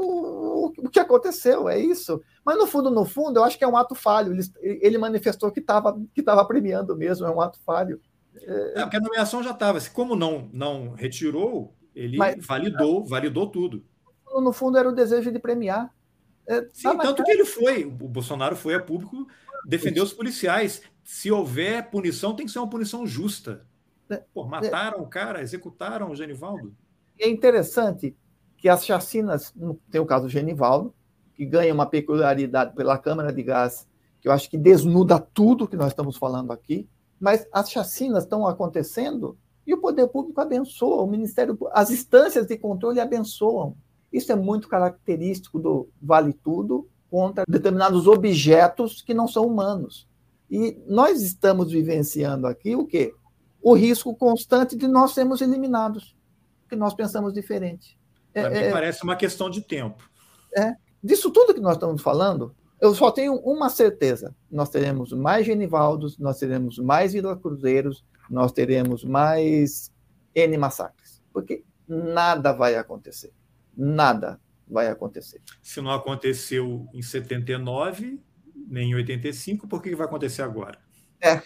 [0.00, 2.18] o, o que aconteceu, é isso.
[2.42, 4.32] Mas no fundo, no fundo, eu acho que é um ato falho.
[4.32, 4.42] Ele,
[4.80, 8.00] ele manifestou que estava que tava premiando mesmo, é um ato falho.
[8.42, 9.80] É, porque a nomeação já estava.
[9.92, 13.84] Como não, não retirou, ele Mas, validou, validou tudo.
[14.34, 15.94] No fundo, era o desejo de premiar.
[16.46, 17.84] É, Sim, tanto que ele foi.
[17.84, 19.26] O Bolsonaro foi a público
[19.66, 20.82] defender os policiais.
[21.02, 23.66] Se houver punição, tem que ser uma punição justa.
[24.10, 26.74] É, Pô, mataram o cara, executaram o Genivaldo.
[27.18, 28.16] É interessante
[28.56, 29.54] que as chacinas,
[29.90, 30.94] tem o caso do Genivaldo,
[31.34, 33.88] que ganha uma peculiaridade pela Câmara de Gás,
[34.20, 36.88] que eu acho que desnuda tudo que nós estamos falando aqui,
[37.18, 39.36] mas as chacinas estão acontecendo
[39.66, 43.76] e o poder público abençoa, o Ministério, as instâncias de controle abençoam.
[44.12, 50.06] Isso é muito característico do Vale Tudo contra determinados objetos que não são humanos.
[50.50, 53.14] E nós estamos vivenciando aqui o quê?
[53.62, 56.14] O risco constante de nós sermos eliminados,
[56.62, 57.98] porque nós pensamos diferente.
[58.34, 60.08] É, é, parece uma questão de tempo.
[60.56, 60.74] É.
[61.02, 66.18] Disso tudo que nós estamos falando, eu só tenho uma certeza: nós teremos mais Genivaldos,
[66.18, 69.92] nós teremos mais Vila Cruzeiros, nós teremos mais
[70.34, 71.22] N massacres.
[71.32, 73.32] Porque nada vai acontecer.
[73.76, 75.40] Nada vai acontecer.
[75.62, 78.20] Se não aconteceu em 79,
[78.54, 80.78] nem em 85, por que vai acontecer agora?
[81.20, 81.42] É,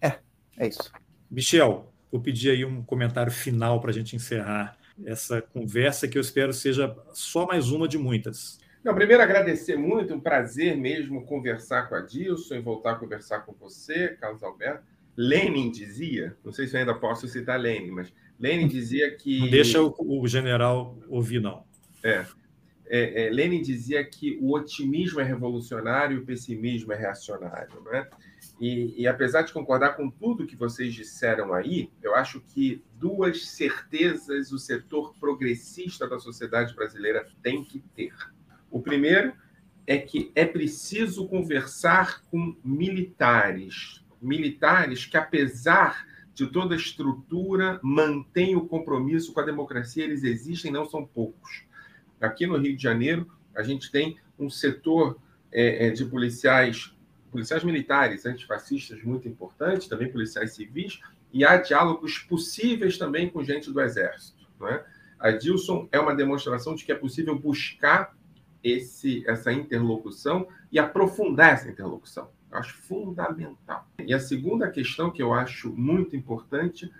[0.00, 0.18] é,
[0.56, 0.90] é isso.
[1.30, 6.22] Michel, vou pedir aí um comentário final para a gente encerrar essa conversa, que eu
[6.22, 8.58] espero seja só mais uma de muitas.
[8.84, 13.40] Não, primeiro agradecer muito, um prazer mesmo conversar com a Dilson e voltar a conversar
[13.40, 14.84] com você, Carlos Alberto.
[15.16, 19.40] Lenin dizia, não sei se eu ainda posso citar Lenin, mas Lenin dizia que.
[19.40, 21.64] Não deixa o, o general ouvir, não.
[22.04, 22.24] É,
[22.86, 27.82] é, é, Lenin dizia que o otimismo é revolucionário e o pessimismo é reacionário.
[27.82, 28.06] Né?
[28.60, 33.46] E, e, apesar de concordar com tudo que vocês disseram aí, eu acho que duas
[33.48, 38.14] certezas o setor progressista da sociedade brasileira tem que ter.
[38.70, 39.32] O primeiro
[39.86, 48.56] é que é preciso conversar com militares militares que, apesar de toda a estrutura, mantêm
[48.56, 50.04] o compromisso com a democracia.
[50.04, 51.64] Eles existem, não são poucos.
[52.20, 55.18] Aqui no Rio de Janeiro, a gente tem um setor
[55.50, 56.94] é, é de policiais,
[57.30, 61.00] policiais militares antifascistas muito importante, também policiais civis,
[61.32, 64.46] e há diálogos possíveis também com gente do Exército.
[64.60, 64.82] Né?
[65.18, 68.16] A Dilson é uma demonstração de que é possível buscar
[68.62, 72.28] esse, essa interlocução e aprofundar essa interlocução.
[72.50, 73.86] Eu acho fundamental.
[74.04, 76.90] E a segunda questão que eu acho muito importante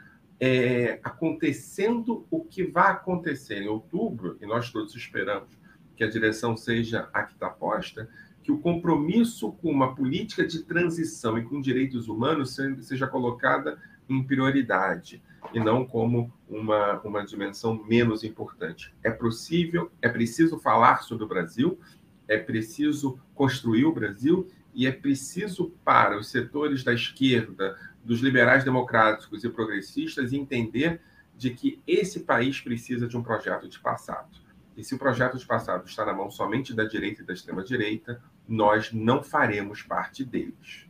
[0.41, 5.49] é acontecendo o que vai acontecer em outubro, e nós todos esperamos
[5.97, 8.09] que a direção seja a que está posta,
[8.43, 13.79] que o compromisso com uma política de transição e com direitos humanos seja colocada
[14.09, 15.21] em prioridade
[15.53, 18.95] e não como uma, uma dimensão menos importante.
[19.03, 21.79] É possível, é preciso falar sobre o Brasil,
[22.27, 28.65] é preciso construir o Brasil e é preciso para os setores da esquerda, dos liberais
[28.65, 31.01] democráticos e progressistas entender
[31.37, 34.29] de que esse país precisa de um projeto de passado.
[34.77, 38.23] E se o projeto de passado está na mão somente da direita e da extrema-direita,
[38.47, 40.87] nós não faremos parte deles.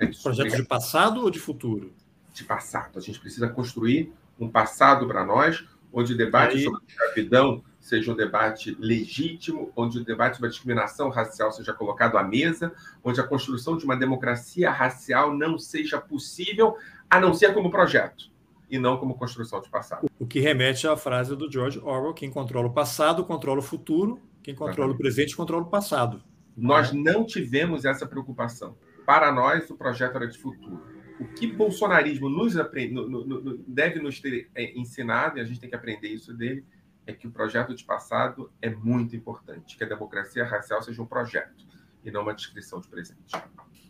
[0.00, 0.22] É isso.
[0.22, 1.92] Projeto de passado ou de futuro?
[2.38, 2.98] De passado.
[2.98, 6.62] A gente precisa construir um passado para nós, onde o debate Aí...
[6.62, 12.16] sobre escravidão seja um debate legítimo, onde o debate sobre a discriminação racial seja colocado
[12.16, 16.76] à mesa, onde a construção de uma democracia racial não seja possível,
[17.10, 18.30] a não ser como projeto
[18.70, 20.08] e não como construção de passado.
[20.18, 24.20] O que remete à frase do George Orwell: quem controla o passado controla o futuro,
[24.42, 24.94] quem controla Exatamente.
[24.94, 26.22] o presente controla o passado.
[26.56, 28.76] Nós não tivemos essa preocupação.
[29.06, 30.97] Para nós, o projeto era de futuro.
[31.20, 35.40] O que o bolsonarismo nos aprende, no, no, no, deve nos ter é, ensinado, e
[35.40, 36.64] a gente tem que aprender isso dele,
[37.06, 41.06] é que o projeto de passado é muito importante, que a democracia racial seja um
[41.06, 41.66] projeto
[42.04, 43.34] e não uma descrição de presente.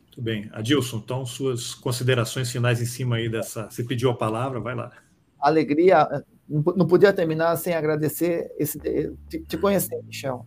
[0.04, 0.48] Muito bem.
[0.52, 3.68] Adilson, então, suas considerações finais em cima aí dessa.
[3.70, 4.92] Você pediu a palavra, vai lá.
[5.38, 8.78] Alegria, não podia terminar sem agradecer esse,
[9.46, 10.44] te conhecer, Michel.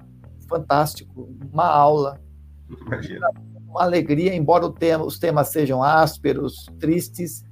[0.49, 2.21] Fantástico, uma aula.
[2.69, 3.27] Imagina.
[3.71, 7.45] Uma alegria, embora tema, os temas sejam ásperos, tristes,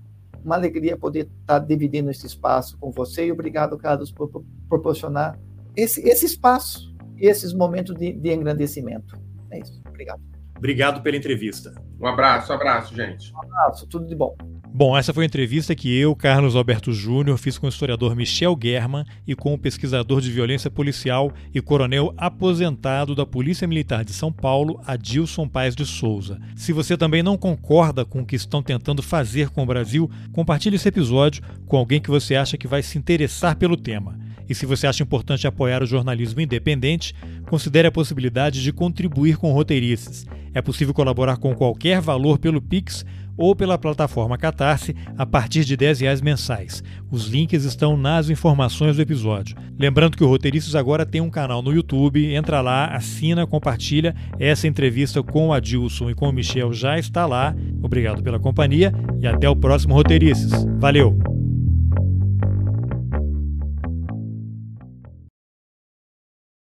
[0.44, 4.30] uma alegria poder estar dividindo esse espaço com você e obrigado, Carlos, por
[4.68, 5.40] proporcionar
[5.78, 9.18] esse, esse espaço e esses momentos de, de engrandecimento.
[9.50, 9.82] É isso.
[9.88, 10.22] Obrigado.
[10.58, 11.74] Obrigado pela entrevista.
[11.98, 13.34] Um abraço, um abraço, gente.
[13.34, 14.36] Um abraço, tudo de bom.
[14.72, 18.58] Bom, essa foi a entrevista que eu, Carlos Alberto Júnior, fiz com o historiador Michel
[18.62, 24.14] German e com o pesquisador de violência policial e coronel aposentado da Polícia Militar de
[24.14, 26.40] São Paulo, Adilson Paes de Souza.
[26.56, 30.76] Se você também não concorda com o que estão tentando fazer com o Brasil, compartilhe
[30.76, 34.18] esse episódio com alguém que você acha que vai se interessar pelo tema.
[34.50, 37.14] E se você acha importante apoiar o jornalismo independente,
[37.48, 40.26] considere a possibilidade de contribuir com roteirices.
[40.54, 43.06] É possível colaborar com qualquer valor pelo Pix
[43.40, 46.84] ou pela plataforma Catarse a partir de R$ reais mensais.
[47.10, 49.56] Os links estão nas informações do episódio.
[49.80, 54.14] Lembrando que o Roteiristas agora tem um canal no YouTube, entra lá, assina, compartilha.
[54.38, 57.56] Essa entrevista com o Adilson e com o Michel já está lá.
[57.82, 60.66] Obrigado pela companhia e até o próximo Roteiristas.
[60.78, 61.39] Valeu!